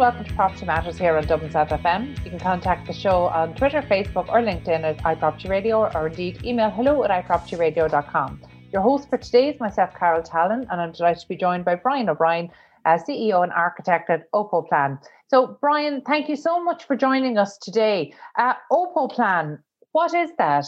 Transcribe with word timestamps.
welcome 0.00 0.24
to 0.24 0.32
Property 0.32 0.64
Matters 0.64 0.96
here 0.96 1.14
on 1.14 1.26
Dublin 1.26 1.50
South 1.50 1.68
FM. 1.68 2.16
You 2.24 2.30
can 2.30 2.40
contact 2.40 2.86
the 2.86 2.92
show 2.92 3.26
on 3.26 3.54
Twitter, 3.54 3.82
Facebook, 3.82 4.28
or 4.30 4.40
LinkedIn 4.40 4.82
at 4.82 4.96
iProperty 5.04 5.50
Radio, 5.50 5.92
or 5.92 6.06
indeed 6.06 6.42
email 6.42 6.70
hello 6.70 7.04
at 7.04 7.10
iPropertyRadio.com. 7.10 8.40
Your 8.72 8.80
host 8.80 9.10
for 9.10 9.18
today 9.18 9.50
is 9.50 9.60
myself, 9.60 9.94
Carol 9.94 10.22
Tallon, 10.22 10.66
and 10.70 10.80
I'm 10.80 10.92
delighted 10.92 11.20
to 11.20 11.28
be 11.28 11.36
joined 11.36 11.66
by 11.66 11.74
Brian 11.74 12.08
O'Brien, 12.08 12.48
uh, 12.84 12.98
CEO 12.98 13.42
and 13.42 13.52
architect 13.52 14.10
at 14.10 14.30
Opoplan. 14.32 14.98
So, 15.28 15.58
Brian, 15.60 16.02
thank 16.02 16.28
you 16.28 16.36
so 16.36 16.62
much 16.62 16.84
for 16.84 16.96
joining 16.96 17.38
us 17.38 17.58
today. 17.58 18.12
Uh, 18.38 18.54
Opoplan, 18.72 19.58
what 19.92 20.14
is 20.14 20.30
that? 20.38 20.66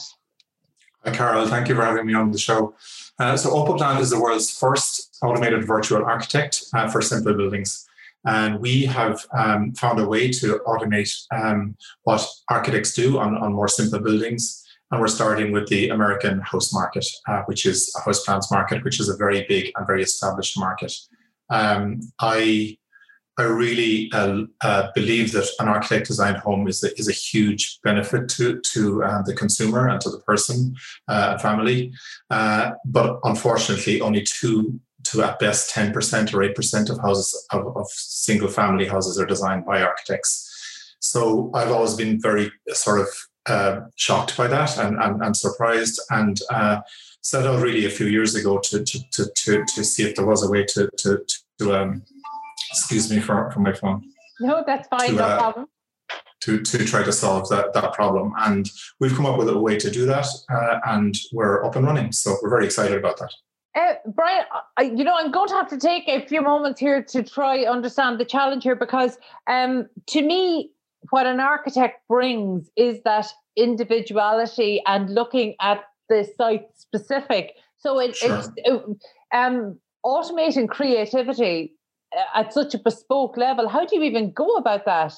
Hi, 1.04 1.10
Carol. 1.10 1.46
Thank 1.48 1.68
you 1.68 1.74
for 1.74 1.84
having 1.84 2.06
me 2.06 2.14
on 2.14 2.30
the 2.30 2.38
show. 2.38 2.74
Uh, 3.18 3.37
so, 3.37 3.51
Opoplan 3.51 4.01
is 4.01 4.10
the 4.10 4.20
world's 4.20 4.56
first 4.56 5.18
automated 5.23 5.66
virtual 5.66 6.04
architect 6.04 6.64
uh, 6.74 6.88
for 6.88 7.02
simple 7.02 7.34
buildings. 7.34 7.88
And 8.24 8.60
we 8.60 8.84
have 8.84 9.24
um, 9.37 9.73
found 9.73 9.98
a 9.98 10.06
way 10.06 10.30
to 10.30 10.60
automate 10.66 11.12
um, 11.32 11.76
what 12.04 12.24
architects 12.48 12.95
do 12.95 13.18
on, 13.18 13.37
on 13.37 13.52
more 13.52 13.68
simple 13.68 13.98
buildings. 13.98 14.65
And 14.90 15.01
we're 15.01 15.09
starting 15.09 15.52
with 15.52 15.68
the 15.68 15.88
American 15.88 16.40
house 16.40 16.73
market, 16.73 17.06
uh, 17.26 17.42
which 17.46 17.66
is 17.66 17.92
a 17.96 18.02
house 18.02 18.24
plans 18.24 18.51
market, 18.51 18.84
which 18.84 19.01
is 19.01 19.09
a 19.09 19.16
very 19.16 19.45
big 19.48 19.73
and 19.74 19.87
very 19.87 20.02
established 20.02 20.59
market. 20.59 20.92
Um, 21.51 22.01
I 22.20 22.78
I 23.38 23.45
really 23.45 24.10
uh, 24.12 24.42
uh, 24.62 24.88
believe 24.95 25.32
that 25.32 25.48
an 25.59 25.68
architect 25.68 26.06
designed 26.06 26.37
home 26.38 26.68
is 26.68 26.85
a, 26.85 26.93
is 26.98 27.09
a 27.09 27.12
huge 27.12 27.79
benefit 27.82 28.29
to 28.30 28.60
to 28.73 29.02
uh, 29.04 29.23
the 29.23 29.35
consumer 29.35 29.88
and 29.88 30.01
to 30.02 30.10
the 30.10 30.20
person 30.20 30.76
uh, 31.09 31.30
and 31.32 31.40
family. 31.40 31.93
Uh, 32.30 32.73
but 32.85 33.18
unfortunately, 33.24 34.01
only 34.01 34.23
two 34.23 34.79
to 35.04 35.23
at 35.23 35.38
best 35.38 35.74
10% 35.74 35.93
or 36.32 36.54
8% 36.54 36.90
of 36.90 37.01
houses 37.01 37.46
of, 37.51 37.76
of 37.76 37.88
single 37.90 38.48
family 38.48 38.87
houses 38.87 39.18
are 39.18 39.26
designed 39.26 39.65
by 39.65 39.82
architects. 39.82 40.48
So 41.01 41.51
I've 41.54 41.73
always 41.73 41.95
been 41.95 42.20
very 42.20 42.52
sort 42.68 43.01
of 43.01 43.09
uh, 43.46 43.80
shocked 43.96 44.37
by 44.37 44.46
that 44.46 44.79
and, 44.79 44.96
and, 45.02 45.23
and 45.23 45.37
surprised 45.37 46.01
and 46.10 46.40
uh, 46.51 46.80
set 47.23 47.46
out 47.46 47.62
really 47.62 47.87
a 47.87 47.90
few 47.90 48.07
years 48.07 48.35
ago 48.35 48.59
to, 48.59 48.85
to, 48.85 49.10
to, 49.10 49.30
to, 49.35 49.65
to 49.74 49.85
see 49.85 50.02
if 50.02 50.16
there 50.16 50.26
was 50.26 50.43
a 50.43 50.51
way 50.51 50.65
to, 50.65 50.88
to, 50.98 51.24
to 51.59 51.74
um, 51.74 52.02
excuse 52.70 53.10
me 53.10 53.20
for, 53.20 53.51
for 53.51 53.60
my 53.60 53.73
phone. 53.73 54.02
No, 54.40 54.63
that's 54.66 54.88
fine, 54.88 55.10
to, 55.10 55.16
no 55.16 55.24
uh, 55.24 55.38
problem. 55.38 55.66
To, 56.43 56.60
to 56.60 56.85
try 56.85 57.04
to 57.04 57.13
solve 57.13 57.48
that, 57.51 57.73
that 57.74 57.93
problem. 57.93 58.32
And 58.38 58.68
we've 58.98 59.15
come 59.15 59.26
up 59.26 59.38
with 59.38 59.48
a 59.48 59.59
way 59.59 59.79
to 59.79 59.90
do 59.90 60.07
that 60.07 60.26
uh, 60.51 60.80
and 60.87 61.16
we're 61.32 61.65
up 61.65 61.76
and 61.76 61.87
running. 61.87 62.10
So 62.10 62.37
we're 62.43 62.51
very 62.51 62.65
excited 62.65 62.98
about 62.98 63.18
that. 63.18 63.32
Uh, 63.74 63.95
Brian, 64.06 64.44
I, 64.76 64.82
you 64.82 65.03
know, 65.03 65.15
I'm 65.16 65.31
going 65.31 65.48
to 65.48 65.54
have 65.54 65.69
to 65.70 65.78
take 65.78 66.06
a 66.06 66.26
few 66.26 66.43
moments 66.43 66.78
here 66.78 67.03
to 67.04 67.22
try 67.22 67.65
understand 67.65 68.20
the 68.20 68.25
challenge 68.25 68.65
here 68.65 68.76
because, 68.76 69.16
um, 69.47 69.88
to 70.09 70.20
me, 70.20 70.72
what 71.10 71.26
an 71.26 71.41
architect 71.41 72.06
brings 72.08 72.70
is 72.76 73.03
that 73.04 73.26
individuality 73.56 74.82
and 74.86 75.10
looking 75.10 75.54
at 75.60 75.84
the 76.08 76.28
site 76.36 76.66
specific. 76.75 77.54
So 77.78 77.98
it, 77.98 78.16
sure. 78.16 78.38
it's 78.38 78.48
uh, 78.69 78.78
um, 79.36 79.78
automating 80.04 80.69
creativity 80.69 81.75
uh, 82.16 82.41
at 82.41 82.53
such 82.53 82.75
a 82.75 82.78
bespoke 82.78 83.36
level. 83.36 83.69
How 83.69 83.84
do 83.84 83.97
you 83.97 84.03
even 84.03 84.32
go 84.32 84.56
about 84.56 84.84
that? 84.84 85.14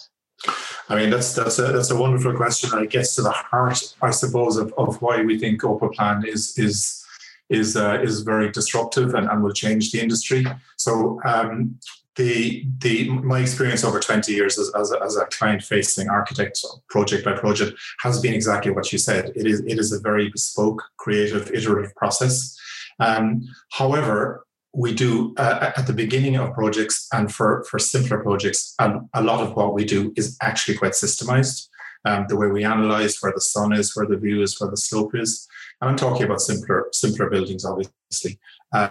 I 0.88 0.96
mean, 0.96 1.10
that's 1.10 1.34
that's 1.34 1.58
a 1.58 1.72
that's 1.72 1.90
a 1.90 1.96
wonderful 1.96 2.34
question. 2.34 2.70
And 2.72 2.82
it 2.82 2.90
gets 2.90 3.14
to 3.16 3.22
the 3.22 3.30
heart, 3.30 3.94
I 4.02 4.10
suppose, 4.10 4.56
of, 4.56 4.72
of 4.76 5.00
why 5.00 5.22
we 5.22 5.38
think 5.38 5.62
Opoplan 5.62 6.26
is 6.26 6.58
is 6.58 7.04
is 7.48 7.76
uh, 7.76 8.00
is 8.02 8.20
very 8.22 8.50
disruptive 8.50 9.14
and, 9.14 9.28
and 9.28 9.42
will 9.42 9.52
change 9.52 9.92
the 9.92 10.00
industry. 10.00 10.46
So 10.76 11.20
um, 11.24 11.78
the 12.16 12.64
the 12.78 13.08
my 13.08 13.40
experience 13.40 13.82
over 13.82 13.98
20 13.98 14.32
years 14.32 14.58
as, 14.58 14.70
as 14.74 14.92
a, 14.92 15.02
as 15.02 15.16
a 15.16 15.26
client 15.26 15.62
facing 15.62 16.08
architect 16.08 16.64
project 16.88 17.24
by 17.24 17.32
project 17.32 17.78
has 18.00 18.20
been 18.20 18.34
exactly 18.34 18.70
what 18.70 18.92
you 18.92 18.98
said. 18.98 19.32
It 19.34 19.46
is 19.46 19.60
it 19.60 19.78
is 19.78 19.92
a 19.92 20.00
very 20.00 20.28
bespoke 20.28 20.82
creative 20.96 21.50
iterative 21.52 21.94
process. 21.96 22.56
Um, 23.00 23.42
however 23.72 24.46
we 24.72 24.92
do 24.92 25.34
uh, 25.36 25.72
at 25.76 25.86
the 25.86 25.92
beginning 25.92 26.36
of 26.36 26.52
projects 26.52 27.08
and 27.12 27.32
for 27.32 27.64
for 27.64 27.78
simpler 27.78 28.18
projects 28.18 28.74
um, 28.78 29.08
a 29.14 29.22
lot 29.22 29.40
of 29.40 29.54
what 29.56 29.74
we 29.74 29.84
do 29.84 30.12
is 30.16 30.36
actually 30.42 30.76
quite 30.76 30.92
systemized. 30.92 31.68
Um, 32.06 32.26
the 32.28 32.36
way 32.36 32.48
we 32.48 32.64
analyze 32.64 33.16
where 33.20 33.32
the 33.32 33.40
sun 33.40 33.72
is 33.72 33.96
where 33.96 34.06
the 34.06 34.18
view 34.18 34.42
is 34.42 34.60
where 34.60 34.70
the 34.70 34.76
slope 34.76 35.14
is. 35.14 35.48
And 35.80 35.88
I'm 35.90 35.96
talking 35.96 36.24
about 36.24 36.42
simpler 36.42 36.88
simpler 36.92 37.30
buildings, 37.30 37.64
obviously. 37.64 38.38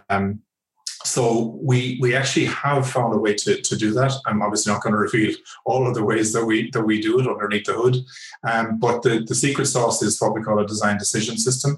Um, 0.09 0.41
so 1.05 1.57
we 1.61 1.97
we 2.01 2.15
actually 2.15 2.45
have 2.45 2.89
found 2.89 3.13
a 3.13 3.17
way 3.17 3.33
to, 3.33 3.61
to 3.61 3.75
do 3.75 3.91
that. 3.91 4.13
I'm 4.25 4.41
obviously 4.41 4.71
not 4.71 4.81
going 4.81 4.93
to 4.93 4.99
reveal 4.99 5.35
all 5.65 5.87
of 5.87 5.95
the 5.95 6.03
ways 6.03 6.31
that 6.33 6.45
we 6.45 6.69
that 6.71 6.83
we 6.83 7.01
do 7.01 7.19
it 7.19 7.27
underneath 7.27 7.65
the 7.65 7.73
hood, 7.73 7.97
um, 8.49 8.79
but 8.79 9.01
the, 9.01 9.23
the 9.27 9.35
secret 9.35 9.65
sauce 9.65 10.01
is 10.01 10.19
what 10.21 10.33
we 10.33 10.41
call 10.41 10.59
a 10.59 10.67
design 10.67 10.97
decision 10.97 11.37
system, 11.37 11.77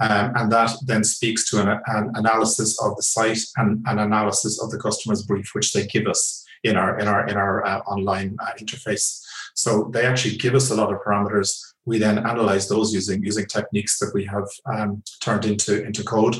um, 0.00 0.32
and 0.36 0.52
that 0.52 0.70
then 0.86 1.04
speaks 1.04 1.50
to 1.50 1.60
an, 1.60 1.80
an 1.86 2.10
analysis 2.14 2.80
of 2.82 2.96
the 2.96 3.02
site 3.02 3.40
and 3.56 3.84
an 3.86 3.98
analysis 3.98 4.62
of 4.62 4.70
the 4.70 4.78
customer's 4.78 5.22
brief, 5.24 5.50
which 5.52 5.72
they 5.72 5.86
give 5.86 6.06
us 6.06 6.44
in 6.62 6.76
our 6.76 6.98
in 6.98 7.08
our 7.08 7.26
in 7.26 7.36
our 7.36 7.66
uh, 7.66 7.80
online 7.80 8.36
uh, 8.40 8.52
interface. 8.58 9.20
So 9.54 9.90
they 9.92 10.06
actually 10.06 10.36
give 10.36 10.54
us 10.54 10.70
a 10.70 10.74
lot 10.74 10.92
of 10.92 11.00
parameters 11.00 11.60
we 11.90 11.98
then 11.98 12.18
analyze 12.18 12.68
those 12.68 12.94
using 12.94 13.22
using 13.24 13.46
techniques 13.46 13.98
that 13.98 14.12
we 14.14 14.24
have 14.24 14.48
um, 14.72 15.02
turned 15.20 15.44
into 15.44 15.84
into 15.84 16.04
code, 16.04 16.36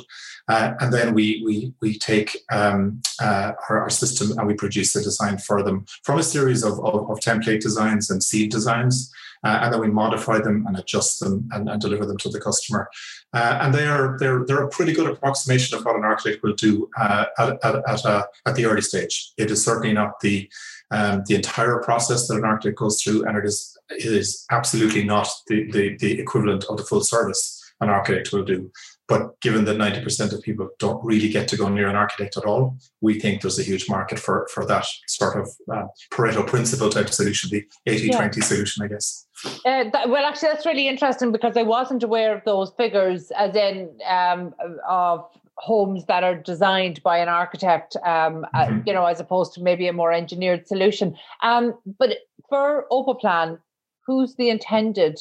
uh, 0.49 0.75
and 0.81 0.93
then 0.93 1.13
we 1.13 1.43
we 1.45 1.75
we 1.83 1.99
take 1.99 2.31
um, 2.53 3.03
uh, 3.21 3.51
our, 3.69 3.81
our, 3.83 3.91
system 3.91 4.39
and 4.39 4.47
we 4.47 4.55
produce 4.55 4.93
the 4.93 5.03
design 5.03 5.39
for 5.39 5.65
them 5.65 5.85
from 6.05 6.21
a 6.21 6.23
series 6.23 6.63
of, 6.63 6.75
of, 6.89 7.11
of 7.11 7.19
template 7.19 7.61
designs 7.61 8.11
and 8.11 8.23
seed 8.23 8.49
designs, 8.53 9.13
uh, 9.43 9.59
and 9.63 9.75
then 9.75 9.81
we 9.81 9.91
modify 9.91 10.39
them 10.39 10.65
and 10.69 10.79
adjust 10.79 11.19
them 11.19 11.49
and, 11.53 11.69
and 11.69 11.81
deliver 11.81 12.07
them 12.07 12.19
to 12.19 12.29
the 12.29 12.41
customer. 12.41 12.89
Uh, 13.33 13.59
and 13.61 13.75
they 13.75 13.87
are 13.89 14.17
they're 14.21 14.45
they're 14.47 14.65
a 14.65 14.77
pretty 14.77 14.93
good 14.93 15.11
approximation 15.11 15.77
of 15.77 15.85
what 15.85 15.97
an 15.97 16.05
architect 16.05 16.45
will 16.45 16.55
do 16.55 16.89
uh, 16.97 17.25
at 17.39 17.49
at 17.65 17.75
at, 17.89 18.05
a, 18.05 18.29
at 18.47 18.55
the 18.55 18.67
early 18.67 18.83
stage. 18.83 19.33
It 19.37 19.51
is 19.51 19.65
certainly 19.65 19.93
not 19.93 20.21
the 20.21 20.49
um, 20.91 21.23
the 21.27 21.37
entire 21.37 21.79
process 21.79 22.27
that 22.29 22.37
an 22.37 22.45
architect 22.45 22.79
goes 22.79 23.03
through, 23.03 23.25
and 23.27 23.37
it 23.37 23.45
is 23.45 23.77
it 23.91 24.05
is 24.05 24.45
absolutely 24.51 25.05
not 25.05 25.29
the, 25.49 25.71
the, 25.73 25.97
the 25.99 26.21
equivalent 26.21 26.65
of 26.65 26.77
the 26.77 26.85
full 26.85 27.03
service 27.03 27.61
an 27.81 27.89
architect 27.89 28.33
will 28.33 28.45
do. 28.45 28.71
But 29.09 29.41
given 29.41 29.65
that 29.65 29.77
90% 29.77 30.33
of 30.33 30.41
people 30.43 30.69
don't 30.79 31.05
really 31.05 31.29
get 31.29 31.49
to 31.49 31.57
go 31.57 31.69
near 31.69 31.89
an 31.89 31.97
architect 31.97 32.37
at 32.37 32.45
all, 32.45 32.77
we 33.01 33.19
think 33.19 33.43
there's 33.43 33.59
a 33.59 33.65
huge 33.65 33.89
market 33.89 34.21
for, 34.21 34.47
for 34.53 34.65
that 34.67 34.87
sort 35.09 35.41
of 35.41 35.49
uh, 35.73 35.87
Pareto 36.13 36.47
principle 36.47 36.91
type 36.91 37.09
solution, 37.09 37.51
the 37.51 37.67
80 37.87 38.07
yeah. 38.07 38.17
20 38.19 38.41
solution, 38.41 38.85
I 38.85 38.89
guess. 38.89 39.27
Uh, 39.45 39.91
that, 39.93 40.09
well, 40.09 40.25
actually, 40.25 40.51
that's 40.53 40.65
really 40.65 40.87
interesting 40.87 41.33
because 41.33 41.57
I 41.57 41.65
wasn't 41.65 42.05
aware 42.05 42.37
of 42.37 42.45
those 42.45 42.71
figures, 42.77 43.33
as 43.33 43.57
in 43.57 43.91
um, 44.09 44.55
of 44.89 45.27
homes 45.61 46.07
that 46.07 46.25
are 46.25 46.35
designed 46.35 47.03
by 47.03 47.19
an 47.19 47.29
architect, 47.29 47.97
um, 47.97 48.47
uh, 48.55 48.65
mm-hmm. 48.65 48.79
uh, 48.79 48.83
you 48.87 48.93
know, 48.93 49.05
as 49.05 49.21
opposed 49.21 49.53
to 49.55 49.63
maybe 49.63 49.87
a 49.87 49.93
more 49.93 50.13
engineered 50.13 50.67
solution. 50.67 51.17
Um, 51.43 51.75
but 51.99 52.19
for 52.49 52.87
Opoplan, 52.91 53.59
who's 54.07 54.35
the 54.37 54.49
intended 54.51 55.19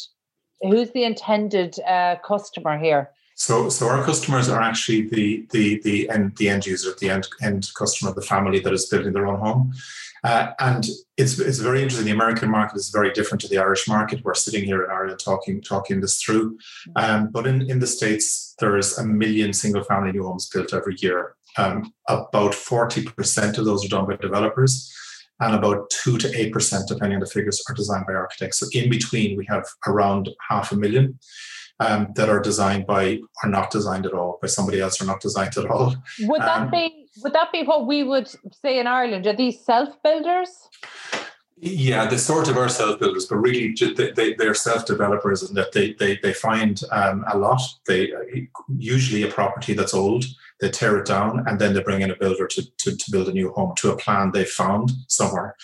who's 0.62 0.92
the 0.92 1.04
intended 1.04 1.80
uh, 1.82 2.18
customer 2.26 2.78
here? 2.78 3.12
So, 3.36 3.70
so 3.70 3.88
our 3.88 4.04
customers 4.04 4.50
are 4.50 4.62
actually 4.62 5.08
the 5.08 5.48
the 5.52 5.80
the 5.84 6.10
end 6.10 6.36
the 6.38 6.50
end 6.50 6.66
user, 6.66 6.92
the 7.00 7.10
end 7.10 7.28
end 7.42 7.70
customer, 7.74 8.14
the 8.14 8.22
family 8.22 8.60
that 8.60 8.74
is 8.74 8.88
building 8.88 9.14
their 9.14 9.28
own 9.28 9.40
home. 9.40 9.74
Uh, 10.24 10.52
and 10.60 10.86
it's 11.18 11.40
it's 11.40 11.60
very 11.60 11.82
interesting. 11.82 12.06
The 12.06 12.12
American 12.14 12.50
market 12.50 12.78
is 12.78 12.90
very 12.90 13.12
different 13.12 13.42
to 13.42 13.48
the 13.48 13.58
Irish 13.58 13.88
market. 13.88 14.24
We're 14.24 14.34
sitting 14.34 14.64
here 14.64 14.84
in 14.84 14.92
Ireland 14.92 15.20
talking 15.20 15.62
talking 15.62 16.02
this 16.02 16.22
through. 16.22 16.58
Um, 16.96 17.30
but 17.32 17.48
in, 17.48 17.70
in 17.70 17.80
the 17.80 17.88
States, 17.88 18.56
there's 18.60 18.98
a 18.98 19.06
million 19.06 19.54
single 19.54 19.84
family 19.84 20.12
new 20.12 20.24
homes 20.24 20.50
built 20.50 20.74
every 20.74 20.96
year. 21.00 21.36
Um, 21.58 21.94
about 22.08 22.52
40% 22.52 23.58
of 23.58 23.66
those 23.66 23.84
are 23.84 23.90
done 23.90 24.08
by 24.08 24.16
developers 24.18 24.94
and 25.40 25.56
about 25.56 25.90
2 25.90 26.18
to 26.18 26.28
8%, 26.28 26.88
depending 26.88 27.16
on 27.16 27.20
the 27.22 27.26
figures, 27.26 27.64
are 27.70 27.76
designed 27.76 28.06
by 28.06 28.14
architects. 28.14 28.60
So 28.60 28.68
in 28.74 28.90
between, 28.90 29.38
we 29.38 29.46
have 29.50 29.66
around 29.88 30.30
half 30.50 30.72
a 30.72 30.76
million 30.76 31.18
um, 31.80 32.08
that 32.16 32.30
are 32.30 32.42
designed 32.42 32.86
by, 32.86 33.20
are 33.44 33.50
not 33.50 33.72
designed 33.72 34.06
at 34.06 34.14
all, 34.14 34.38
by 34.42 34.48
somebody 34.48 34.82
else, 34.82 35.02
or 35.02 35.06
not 35.06 35.22
designed 35.22 35.58
at 35.58 35.66
all. 35.66 35.96
Would 36.20 36.42
that 36.42 36.64
um, 36.64 36.72
be 36.72 36.99
would 37.24 37.34
that 37.34 37.52
be 37.52 37.64
what 37.64 37.88
we 37.88 38.04
would 38.04 38.30
say 38.52 38.80
in 38.80 38.88
Ireland? 38.88 39.28
Are 39.28 39.36
these 39.36 39.64
self 39.64 39.90
builders? 40.04 40.50
Yeah, 41.62 42.06
they 42.06 42.18
sort 42.18 42.48
of 42.48 42.58
are 42.58 42.70
self 42.70 43.00
builders, 43.00 43.26
but 43.26 43.36
really 43.38 43.76
they, 43.96 44.34
they, 44.34 44.48
are 44.48 44.54
self 44.54 44.86
developers 44.86 45.44
and 45.44 45.58
that 45.58 45.74
they, 45.74 45.94
they, 45.94 46.18
they 46.24 46.32
find 46.32 46.82
um, 46.92 47.26
a 47.32 47.38
lot. 47.38 47.62
They 47.86 48.14
usually 48.78 49.24
a 49.24 49.32
property 49.32 49.74
that's 49.74 49.94
old 49.94 50.26
they 50.60 50.70
tear 50.70 50.98
it 50.98 51.06
down, 51.06 51.48
and 51.48 51.60
then 51.60 51.74
they 51.74 51.82
bring 51.82 52.02
in 52.02 52.12
a 52.12 52.16
builder 52.16 52.46
to, 52.48 52.64
to, 52.80 52.96
to 52.96 53.12
build 53.12 53.30
a 53.30 53.34
new 53.34 53.52
home 53.52 53.74
to 53.78 53.92
a 53.92 53.98
plan 53.98 54.32
they 54.32 54.46
found 54.46 54.92
somewhere. 55.08 55.56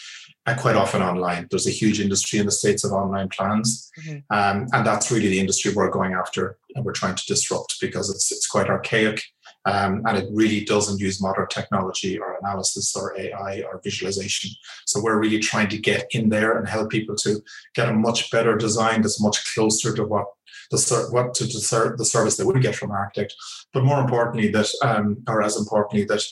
And 0.45 0.59
quite 0.59 0.75
often 0.75 1.01
online. 1.01 1.47
There's 1.49 1.67
a 1.67 1.71
huge 1.71 1.99
industry 1.99 2.39
in 2.39 2.45
the 2.45 2.51
States 2.51 2.83
of 2.83 2.91
online 2.91 3.29
plans. 3.29 3.91
Mm-hmm. 3.99 4.17
Um, 4.29 4.67
and 4.73 4.85
that's 4.85 5.11
really 5.11 5.27
the 5.27 5.39
industry 5.39 5.73
we're 5.73 5.89
going 5.89 6.13
after 6.13 6.57
and 6.75 6.85
we're 6.85 6.91
trying 6.91 7.15
to 7.15 7.25
disrupt 7.25 7.77
because 7.81 8.11
it's, 8.11 8.31
it's 8.31 8.45
quite 8.45 8.69
archaic 8.69 9.23
um, 9.65 10.03
and 10.05 10.17
it 10.17 10.27
really 10.31 10.63
doesn't 10.63 10.99
use 10.99 11.21
modern 11.21 11.47
technology 11.47 12.19
or 12.19 12.37
analysis 12.37 12.95
or 12.95 13.17
AI 13.19 13.63
or 13.67 13.81
visualization. 13.83 14.51
So 14.85 15.01
we're 15.01 15.19
really 15.19 15.39
trying 15.39 15.69
to 15.69 15.77
get 15.77 16.07
in 16.11 16.29
there 16.29 16.57
and 16.57 16.67
help 16.67 16.91
people 16.91 17.15
to 17.17 17.41
get 17.73 17.89
a 17.89 17.93
much 17.93 18.29
better 18.31 18.55
design 18.55 19.01
that's 19.01 19.21
much 19.21 19.53
closer 19.53 19.95
to 19.95 20.03
what 20.03 20.25
the 20.71 21.07
what 21.11 21.33
to 21.35 21.45
the, 21.45 21.95
the 21.97 22.05
service 22.05 22.37
they 22.37 22.43
would 22.43 22.61
get 22.61 22.75
from 22.75 22.91
an 22.91 22.97
architect, 22.97 23.35
but 23.73 23.83
more 23.83 23.99
importantly 23.99 24.49
that, 24.49 24.67
um, 24.83 25.17
or 25.27 25.41
as 25.41 25.57
importantly 25.57 26.05
that 26.05 26.23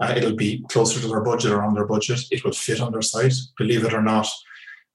uh, 0.00 0.14
it'll 0.16 0.36
be 0.36 0.64
closer 0.68 1.00
to 1.00 1.08
their 1.08 1.20
budget 1.20 1.52
or 1.52 1.62
on 1.62 1.74
their 1.74 1.86
budget. 1.86 2.20
It 2.30 2.44
will 2.44 2.52
fit 2.52 2.80
on 2.80 2.92
their 2.92 3.02
site. 3.02 3.34
Believe 3.56 3.84
it 3.84 3.94
or 3.94 4.02
not, 4.02 4.28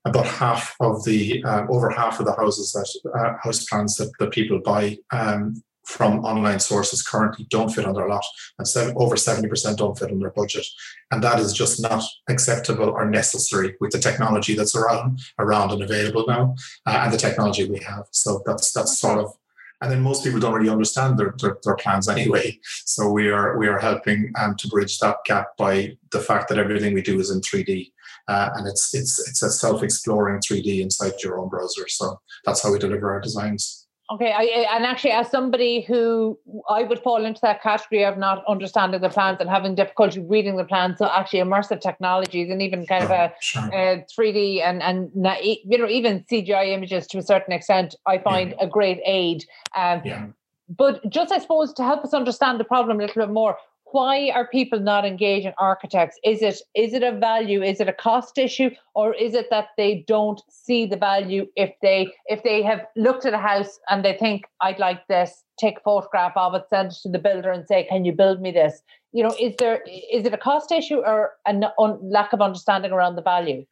about 0.05 0.25
half 0.25 0.75
of 0.79 1.03
the 1.05 1.43
uh, 1.43 1.65
over 1.69 1.89
half 1.89 2.19
of 2.19 2.25
the 2.25 2.35
houses 2.35 2.71
that 2.73 3.11
uh, 3.19 3.37
house 3.43 3.65
plans 3.65 3.95
that, 3.97 4.11
that 4.19 4.31
people 4.31 4.59
buy 4.63 4.97
um, 5.11 5.61
from 5.93 6.25
online 6.25 6.59
sources 6.59 7.03
currently 7.03 7.45
don't 7.49 7.69
fit 7.69 7.85
on 7.85 7.93
their 7.93 8.09
lot, 8.09 8.25
and 8.57 8.67
seven, 8.67 8.95
over 8.97 9.15
70% 9.15 9.77
don't 9.77 9.97
fit 9.97 10.11
on 10.11 10.19
their 10.19 10.31
budget. 10.31 10.65
And 11.11 11.23
that 11.23 11.39
is 11.39 11.53
just 11.53 11.79
not 11.81 12.03
acceptable 12.27 12.89
or 12.89 13.09
necessary 13.09 13.75
with 13.79 13.91
the 13.91 13.99
technology 13.99 14.55
that's 14.55 14.75
around, 14.75 15.19
around 15.37 15.71
and 15.71 15.83
available 15.83 16.25
now, 16.27 16.55
uh, 16.87 17.01
and 17.03 17.13
the 17.13 17.17
technology 17.17 17.69
we 17.69 17.79
have. 17.79 18.05
So 18.11 18.41
that's 18.45 18.71
that's 18.73 18.99
sort 18.99 19.19
of 19.19 19.33
and 19.81 19.91
then 19.91 20.01
most 20.01 20.23
people 20.23 20.39
don't 20.39 20.53
really 20.53 20.69
understand 20.69 21.19
their, 21.19 21.35
their, 21.39 21.57
their, 21.61 21.75
plans 21.75 22.07
anyway. 22.07 22.57
So 22.85 23.09
we 23.09 23.29
are 23.29 23.57
we 23.57 23.67
are 23.67 23.79
helping 23.79 24.31
um, 24.39 24.55
to 24.55 24.67
bridge 24.69 24.97
that 24.99 25.17
gap 25.25 25.57
by 25.57 25.97
the 26.11 26.21
fact 26.21 26.47
that 26.49 26.57
everything 26.57 26.93
we 26.93 27.01
do 27.01 27.19
is 27.19 27.29
in 27.29 27.41
3D, 27.41 27.91
uh, 28.29 28.49
and 28.55 28.65
it's 28.65 28.95
it's 28.95 29.19
it's 29.27 29.43
a 29.43 29.51
self-exploring 29.51 30.39
3D 30.39 30.79
inside 30.79 31.21
your 31.21 31.37
own 31.37 31.49
browser. 31.49 31.87
So 31.89 32.21
that's 32.45 32.63
how 32.63 32.71
we 32.71 32.79
deliver 32.79 33.11
our 33.11 33.19
designs. 33.19 33.82
Okay, 34.11 34.33
I, 34.33 34.43
and 34.75 34.85
actually, 34.85 35.11
as 35.11 35.29
somebody 35.29 35.81
who 35.81 36.37
I 36.67 36.83
would 36.83 36.99
fall 36.99 37.23
into 37.23 37.39
that 37.41 37.63
category 37.63 38.03
of 38.03 38.17
not 38.17 38.43
understanding 38.49 38.99
the 38.99 39.09
plans 39.09 39.37
and 39.39 39.49
having 39.49 39.75
difficulty 39.75 40.19
reading 40.19 40.57
the 40.57 40.65
plans, 40.65 40.97
so 40.97 41.05
actually 41.05 41.39
immersive 41.39 41.79
technologies 41.79 42.49
and 42.49 42.61
even 42.61 42.85
kind 42.85 43.05
of 43.05 43.11
a, 43.11 43.33
sure. 43.39 43.63
a 43.73 44.05
3D 44.11 44.61
and 44.61 44.83
and 44.83 45.09
you 45.15 45.77
know 45.77 45.87
even 45.87 46.25
CGI 46.29 46.73
images 46.73 47.07
to 47.07 47.17
a 47.17 47.21
certain 47.21 47.53
extent, 47.53 47.95
I 48.05 48.17
find 48.17 48.51
yeah. 48.51 48.65
a 48.65 48.67
great 48.67 48.99
aid. 49.05 49.45
Um, 49.75 50.01
yeah. 50.03 50.27
But 50.67 51.09
just 51.09 51.31
I 51.31 51.39
suppose 51.39 51.71
to 51.73 51.83
help 51.83 52.03
us 52.03 52.13
understand 52.13 52.59
the 52.59 52.65
problem 52.65 52.99
a 52.99 53.03
little 53.03 53.25
bit 53.25 53.33
more, 53.33 53.57
why 53.93 54.31
are 54.33 54.47
people 54.47 54.79
not 54.79 55.05
engaging 55.05 55.53
architects? 55.59 56.19
Is 56.23 56.41
it 56.41 56.59
is 56.75 56.93
it 56.93 57.03
a 57.03 57.11
value? 57.11 57.61
Is 57.61 57.79
it 57.79 57.87
a 57.87 57.93
cost 57.93 58.39
issue? 58.39 58.71
Or 58.95 59.13
is 59.13 59.35
it 59.35 59.51
that 59.51 59.67
they 59.77 60.03
don't 60.07 60.41
see 60.49 60.87
the 60.87 60.97
value 60.97 61.45
if 61.55 61.71
they 61.83 62.11
if 62.25 62.41
they 62.41 62.63
have 62.63 62.81
looked 62.95 63.25
at 63.25 63.33
a 63.33 63.37
house 63.37 63.79
and 63.89 64.03
they 64.03 64.13
think 64.13 64.45
i'd 64.61 64.79
like 64.79 65.05
this 65.07 65.43
take 65.59 65.77
a 65.77 65.81
photograph 65.81 66.33
of 66.35 66.55
it 66.55 66.63
send 66.69 66.91
it 66.91 66.97
to 67.03 67.09
the 67.09 67.19
builder 67.19 67.51
and 67.51 67.67
say 67.67 67.83
can 67.83 68.05
you 68.05 68.11
build 68.11 68.41
me 68.41 68.51
this 68.51 68.81
you 69.11 69.23
know 69.23 69.35
is 69.39 69.53
there 69.59 69.83
is 70.11 70.25
it 70.25 70.33
a 70.33 70.37
cost 70.37 70.71
issue 70.71 70.97
or 70.97 71.31
a 71.45 71.53
lack 72.01 72.33
of 72.33 72.41
understanding 72.41 72.91
around 72.91 73.15
the 73.15 73.21
value? 73.21 73.65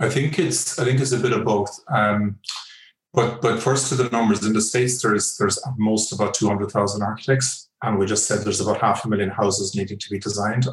I 0.00 0.08
think 0.08 0.38
it's 0.38 0.78
i 0.78 0.84
think 0.84 1.00
it's 1.00 1.12
a 1.12 1.18
bit 1.18 1.32
of 1.32 1.44
both. 1.44 1.78
Um, 1.88 2.38
but 3.14 3.40
but 3.40 3.62
first 3.62 3.88
to 3.88 3.94
the 3.94 4.10
numbers 4.10 4.44
in 4.44 4.52
the 4.52 4.60
states 4.60 5.00
there's 5.02 5.36
there's 5.38 5.58
most 5.78 6.12
about 6.12 6.34
200000 6.34 7.02
architects 7.02 7.64
and 7.84 7.98
we 7.98 8.06
just 8.06 8.26
said 8.26 8.40
there's 8.40 8.60
about 8.60 8.80
half 8.80 9.04
a 9.04 9.08
million 9.08 9.30
houses 9.30 9.74
needing 9.74 9.98
to 9.98 10.10
be 10.10 10.18
designed. 10.18 10.66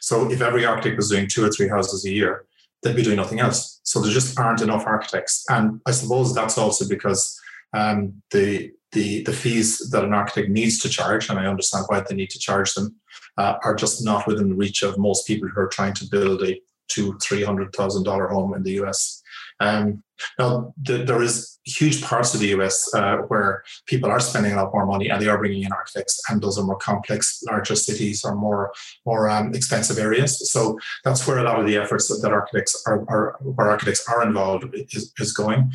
So 0.00 0.30
if 0.30 0.40
every 0.40 0.64
architect 0.64 0.96
was 0.96 1.10
doing 1.10 1.28
two 1.28 1.44
or 1.44 1.50
three 1.50 1.68
houses 1.68 2.04
a 2.04 2.10
year, 2.10 2.46
they'd 2.82 2.96
be 2.96 3.02
doing 3.02 3.16
nothing 3.16 3.40
else. 3.40 3.80
So 3.82 4.00
there 4.00 4.12
just 4.12 4.38
aren't 4.38 4.62
enough 4.62 4.86
architects, 4.86 5.44
and 5.48 5.80
I 5.86 5.90
suppose 5.90 6.34
that's 6.34 6.58
also 6.58 6.88
because 6.88 7.38
um, 7.74 8.22
the 8.30 8.72
the 8.92 9.22
the 9.24 9.32
fees 9.32 9.90
that 9.90 10.04
an 10.04 10.14
architect 10.14 10.48
needs 10.48 10.78
to 10.80 10.88
charge, 10.88 11.28
and 11.28 11.38
I 11.38 11.46
understand 11.46 11.86
why 11.88 12.00
they 12.00 12.14
need 12.14 12.30
to 12.30 12.38
charge 12.38 12.74
them, 12.74 12.96
uh, 13.36 13.56
are 13.64 13.74
just 13.74 14.04
not 14.04 14.26
within 14.26 14.48
the 14.50 14.54
reach 14.54 14.82
of 14.82 14.98
most 14.98 15.26
people 15.26 15.48
who 15.48 15.60
are 15.60 15.68
trying 15.68 15.94
to 15.94 16.08
build 16.10 16.42
a 16.42 16.60
two 16.88 17.18
three 17.22 17.44
hundred 17.44 17.74
thousand 17.74 18.04
dollar 18.04 18.28
home 18.28 18.54
in 18.54 18.62
the 18.62 18.82
US. 18.82 19.22
Um, 19.60 20.02
now, 20.38 20.74
the, 20.80 20.98
there 20.98 21.22
is 21.22 21.58
huge 21.64 22.02
parts 22.02 22.34
of 22.34 22.40
the 22.40 22.48
US 22.48 22.92
uh, 22.94 23.18
where 23.28 23.62
people 23.86 24.10
are 24.10 24.20
spending 24.20 24.52
a 24.52 24.56
lot 24.56 24.72
more 24.72 24.86
money 24.86 25.08
and 25.08 25.20
they 25.20 25.28
are 25.28 25.38
bringing 25.38 25.62
in 25.62 25.72
architects, 25.72 26.20
and 26.28 26.40
those 26.40 26.58
are 26.58 26.64
more 26.64 26.76
complex, 26.76 27.42
larger 27.46 27.74
cities 27.74 28.24
or 28.24 28.34
more 28.34 28.72
more 29.06 29.28
um, 29.28 29.54
expensive 29.54 29.98
areas. 29.98 30.50
So 30.50 30.78
that's 31.04 31.26
where 31.26 31.38
a 31.38 31.42
lot 31.42 31.60
of 31.60 31.66
the 31.66 31.76
efforts 31.76 32.08
that, 32.08 32.20
that 32.22 32.32
architects 32.32 32.82
are, 32.86 33.04
are, 33.08 33.38
where 33.40 33.70
architects 33.70 34.06
are 34.08 34.22
involved 34.22 34.64
is, 34.74 35.12
is 35.18 35.32
going. 35.32 35.72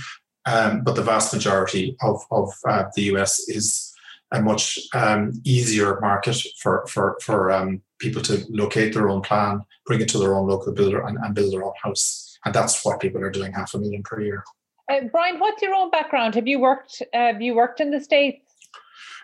Um, 0.47 0.83
but 0.83 0.95
the 0.95 1.01
vast 1.01 1.33
majority 1.33 1.95
of 2.01 2.21
of 2.31 2.53
uh, 2.68 2.86
the 2.95 3.03
US 3.13 3.47
is 3.47 3.94
a 4.31 4.42
much 4.42 4.80
um, 4.94 5.33
easier 5.44 6.00
market 6.01 6.38
for 6.62 6.86
for 6.88 7.18
for 7.21 7.51
um, 7.51 7.81
people 8.00 8.21
to 8.24 8.45
locate 8.50 8.94
their 8.94 9.09
own 9.09 9.21
plan, 9.21 9.62
bring 9.86 10.01
it 10.01 10.09
to 10.09 10.18
their 10.18 10.36
own 10.36 10.47
local 10.47 10.74
builder, 10.74 11.06
and, 11.06 11.18
and 11.18 11.33
build 11.33 11.53
their 11.53 11.63
own 11.63 11.74
house 11.81 12.25
and 12.45 12.53
that's 12.53 12.83
what 12.86 13.00
people 13.00 13.21
are 13.21 13.31
doing 13.31 13.51
half 13.51 13.74
a 13.74 13.77
million 13.77 14.03
per 14.03 14.21
year. 14.21 14.44
Uh, 14.89 15.01
Brian, 15.12 15.39
what's 15.39 15.62
your 15.62 15.74
own 15.74 15.89
background? 15.89 16.36
Have 16.36 16.47
you 16.47 16.59
worked? 16.59 17.01
Uh, 17.13 17.18
have 17.18 17.42
you 17.42 17.56
worked 17.56 17.80
in 17.80 17.92
the 17.92 18.00
states? 18.00 18.45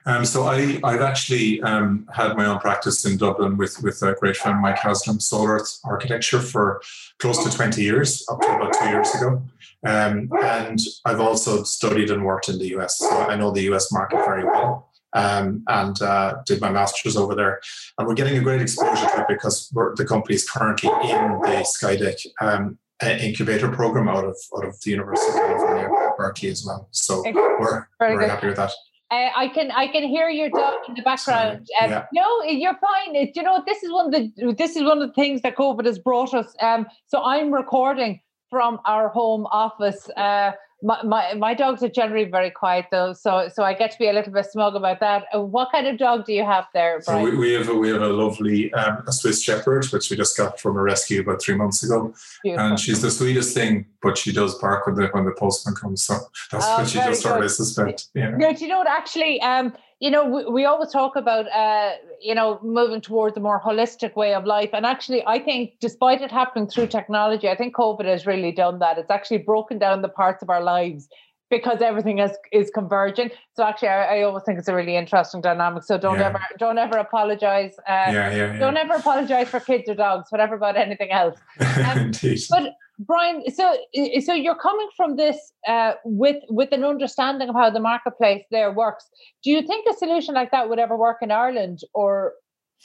Um, 0.05 0.25
so 0.25 0.43
I, 0.43 0.79
I've 0.83 1.01
actually 1.01 1.61
um, 1.61 2.07
had 2.11 2.35
my 2.35 2.45
own 2.45 2.59
practice 2.59 3.05
in 3.05 3.17
Dublin 3.17 3.57
with 3.57 3.81
with 3.83 4.01
a 4.01 4.15
great 4.19 4.35
friend 4.35 4.59
Mike 4.59 4.79
Haslam, 4.79 5.19
Solearth 5.19 5.79
Architecture, 5.83 6.39
for 6.39 6.81
close 7.19 7.43
to 7.43 7.55
20 7.55 7.81
years, 7.81 8.25
up 8.29 8.41
to 8.41 8.47
about 8.47 8.73
two 8.73 8.89
years 8.89 9.13
ago. 9.13 9.43
Um, 9.85 10.29
and 10.43 10.79
I've 11.05 11.19
also 11.19 11.63
studied 11.63 12.09
and 12.09 12.25
worked 12.25 12.49
in 12.49 12.57
the 12.57 12.75
US, 12.77 12.97
so 12.97 13.09
I 13.09 13.35
know 13.35 13.51
the 13.51 13.71
US 13.73 13.91
market 13.91 14.17
very 14.25 14.43
well. 14.43 14.87
Um, 15.13 15.63
and 15.67 16.01
uh, 16.01 16.35
did 16.45 16.61
my 16.61 16.71
master's 16.71 17.17
over 17.17 17.35
there. 17.35 17.59
And 17.97 18.07
we're 18.07 18.13
getting 18.13 18.37
a 18.37 18.41
great 18.41 18.61
exposure 18.61 19.05
to 19.05 19.21
it 19.21 19.27
because 19.27 19.67
the 19.69 20.05
company 20.07 20.35
is 20.35 20.49
currently 20.49 20.89
in 20.89 20.97
the 21.41 21.65
Skydeck 21.67 22.25
um, 22.39 22.77
incubator 23.03 23.69
program 23.69 24.07
out 24.07 24.25
of 24.25 24.37
out 24.57 24.65
of 24.65 24.79
the 24.81 24.91
University 24.91 25.29
of 25.31 25.35
California, 25.35 25.89
Berkeley 26.17 26.49
as 26.49 26.65
well. 26.65 26.87
So 26.91 27.23
we're 27.59 27.87
very, 27.99 28.27
happy 28.27 28.47
with 28.47 28.57
that. 28.57 28.71
Uh, 29.11 29.29
I 29.35 29.49
can 29.49 29.71
I 29.71 29.87
can 29.87 30.03
hear 30.03 30.29
your 30.29 30.49
dog 30.49 30.75
in 30.87 30.95
the 30.95 31.01
background. 31.01 31.67
Um, 31.81 31.89
yeah. 31.89 32.05
No, 32.13 32.43
you're 32.43 32.77
fine. 32.77 33.15
It, 33.15 33.35
you 33.35 33.43
know 33.43 33.61
this 33.65 33.83
is 33.83 33.91
one 33.91 34.05
of 34.05 34.11
the 34.13 34.53
this 34.53 34.75
is 34.75 34.83
one 34.83 35.01
of 35.01 35.07
the 35.09 35.13
things 35.13 35.41
that 35.41 35.57
COVID 35.57 35.85
has 35.85 35.99
brought 35.99 36.33
us. 36.33 36.55
Um, 36.61 36.87
so 37.07 37.21
I'm 37.21 37.51
recording 37.53 38.21
from 38.49 38.79
our 38.85 39.09
home 39.09 39.47
office. 39.51 40.09
Uh, 40.15 40.51
my, 40.81 41.03
my, 41.03 41.33
my 41.35 41.53
dogs 41.53 41.83
are 41.83 41.89
generally 41.89 42.25
very 42.25 42.49
quiet 42.49 42.85
though, 42.91 43.13
so 43.13 43.49
so 43.53 43.63
I 43.63 43.73
get 43.73 43.91
to 43.91 43.99
be 43.99 44.07
a 44.07 44.13
little 44.13 44.33
bit 44.33 44.45
smug 44.45 44.75
about 44.75 44.99
that. 44.99 45.25
Uh, 45.33 45.41
what 45.41 45.71
kind 45.71 45.87
of 45.87 45.97
dog 45.97 46.25
do 46.25 46.33
you 46.33 46.43
have 46.43 46.65
there, 46.73 47.01
Brian? 47.05 47.25
So 47.25 47.31
we, 47.31 47.37
we 47.37 47.53
have 47.53 47.69
a, 47.69 47.73
we 47.73 47.89
have 47.89 48.01
a 48.01 48.07
lovely 48.07 48.73
um, 48.73 49.03
a 49.07 49.11
Swiss 49.11 49.41
Shepherd, 49.41 49.85
which 49.87 50.09
we 50.09 50.17
just 50.17 50.35
got 50.35 50.59
from 50.59 50.77
a 50.77 50.81
rescue 50.81 51.21
about 51.21 51.41
three 51.41 51.55
months 51.55 51.83
ago, 51.83 52.13
Beautiful. 52.43 52.67
and 52.67 52.79
she's 52.79 53.01
the 53.01 53.11
sweetest 53.11 53.53
thing. 53.53 53.85
But 54.01 54.17
she 54.17 54.31
does 54.31 54.55
bark 54.55 54.87
when 54.87 54.95
the 54.95 55.07
when 55.07 55.25
the 55.25 55.31
postman 55.31 55.75
comes, 55.75 56.03
so 56.03 56.15
that's 56.51 56.65
oh, 56.65 56.77
what 56.79 56.87
she 56.87 56.97
just 56.97 57.21
started 57.21 57.43
to 57.43 57.49
suspect. 57.49 58.07
Yeah. 58.15 58.31
No, 58.31 58.49
you 58.49 58.67
know 58.67 58.79
what? 58.79 58.87
Actually, 58.87 59.39
um, 59.41 59.73
you 60.01 60.09
know, 60.09 60.25
we, 60.25 60.45
we 60.45 60.65
always 60.65 60.89
talk 60.89 61.15
about, 61.15 61.45
uh, 61.51 61.91
you 62.19 62.33
know, 62.33 62.59
moving 62.63 63.01
towards 63.01 63.37
a 63.37 63.39
more 63.39 63.61
holistic 63.61 64.15
way 64.15 64.33
of 64.33 64.45
life. 64.45 64.71
And 64.73 64.83
actually, 64.83 65.23
I 65.27 65.37
think 65.37 65.73
despite 65.79 66.21
it 66.21 66.31
happening 66.31 66.67
through 66.67 66.87
technology, 66.87 67.47
I 67.47 67.55
think 67.55 67.75
COVID 67.75 68.05
has 68.05 68.25
really 68.25 68.51
done 68.51 68.79
that. 68.79 68.97
It's 68.97 69.11
actually 69.11 69.37
broken 69.37 69.77
down 69.77 70.01
the 70.01 70.09
parts 70.09 70.41
of 70.41 70.49
our 70.49 70.61
lives 70.63 71.07
because 71.51 71.81
everything 71.81 72.17
is 72.17 72.31
is 72.51 72.71
converging. 72.71 73.29
So 73.53 73.63
actually, 73.63 73.89
I, 73.89 74.17
I, 74.17 74.21
always 74.23 74.43
think 74.43 74.57
it's 74.57 74.69
a 74.69 74.73
really 74.73 74.95
interesting 74.95 75.41
dynamic. 75.41 75.83
So 75.83 75.99
don't 75.99 76.17
yeah. 76.17 76.29
ever 76.29 76.41
don't 76.57 76.79
ever 76.79 76.97
apologize. 76.97 77.73
Uh, 77.87 77.91
yeah, 77.91 78.11
yeah, 78.11 78.31
yeah, 78.31 78.57
Don't 78.57 78.77
ever 78.77 78.93
apologize 78.93 79.49
for 79.49 79.59
kids 79.59 79.87
or 79.87 79.93
dogs, 79.93 80.31
whatever 80.31 80.55
about 80.55 80.77
anything 80.77 81.11
else. 81.11 81.37
Um, 81.91 82.11
but 82.49 82.73
Brian, 83.05 83.43
so 83.51 83.75
so 84.23 84.33
you're 84.33 84.55
coming 84.55 84.87
from 84.95 85.15
this 85.15 85.37
uh, 85.67 85.93
with 86.05 86.43
with 86.49 86.71
an 86.71 86.83
understanding 86.83 87.49
of 87.49 87.55
how 87.55 87.69
the 87.69 87.79
marketplace 87.79 88.43
there 88.51 88.71
works. 88.71 89.09
Do 89.43 89.49
you 89.49 89.61
think 89.65 89.87
a 89.89 89.93
solution 89.93 90.35
like 90.35 90.51
that 90.51 90.69
would 90.69 90.79
ever 90.79 90.95
work 90.95 91.17
in 91.21 91.31
Ireland, 91.31 91.79
or 91.93 92.33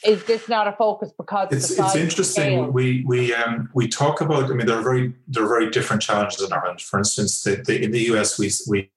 is 0.05 0.25
this 0.25 0.49
not 0.49 0.69
a 0.69 0.73
focus 0.73 1.13
because 1.19 1.49
it's, 1.51 1.79
it's 1.79 1.97
interesting? 1.97 2.73
We 2.73 3.05
we 3.07 3.35
um, 3.35 3.69
we 3.75 3.89
talk 3.89 4.21
about. 4.23 4.51
I 4.51 4.55
mean, 4.55 4.67
there 4.67 4.79
are 4.79 4.83
very 4.83 5.13
there 5.29 5.45
are 5.45 5.49
very 5.49 5.71
different 5.71 6.03
challenges 6.03 6.43
in 6.43 6.53
Ireland. 6.53 6.81
For 6.81 6.99
instance, 6.99 7.43
the, 7.43 7.57
the, 7.57 7.85
in 7.85 7.91
the 7.91 8.01
US, 8.13 8.39
we 8.39 8.51
we 8.69 8.91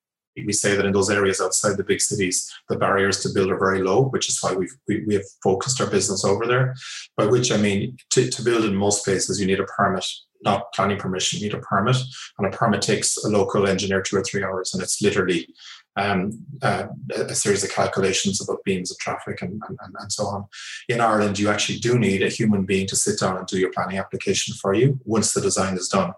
we 0.46 0.54
say 0.54 0.76
that 0.76 0.86
in 0.86 0.94
those 0.94 1.10
areas 1.10 1.42
outside 1.42 1.76
the 1.76 1.84
big 1.84 2.00
cities, 2.00 2.50
the 2.70 2.78
barriers 2.78 3.22
to 3.24 3.30
build 3.30 3.52
are 3.52 3.60
very 3.60 3.82
low, 3.84 4.04
which 4.04 4.30
is 4.30 4.42
why 4.42 4.54
we've, 4.54 4.74
we, 4.88 5.04
we 5.06 5.16
have 5.16 5.26
focused 5.44 5.82
our 5.82 5.88
business 5.88 6.24
over 6.24 6.46
there. 6.46 6.76
By 7.18 7.26
which 7.26 7.52
I 7.52 7.58
mean, 7.58 7.98
to, 8.12 8.30
to 8.30 8.42
build 8.42 8.64
in 8.64 8.76
most 8.76 9.04
places, 9.04 9.42
you 9.42 9.48
need 9.48 9.60
a 9.60 9.66
permit 9.66 10.06
not 10.41 10.74
planning 10.74 10.98
permission, 10.98 11.39
you 11.39 11.46
need 11.46 11.53
a 11.53 11.60
permit. 11.60 11.98
And 12.38 12.48
a 12.48 12.55
permit 12.55 12.81
takes 12.81 13.17
a 13.17 13.29
local 13.29 13.67
engineer 13.67 14.01
two 14.01 14.17
or 14.17 14.24
three 14.24 14.43
hours. 14.43 14.74
And 14.74 14.81
it's 14.81 15.01
literally 15.01 15.53
um, 16.00 16.46
uh, 16.62 16.88
a 17.13 17.36
series 17.36 17.63
of 17.63 17.72
calculations 17.72 18.41
about 18.41 18.63
beams 18.63 18.91
of 18.91 18.98
traffic 19.00 19.41
and, 19.41 19.62
and, 19.68 19.96
and 20.00 20.12
so 20.12 20.25
on. 20.25 20.46
In 20.88 21.01
Ireland, 21.01 21.38
you 21.38 21.50
actually 21.50 21.79
do 21.79 22.00
need 22.00 22.22
a 22.24 22.29
human 22.29 22.63
being 22.65 22.88
to 22.88 22.96
sit 22.96 23.20
down 23.20 23.38
and 23.38 23.48
do 23.48 23.60
your 23.60 23.72
planning 23.72 23.98
application 23.98 24.56
for 24.56 24.74
you 24.74 25.00
once 25.06 25.34
the 25.34 25.41
design 25.41 25.75
is 25.75 25.88
done. 25.88 26.13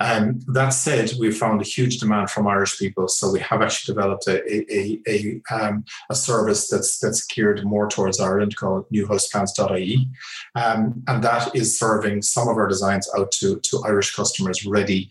Um, 0.00 0.40
that 0.48 0.70
said, 0.70 1.12
we've 1.20 1.36
found 1.36 1.60
a 1.60 1.64
huge 1.64 1.98
demand 1.98 2.28
from 2.28 2.48
Irish 2.48 2.76
people, 2.76 3.06
so 3.06 3.30
we 3.30 3.38
have 3.38 3.62
actually 3.62 3.94
developed 3.94 4.26
a 4.26 4.42
a, 4.52 5.00
a, 5.06 5.40
um, 5.54 5.84
a 6.10 6.14
service 6.14 6.68
that's 6.68 6.98
that's 6.98 7.24
geared 7.26 7.64
more 7.64 7.88
towards 7.88 8.18
Ireland 8.18 8.56
called 8.56 8.86
newhouseplans.ie, 8.92 10.08
um, 10.56 11.04
and 11.06 11.22
that 11.22 11.54
is 11.54 11.78
serving 11.78 12.22
some 12.22 12.48
of 12.48 12.56
our 12.56 12.66
designs 12.66 13.08
out 13.16 13.30
to 13.32 13.60
to 13.60 13.82
Irish 13.86 14.16
customers 14.16 14.66
ready 14.66 15.08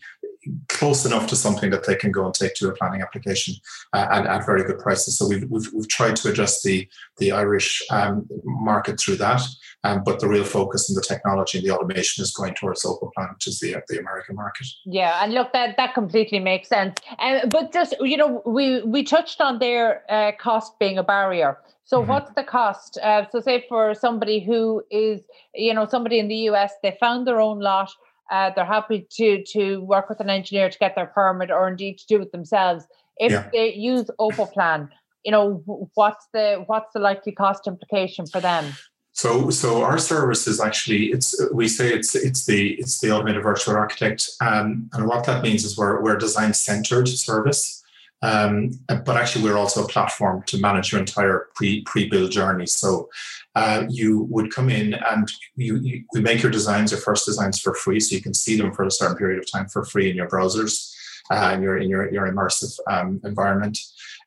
close 0.68 1.04
enough 1.04 1.26
to 1.28 1.36
something 1.36 1.70
that 1.70 1.86
they 1.86 1.94
can 1.94 2.10
go 2.10 2.24
and 2.24 2.34
take 2.34 2.54
to 2.54 2.68
a 2.68 2.72
planning 2.72 3.02
application 3.02 3.54
uh, 3.92 4.08
and 4.10 4.26
at 4.26 4.44
very 4.44 4.64
good 4.64 4.78
prices. 4.78 5.16
So 5.18 5.28
we've, 5.28 5.48
we've, 5.50 5.72
we've 5.72 5.88
tried 5.88 6.16
to 6.16 6.30
adjust 6.30 6.62
the, 6.64 6.88
the 7.18 7.32
Irish 7.32 7.82
um, 7.90 8.28
market 8.44 8.98
through 9.00 9.16
that, 9.16 9.42
um, 9.84 10.02
but 10.04 10.20
the 10.20 10.28
real 10.28 10.44
focus 10.44 10.88
in 10.88 10.94
the 10.94 11.02
technology 11.02 11.58
and 11.58 11.66
the 11.66 11.70
automation 11.70 12.22
is 12.22 12.32
going 12.32 12.54
towards 12.54 12.84
Opoplan, 12.84 13.34
which 13.34 13.46
is 13.46 13.60
the, 13.60 13.76
the 13.88 13.98
American 13.98 14.36
market. 14.36 14.66
Yeah, 14.84 15.22
and 15.22 15.32
look, 15.32 15.52
that, 15.52 15.76
that 15.76 15.94
completely 15.94 16.38
makes 16.38 16.68
sense. 16.68 16.98
Um, 17.18 17.48
but 17.50 17.72
just, 17.72 17.94
you 18.00 18.16
know, 18.16 18.42
we, 18.44 18.82
we 18.82 19.04
touched 19.04 19.40
on 19.40 19.58
their 19.58 20.02
uh, 20.10 20.32
cost 20.38 20.78
being 20.78 20.98
a 20.98 21.04
barrier. 21.04 21.58
So 21.84 21.98
mm-hmm. 21.98 22.10
what's 22.10 22.32
the 22.34 22.44
cost? 22.44 22.98
Uh, 23.02 23.26
so 23.30 23.40
say 23.40 23.64
for 23.68 23.94
somebody 23.94 24.40
who 24.40 24.82
is, 24.90 25.22
you 25.54 25.74
know, 25.74 25.86
somebody 25.86 26.18
in 26.18 26.28
the 26.28 26.48
US, 26.50 26.72
they 26.82 26.96
found 27.00 27.26
their 27.26 27.40
own 27.40 27.60
lot, 27.60 27.90
uh, 28.32 28.50
they're 28.56 28.64
happy 28.64 29.06
to 29.10 29.44
to 29.44 29.80
work 29.82 30.08
with 30.08 30.18
an 30.20 30.30
engineer 30.30 30.70
to 30.70 30.78
get 30.78 30.94
their 30.96 31.06
permit 31.06 31.50
or 31.50 31.68
indeed 31.68 31.98
to 31.98 32.06
do 32.06 32.22
it 32.22 32.32
themselves. 32.32 32.86
If 33.18 33.30
yeah. 33.30 33.48
they 33.52 33.74
use 33.74 34.10
Opoplan, 34.18 34.88
you 35.22 35.30
know 35.30 35.62
what's 35.94 36.26
the 36.32 36.64
what's 36.66 36.92
the 36.94 37.00
likely 37.00 37.32
cost 37.32 37.66
implication 37.66 38.26
for 38.26 38.40
them? 38.40 38.72
So, 39.14 39.50
so 39.50 39.82
our 39.82 39.98
service 39.98 40.46
is 40.46 40.58
actually 40.58 41.08
it's 41.08 41.38
we 41.52 41.68
say 41.68 41.92
it's 41.92 42.14
it's 42.14 42.46
the 42.46 42.72
it's 42.80 42.98
the 43.00 43.10
automated 43.12 43.42
virtual 43.42 43.76
architect, 43.76 44.30
um, 44.40 44.88
and 44.94 45.06
what 45.06 45.26
that 45.26 45.42
means 45.42 45.64
is 45.64 45.76
we're 45.76 46.00
we're 46.00 46.16
a 46.16 46.18
design 46.18 46.54
centered 46.54 47.08
service. 47.08 47.81
Um, 48.22 48.70
but 48.88 49.16
actually, 49.16 49.44
we're 49.44 49.58
also 49.58 49.84
a 49.84 49.88
platform 49.88 50.42
to 50.46 50.58
manage 50.58 50.92
your 50.92 51.00
entire 51.00 51.48
pre 51.54 51.82
pre 51.82 52.08
build 52.08 52.30
journey. 52.30 52.66
So 52.66 53.08
uh, 53.54 53.84
you 53.88 54.26
would 54.30 54.54
come 54.54 54.70
in 54.70 54.94
and 54.94 55.30
you, 55.56 55.76
you, 55.76 56.04
we 56.14 56.20
make 56.20 56.42
your 56.42 56.52
designs, 56.52 56.92
your 56.92 57.00
first 57.00 57.26
designs 57.26 57.60
for 57.60 57.74
free, 57.74 58.00
so 58.00 58.14
you 58.14 58.22
can 58.22 58.34
see 58.34 58.56
them 58.56 58.72
for 58.72 58.84
a 58.84 58.90
certain 58.90 59.16
period 59.16 59.38
of 59.38 59.50
time 59.50 59.68
for 59.68 59.84
free 59.84 60.08
in 60.08 60.16
your 60.16 60.28
browsers 60.28 60.92
uh, 61.30 61.50
and 61.52 61.62
your 61.62 61.78
in 61.78 61.88
your 61.88 62.12
your 62.12 62.30
immersive 62.32 62.72
um, 62.90 63.20
environment. 63.24 63.78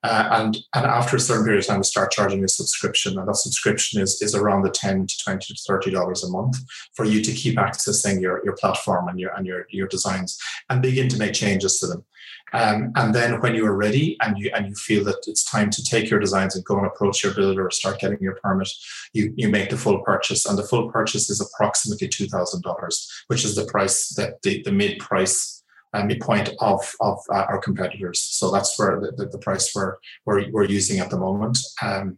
Uh, 0.03 0.27
and 0.31 0.57
and 0.75 0.85
after 0.85 1.15
a 1.15 1.19
certain 1.19 1.43
period 1.43 1.59
of 1.59 1.65
time, 1.65 1.77
we 1.77 1.83
start 1.83 2.11
charging 2.11 2.43
a 2.43 2.47
subscription, 2.47 3.17
and 3.17 3.27
that 3.27 3.35
subscription 3.35 4.01
is 4.01 4.21
is 4.21 4.35
around 4.35 4.61
the 4.61 4.69
ten 4.69 5.07
to 5.07 5.15
twenty 5.23 5.53
to 5.53 5.61
thirty 5.67 5.89
dollars 5.89 6.23
a 6.23 6.29
month 6.29 6.57
for 6.93 7.05
you 7.05 7.21
to 7.21 7.31
keep 7.31 7.55
accessing 7.55 8.21
your 8.21 8.43
your 8.43 8.55
platform 8.57 9.07
and 9.07 9.19
your 9.19 9.31
and 9.35 9.47
your 9.47 9.65
your 9.69 9.87
designs 9.87 10.37
and 10.69 10.81
begin 10.81 11.07
to 11.09 11.17
make 11.17 11.33
changes 11.33 11.79
to 11.79 11.87
them. 11.87 12.03
Um, 12.53 12.91
and 12.95 13.13
then 13.13 13.41
when 13.41 13.55
you 13.55 13.65
are 13.65 13.75
ready 13.75 14.17
and 14.21 14.37
you 14.37 14.51
and 14.53 14.67
you 14.67 14.75
feel 14.75 15.03
that 15.05 15.25
it's 15.27 15.49
time 15.49 15.69
to 15.71 15.83
take 15.83 16.09
your 16.09 16.19
designs 16.19 16.55
and 16.55 16.63
go 16.63 16.77
and 16.77 16.87
approach 16.87 17.23
your 17.23 17.33
builder 17.33 17.67
or 17.67 17.71
start 17.71 17.99
getting 17.99 18.19
your 18.21 18.35
permit, 18.35 18.69
you 19.13 19.33
you 19.35 19.49
make 19.49 19.69
the 19.69 19.77
full 19.77 19.99
purchase. 19.99 20.45
And 20.45 20.57
the 20.57 20.63
full 20.63 20.89
purchase 20.91 21.29
is 21.29 21.41
approximately 21.41 22.07
two 22.07 22.27
thousand 22.27 22.61
dollars, 22.63 23.09
which 23.27 23.43
is 23.43 23.55
the 23.55 23.65
price 23.65 24.09
that 24.15 24.41
the, 24.43 24.61
the 24.63 24.71
mid 24.71 24.99
price 24.99 25.55
uh, 25.95 26.03
midpoint 26.03 26.49
of 26.59 26.81
of 26.99 27.19
uh, 27.29 27.45
our 27.49 27.57
competitors. 27.57 28.21
So 28.21 28.51
that's 28.51 28.77
where 28.77 28.99
the, 28.99 29.11
the, 29.11 29.25
the, 29.27 29.37
price 29.37 29.73
we're, 29.73 29.95
we're 30.25 30.51
we're 30.51 30.65
using 30.65 30.99
at 30.99 31.09
the 31.09 31.17
moment. 31.17 31.57
Um, 31.81 32.17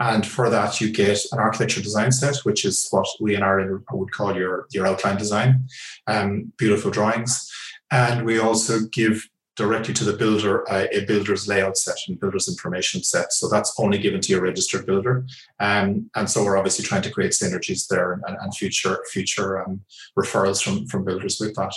and 0.00 0.26
for 0.26 0.48
that, 0.48 0.80
you 0.80 0.90
get 0.90 1.18
an 1.32 1.38
architecture 1.38 1.82
design 1.82 2.10
set, 2.12 2.36
which 2.44 2.64
is 2.64 2.88
what 2.90 3.06
we 3.20 3.34
in 3.34 3.42
Ireland 3.42 3.84
would 3.92 4.12
call 4.12 4.34
your 4.34 4.66
your 4.70 4.86
outline 4.86 5.18
design, 5.18 5.68
um, 6.06 6.52
beautiful 6.56 6.90
drawings. 6.90 7.50
And 7.90 8.24
we 8.24 8.38
also 8.38 8.80
give 8.92 9.28
directly 9.58 9.92
to 9.92 10.04
the 10.04 10.16
builder 10.16 10.70
uh, 10.70 10.86
a 10.92 11.04
builder's 11.04 11.48
layout 11.48 11.76
set 11.76 11.96
and 12.06 12.20
builder's 12.20 12.48
information 12.48 13.02
set. 13.02 13.32
So 13.32 13.48
that's 13.48 13.74
only 13.78 13.98
given 13.98 14.20
to 14.20 14.32
your 14.32 14.42
registered 14.42 14.86
builder. 14.86 15.26
Um, 15.58 16.08
and 16.14 16.30
so 16.30 16.44
we're 16.44 16.56
obviously 16.56 16.84
trying 16.84 17.02
to 17.02 17.10
create 17.10 17.32
synergies 17.32 17.88
there 17.88 18.12
and, 18.12 18.36
and 18.40 18.54
future 18.54 19.04
future 19.10 19.60
um, 19.62 19.80
referrals 20.16 20.62
from, 20.62 20.86
from 20.86 21.04
builders 21.04 21.38
with 21.40 21.54
that. 21.56 21.74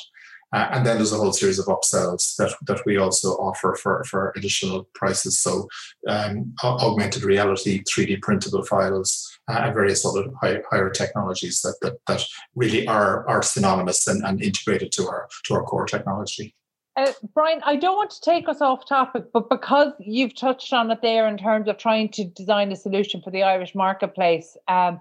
Uh, 0.54 0.68
and 0.72 0.86
then 0.86 0.98
there's 0.98 1.14
a 1.14 1.18
whole 1.18 1.32
series 1.32 1.60
of 1.60 1.66
upsells 1.66 2.36
that, 2.36 2.54
that 2.68 2.86
we 2.86 2.98
also 2.98 3.30
offer 3.36 3.74
for, 3.82 4.04
for 4.04 4.34
additional 4.36 4.88
prices. 4.94 5.40
So 5.40 5.68
um, 6.08 6.54
augmented 6.64 7.24
reality, 7.24 7.84
3D 7.84 8.22
printable 8.22 8.64
files, 8.64 9.40
uh, 9.48 9.62
and 9.64 9.74
various 9.74 10.06
other 10.06 10.26
high, 10.42 10.62
higher 10.70 10.90
technologies 10.90 11.62
that, 11.62 11.78
that, 11.82 11.94
that 12.08 12.24
really 12.54 12.86
are, 12.86 13.28
are 13.28 13.42
synonymous 13.42 14.08
and, 14.08 14.24
and 14.26 14.44
integrated 14.44 14.92
to 14.92 15.08
our, 15.08 15.30
to 15.46 15.54
our 15.54 15.64
core 15.64 15.86
technology. 15.86 16.54
Uh, 16.98 17.12
Brian, 17.34 17.62
I 17.64 17.78
don't 17.78 17.96
want 17.96 18.12
to 18.12 18.22
take 18.22 18.50
us 18.50 18.60
off 18.60 18.88
topic, 18.88 19.26
but 19.34 19.50
because 19.50 19.94
you've 20.00 20.36
touched 20.36 20.74
on 20.74 20.92
it 20.92 21.02
there 21.02 21.28
in 21.28 21.38
terms 21.38 21.70
of 21.70 21.78
trying 21.78 22.10
to 22.10 22.26
design 22.26 22.72
a 22.72 22.76
solution 22.76 23.22
for 23.22 23.32
the 23.32 23.44
Irish 23.44 23.74
marketplace, 23.74 24.58
um, 24.68 25.00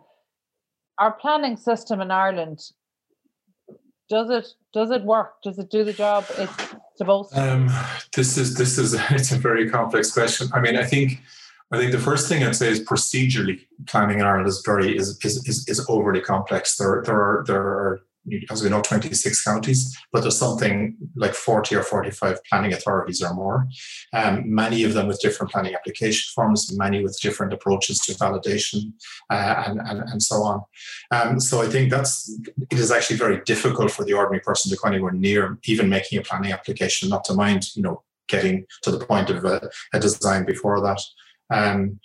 our 0.98 1.12
planning 1.12 1.56
system 1.56 2.00
in 2.00 2.10
Ireland 2.10 2.60
does 4.10 4.28
it 4.28 4.48
does 4.74 4.90
it 4.90 5.02
work? 5.02 5.40
Does 5.42 5.58
it 5.58 5.70
do 5.70 5.84
the 5.84 5.92
job 5.92 6.26
it's 6.36 6.52
supposed 6.96 7.32
to? 7.32 7.52
Um, 7.52 7.70
this 8.14 8.36
is 8.36 8.56
this 8.56 8.76
is 8.76 8.94
it's 9.10 9.32
a 9.32 9.38
very 9.38 9.70
complex 9.70 10.12
question. 10.12 10.48
I 10.52 10.60
mean, 10.60 10.76
I 10.76 10.84
think 10.84 11.20
I 11.72 11.78
think 11.78 11.92
the 11.92 11.98
first 11.98 12.28
thing 12.28 12.42
I'd 12.42 12.56
say 12.56 12.68
is 12.68 12.80
procedurally 12.80 13.60
planning 13.86 14.18
in 14.18 14.26
Ireland 14.26 14.48
is 14.48 14.62
very 14.66 14.96
is 14.96 15.18
is, 15.24 15.46
is, 15.48 15.68
is 15.68 15.86
overly 15.88 16.20
complex. 16.20 16.76
There 16.76 17.02
there 17.06 17.16
are 17.16 17.44
there 17.46 17.62
are 17.62 18.02
as 18.50 18.62
we 18.62 18.68
know, 18.68 18.82
26 18.82 19.44
counties, 19.44 19.96
but 20.12 20.20
there's 20.20 20.38
something 20.38 20.96
like 21.16 21.34
40 21.34 21.76
or 21.76 21.82
45 21.82 22.38
planning 22.44 22.72
authorities 22.72 23.22
or 23.22 23.34
more. 23.34 23.66
Um, 24.12 24.42
many 24.46 24.84
of 24.84 24.94
them 24.94 25.06
with 25.06 25.20
different 25.20 25.52
planning 25.52 25.74
application 25.74 26.30
forms, 26.34 26.76
many 26.76 27.02
with 27.02 27.18
different 27.20 27.52
approaches 27.52 28.00
to 28.00 28.12
validation, 28.12 28.92
uh, 29.30 29.64
and, 29.66 29.80
and, 29.80 30.00
and 30.00 30.22
so 30.22 30.42
on. 30.42 30.62
Um, 31.10 31.40
so 31.40 31.62
I 31.62 31.66
think 31.66 31.90
that's 31.90 32.36
it 32.70 32.78
is 32.78 32.90
actually 32.90 33.16
very 33.16 33.40
difficult 33.44 33.90
for 33.90 34.04
the 34.04 34.12
ordinary 34.12 34.40
person 34.40 34.70
to 34.70 34.76
go 34.76 34.88
anywhere 34.88 35.12
near 35.12 35.58
even 35.64 35.88
making 35.88 36.18
a 36.18 36.22
planning 36.22 36.52
application, 36.52 37.08
not 37.08 37.24
to 37.24 37.34
mind, 37.34 37.74
you 37.74 37.82
know, 37.82 38.02
getting 38.28 38.66
to 38.82 38.90
the 38.90 39.04
point 39.04 39.30
of 39.30 39.44
a, 39.44 39.68
a 39.92 40.00
design 40.00 40.44
before 40.44 40.80
that. 40.80 41.00
Um, 41.50 41.98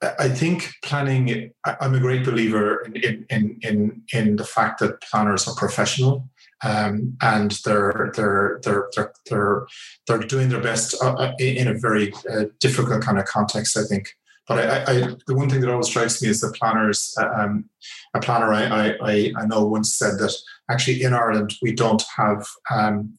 I 0.00 0.28
think 0.28 0.70
planning. 0.84 1.52
I'm 1.64 1.94
a 1.94 2.00
great 2.00 2.24
believer 2.24 2.82
in 2.82 3.26
in 3.30 3.58
in 3.62 4.02
in 4.12 4.36
the 4.36 4.44
fact 4.44 4.78
that 4.78 5.00
planners 5.00 5.48
are 5.48 5.56
professional, 5.56 6.28
um, 6.62 7.16
and 7.20 7.50
they're 7.64 8.12
they're 8.14 8.60
they're 8.62 8.88
they're 8.94 9.12
they're 9.28 9.66
they're 10.06 10.18
doing 10.18 10.50
their 10.50 10.60
best 10.60 10.94
uh, 11.02 11.14
uh 11.14 11.32
in 11.40 11.66
a 11.66 11.74
very 11.74 12.12
uh, 12.30 12.44
difficult 12.60 13.02
kind 13.02 13.18
of 13.18 13.24
context. 13.24 13.76
I 13.76 13.84
think. 13.84 14.10
But 14.46 14.58
I, 14.60 14.92
I, 14.92 15.14
the 15.26 15.34
one 15.34 15.50
thing 15.50 15.60
that 15.60 15.70
always 15.70 15.88
strikes 15.88 16.22
me 16.22 16.28
is 16.28 16.40
that 16.40 16.54
planners. 16.54 17.14
Uh, 17.20 17.28
um, 17.36 17.68
a 18.14 18.20
planner 18.20 18.52
I, 18.52 18.96
I 19.02 19.32
I 19.36 19.46
know 19.46 19.66
once 19.66 19.92
said 19.94 20.18
that 20.18 20.34
actually 20.70 21.02
in 21.02 21.12
Ireland 21.12 21.54
we 21.60 21.72
don't 21.72 22.04
have 22.16 22.46
um, 22.70 23.18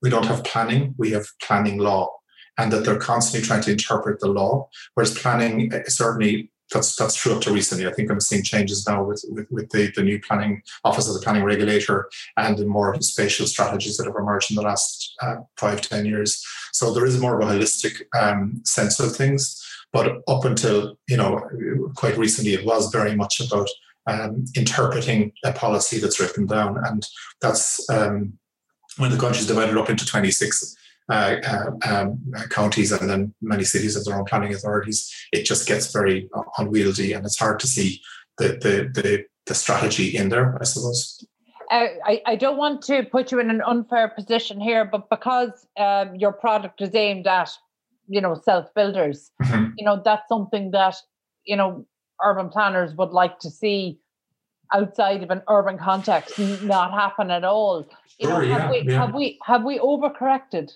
we 0.00 0.10
don't 0.10 0.26
have 0.26 0.44
planning. 0.44 0.94
We 0.96 1.10
have 1.10 1.26
planning 1.42 1.78
law 1.78 2.19
and 2.60 2.70
that 2.70 2.84
they're 2.84 2.98
constantly 2.98 3.46
trying 3.46 3.62
to 3.62 3.72
interpret 3.72 4.20
the 4.20 4.28
law. 4.28 4.68
Whereas 4.94 5.18
planning, 5.18 5.72
eh, 5.72 5.82
certainly, 5.86 6.50
that's 6.70 6.94
that's 6.94 7.16
true 7.16 7.34
up 7.34 7.40
to 7.42 7.52
recently. 7.52 7.86
I 7.86 7.92
think 7.92 8.10
I'm 8.10 8.20
seeing 8.20 8.44
changes 8.44 8.86
now 8.86 9.02
with, 9.02 9.24
with, 9.28 9.46
with 9.50 9.70
the, 9.70 9.90
the 9.96 10.04
new 10.04 10.20
planning 10.20 10.62
office 10.84 11.08
of 11.08 11.14
the 11.14 11.20
planning 11.20 11.42
regulator 11.42 12.08
and 12.36 12.56
the 12.56 12.66
more 12.66 12.94
spatial 13.00 13.46
strategies 13.46 13.96
that 13.96 14.06
have 14.06 14.14
emerged 14.14 14.50
in 14.50 14.56
the 14.56 14.62
last 14.62 15.12
uh, 15.20 15.36
five 15.56 15.80
ten 15.80 16.04
years. 16.04 16.44
So 16.72 16.92
there 16.92 17.06
is 17.06 17.20
more 17.20 17.40
of 17.40 17.48
a 17.48 17.52
holistic 17.52 18.02
um, 18.16 18.60
sense 18.64 19.00
of 19.00 19.16
things. 19.16 19.56
But 19.92 20.18
up 20.28 20.44
until 20.44 20.96
you 21.08 21.16
know 21.16 21.40
quite 21.96 22.18
recently, 22.18 22.54
it 22.54 22.64
was 22.64 22.92
very 22.92 23.16
much 23.16 23.40
about 23.40 23.68
um, 24.06 24.44
interpreting 24.54 25.32
a 25.44 25.52
policy 25.52 25.98
that's 25.98 26.20
written 26.20 26.46
down, 26.46 26.78
and 26.84 27.04
that's 27.40 27.88
um, 27.90 28.38
when 28.98 29.10
the 29.10 29.18
country 29.18 29.40
is 29.40 29.48
divided 29.48 29.76
up 29.76 29.90
into 29.90 30.06
26 30.06 30.46
uh, 30.62 30.66
uh, 30.66 30.79
um, 31.10 32.20
counties 32.50 32.92
and 32.92 33.08
then 33.08 33.34
many 33.42 33.64
cities 33.64 33.94
have 33.94 34.04
their 34.04 34.16
own 34.16 34.24
planning 34.24 34.54
authorities, 34.54 35.12
it 35.32 35.44
just 35.44 35.66
gets 35.66 35.92
very 35.92 36.28
unwieldy 36.58 37.12
and 37.12 37.24
it's 37.24 37.38
hard 37.38 37.60
to 37.60 37.66
see 37.66 38.00
the, 38.38 38.48
the, 38.48 39.00
the, 39.00 39.24
the 39.46 39.54
strategy 39.54 40.16
in 40.16 40.28
there, 40.28 40.56
I 40.60 40.64
suppose. 40.64 41.24
Uh, 41.70 41.86
I, 42.04 42.22
I 42.26 42.36
don't 42.36 42.56
want 42.56 42.82
to 42.82 43.04
put 43.04 43.30
you 43.30 43.38
in 43.38 43.50
an 43.50 43.62
unfair 43.62 44.08
position 44.08 44.60
here, 44.60 44.84
but 44.84 45.08
because 45.08 45.66
um, 45.76 46.16
your 46.16 46.32
product 46.32 46.80
is 46.80 46.94
aimed 46.94 47.26
at, 47.26 47.50
you 48.08 48.20
know, 48.20 48.34
self 48.34 48.72
builders, 48.74 49.30
mm-hmm. 49.42 49.72
you 49.76 49.84
know, 49.84 50.00
that's 50.04 50.28
something 50.28 50.72
that, 50.72 50.96
you 51.44 51.56
know, 51.56 51.86
urban 52.24 52.48
planners 52.48 52.94
would 52.94 53.10
like 53.10 53.38
to 53.40 53.50
see 53.50 54.00
outside 54.72 55.22
of 55.22 55.30
an 55.30 55.42
urban 55.48 55.78
context 55.78 56.38
not 56.62 56.92
happen 56.92 57.30
at 57.30 57.44
all. 57.44 57.88
You 58.18 58.28
know, 58.28 58.40
have, 58.40 58.48
yeah, 58.48 58.70
we, 58.70 58.80
yeah. 58.80 59.00
have 59.00 59.14
we 59.14 59.38
have 59.44 59.64
we 59.64 59.78
overcorrected? 59.78 60.72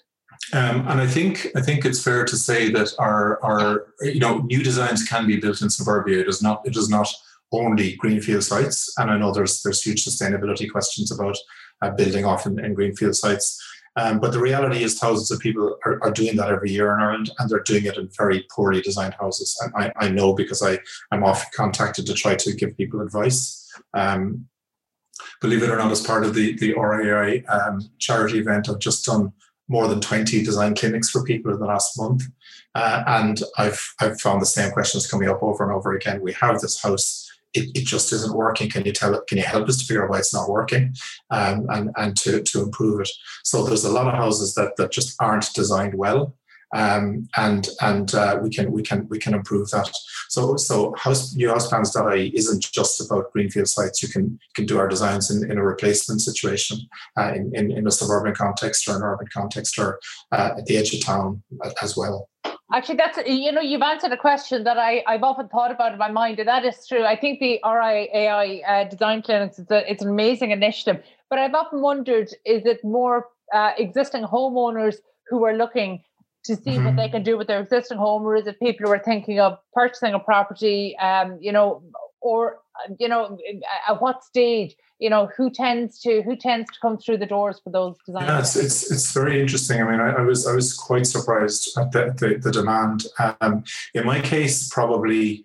Um, 0.52 0.86
and 0.88 1.00
I 1.00 1.06
think 1.06 1.48
I 1.56 1.60
think 1.60 1.84
it's 1.84 2.02
fair 2.02 2.24
to 2.24 2.36
say 2.36 2.70
that 2.70 2.92
our 2.98 3.42
our 3.44 3.86
you 4.02 4.20
know 4.20 4.38
new 4.38 4.62
designs 4.62 5.08
can 5.08 5.26
be 5.26 5.36
built 5.36 5.62
in 5.62 5.70
suburbia. 5.70 6.20
It 6.20 6.28
is 6.28 6.42
not 6.42 6.66
it 6.66 6.76
is 6.76 6.88
not 6.88 7.08
only 7.52 7.96
greenfield 7.96 8.42
sites. 8.42 8.92
And 8.98 9.10
I 9.10 9.18
know 9.18 9.32
there's 9.32 9.62
there's 9.62 9.82
huge 9.82 10.04
sustainability 10.04 10.70
questions 10.70 11.10
about 11.10 11.36
uh, 11.82 11.90
building 11.90 12.24
off 12.24 12.46
in, 12.46 12.58
in 12.64 12.74
greenfield 12.74 13.16
sites. 13.16 13.60
Um, 13.96 14.18
but 14.18 14.32
the 14.32 14.40
reality 14.40 14.82
is, 14.82 14.98
thousands 14.98 15.30
of 15.30 15.38
people 15.38 15.78
are, 15.86 16.02
are, 16.02 16.10
doing 16.10 16.34
that 16.36 16.50
every 16.50 16.72
year 16.72 16.92
in 16.92 17.00
Ireland, 17.00 17.30
and 17.38 17.48
they're 17.48 17.60
doing 17.60 17.84
it 17.84 17.96
in 17.96 18.10
very 18.18 18.44
poorly 18.50 18.80
designed 18.80 19.14
houses. 19.14 19.56
And 19.62 19.72
I, 19.76 19.92
I 20.06 20.08
know 20.08 20.34
because 20.34 20.62
I 20.62 20.80
am 21.12 21.22
often 21.22 21.48
contacted 21.54 22.04
to 22.06 22.14
try 22.14 22.34
to 22.34 22.52
give 22.54 22.76
people 22.76 23.02
advice. 23.02 23.72
Um, 23.92 24.48
believe 25.40 25.62
it 25.62 25.70
or 25.70 25.76
not, 25.76 25.92
as 25.92 26.04
part 26.04 26.24
of 26.24 26.34
the 26.34 26.56
the 26.56 26.74
RIAI 26.74 27.48
um, 27.48 27.88
charity 27.98 28.38
event, 28.38 28.68
I've 28.68 28.80
just 28.80 29.04
done 29.04 29.32
more 29.68 29.88
than 29.88 30.00
20 30.00 30.42
design 30.42 30.74
clinics 30.74 31.10
for 31.10 31.24
people 31.24 31.52
in 31.52 31.58
the 31.58 31.66
last 31.66 31.98
month. 31.98 32.24
Uh, 32.74 33.02
and 33.06 33.42
I've, 33.56 33.94
I've 34.00 34.20
found 34.20 34.42
the 34.42 34.46
same 34.46 34.72
questions 34.72 35.06
coming 35.06 35.28
up 35.28 35.42
over 35.42 35.64
and 35.64 35.72
over 35.72 35.94
again. 35.94 36.20
We 36.20 36.32
have 36.34 36.60
this 36.60 36.82
house 36.82 37.24
it, 37.54 37.70
it 37.74 37.86
just 37.86 38.12
isn't 38.12 38.34
working. 38.34 38.68
Can 38.68 38.84
you 38.84 38.92
tell 38.92 39.14
it? 39.14 39.26
Can 39.26 39.38
you 39.38 39.44
help 39.44 39.68
us 39.68 39.78
to 39.78 39.86
figure 39.86 40.04
out 40.04 40.10
why 40.10 40.18
it's 40.18 40.34
not 40.34 40.50
working, 40.50 40.94
um, 41.30 41.66
and 41.70 41.90
and 41.96 42.16
to 42.18 42.42
to 42.42 42.62
improve 42.62 43.00
it? 43.00 43.08
So 43.44 43.64
there's 43.64 43.84
a 43.84 43.92
lot 43.92 44.08
of 44.08 44.14
houses 44.14 44.54
that 44.54 44.76
that 44.76 44.90
just 44.90 45.14
aren't 45.20 45.54
designed 45.54 45.94
well, 45.94 46.36
um, 46.74 47.28
and 47.36 47.68
and 47.80 48.14
uh, 48.14 48.38
we 48.42 48.50
can 48.50 48.72
we 48.72 48.82
can 48.82 49.08
we 49.08 49.18
can 49.18 49.32
improve 49.32 49.70
that. 49.70 49.90
So 50.28 50.56
so 50.56 50.94
house 50.98 51.34
newhouseplans.ie 51.34 52.36
isn't 52.36 52.72
just 52.72 53.00
about 53.00 53.32
greenfield 53.32 53.68
sites. 53.68 54.02
You 54.02 54.08
can 54.08 54.38
can 54.54 54.66
do 54.66 54.78
our 54.78 54.88
designs 54.88 55.30
in, 55.30 55.50
in 55.50 55.56
a 55.56 55.64
replacement 55.64 56.20
situation, 56.20 56.78
uh, 57.16 57.32
in, 57.34 57.50
in, 57.54 57.70
in 57.70 57.86
a 57.86 57.90
suburban 57.90 58.34
context 58.34 58.88
or 58.88 58.96
an 58.96 59.02
urban 59.02 59.28
context 59.32 59.78
or 59.78 60.00
uh, 60.32 60.50
at 60.58 60.66
the 60.66 60.76
edge 60.76 60.92
of 60.92 61.04
town 61.04 61.42
as 61.80 61.96
well. 61.96 62.28
Actually, 62.72 62.96
that's 62.96 63.18
you 63.26 63.52
know 63.52 63.60
you've 63.60 63.82
answered 63.82 64.10
a 64.12 64.16
question 64.16 64.64
that 64.64 64.78
I 64.78 65.04
I've 65.06 65.22
often 65.22 65.48
thought 65.48 65.70
about 65.70 65.92
in 65.92 65.98
my 65.98 66.10
mind, 66.10 66.40
and 66.40 66.48
that 66.48 66.64
is 66.64 66.86
true. 66.88 67.04
I 67.04 67.16
think 67.16 67.38
the 67.38 67.60
RIAI 67.64 68.62
uh, 68.68 68.84
design 68.84 69.22
clinics 69.22 69.60
it's 69.60 69.70
a, 69.70 69.88
it's 69.90 70.02
an 70.02 70.08
amazing 70.08 70.50
initiative, 70.50 71.04
but 71.30 71.38
I've 71.38 71.54
often 71.54 71.82
wondered 71.82 72.30
is 72.44 72.66
it 72.66 72.82
more 72.82 73.28
uh, 73.52 73.72
existing 73.78 74.24
homeowners 74.24 74.96
who 75.28 75.44
are 75.44 75.54
looking 75.56 76.02
to 76.44 76.56
see 76.56 76.72
mm-hmm. 76.72 76.86
what 76.86 76.96
they 76.96 77.08
can 77.08 77.22
do 77.22 77.36
with 77.38 77.46
their 77.46 77.60
existing 77.60 77.98
home, 77.98 78.22
or 78.22 78.36
is 78.36 78.46
it 78.46 78.58
people 78.60 78.86
who 78.86 78.92
are 78.92 78.98
thinking 78.98 79.40
of 79.40 79.58
purchasing 79.72 80.14
a 80.14 80.18
property, 80.18 80.96
um, 80.98 81.38
you 81.40 81.52
know, 81.52 81.82
or 82.20 82.58
you 82.98 83.08
know, 83.08 83.38
at 83.88 84.00
what 84.00 84.24
stage? 84.24 84.76
you 84.98 85.10
know 85.10 85.28
who 85.36 85.50
tends 85.50 85.98
to 86.00 86.22
who 86.22 86.36
tends 86.36 86.70
to 86.72 86.80
come 86.80 86.96
through 86.96 87.18
the 87.18 87.26
doors 87.26 87.60
for 87.62 87.70
those 87.70 87.96
designs 88.06 88.26
yes 88.26 88.56
it's 88.56 88.90
it's 88.90 89.12
very 89.12 89.40
interesting 89.40 89.82
i 89.82 89.90
mean 89.90 90.00
i, 90.00 90.10
I 90.10 90.20
was 90.22 90.46
i 90.46 90.54
was 90.54 90.72
quite 90.72 91.06
surprised 91.06 91.76
at 91.76 91.92
the, 91.92 92.14
the, 92.18 92.38
the 92.38 92.52
demand 92.52 93.06
um, 93.40 93.64
in 93.94 94.06
my 94.06 94.20
case 94.20 94.68
probably 94.68 95.44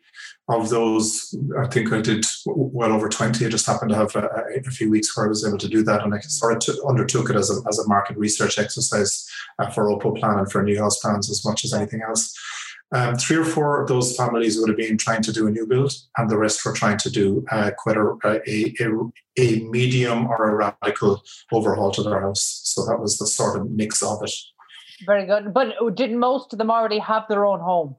of 0.50 0.70
those 0.70 1.36
i 1.62 1.68
think 1.68 1.94
i 1.94 2.01
did 2.01 2.25
well 2.46 2.91
over 2.91 3.08
20 3.08 3.46
i 3.46 3.50
just 3.50 3.65
happened 3.65 3.89
to 3.89 3.96
have 3.96 4.15
a, 4.15 4.29
a 4.65 4.72
few 4.72 4.89
weeks 4.89 5.15
where 5.15 5.25
i 5.25 5.29
was 5.29 5.46
able 5.48 5.58
to 5.58 5.68
do 5.68 5.84
that 5.84 6.03
and 6.03 6.13
i 6.13 6.20
sort 6.22 6.68
of 6.68 6.75
undertook 6.88 7.29
it 7.29 7.36
as 7.36 7.50
a, 7.50 7.68
as 7.68 7.79
a 7.79 7.88
market 7.88 8.18
research 8.18 8.58
exercise 8.58 9.29
uh, 9.60 9.70
for 9.70 9.86
Opoplan 9.86 10.39
and 10.39 10.51
for 10.51 10.63
new 10.63 10.79
house 10.79 11.00
plans 11.00 11.29
as 11.29 11.46
much 11.46 11.63
as 11.63 11.74
anything 11.74 12.01
else 12.08 12.34
um, 12.91 13.15
three 13.15 13.38
or 13.38 13.46
four 13.46 13.82
of 13.82 13.88
those 13.88 14.15
families 14.15 14.58
would 14.60 14.70
have 14.70 14.77
been 14.77 14.98
trying 14.98 15.22
to 15.22 15.32
do 15.32 15.46
a 15.46 15.51
new 15.51 15.68
build, 15.68 15.94
and 16.18 16.27
the 16.27 16.38
rest 16.38 16.65
were 16.65 16.74
trying 16.74 16.98
to 16.98 17.12
do 17.12 17.46
uh, 17.51 17.70
quite 17.77 17.98
a, 17.98 18.18
a, 18.25 18.74
a, 19.38 19.60
medium 19.60 20.25
or 20.25 20.50
a 20.50 20.56
radical 20.56 21.24
overhaul 21.51 21.91
to 21.91 22.01
their 22.01 22.20
house. 22.20 22.62
So 22.63 22.86
that 22.88 23.00
was 23.00 23.20
the 23.20 23.27
sort 23.27 23.60
of 23.60 23.70
mix 23.70 24.01
of 24.01 24.24
it. 24.24 24.32
Very 25.06 25.27
good. 25.27 25.53
But 25.53 25.75
did 25.96 26.12
most 26.13 26.51
of 26.51 26.58
them 26.58 26.72
already 26.72 26.98
have 26.98 27.25
their 27.29 27.46
own 27.46 27.60
home? 27.60 27.96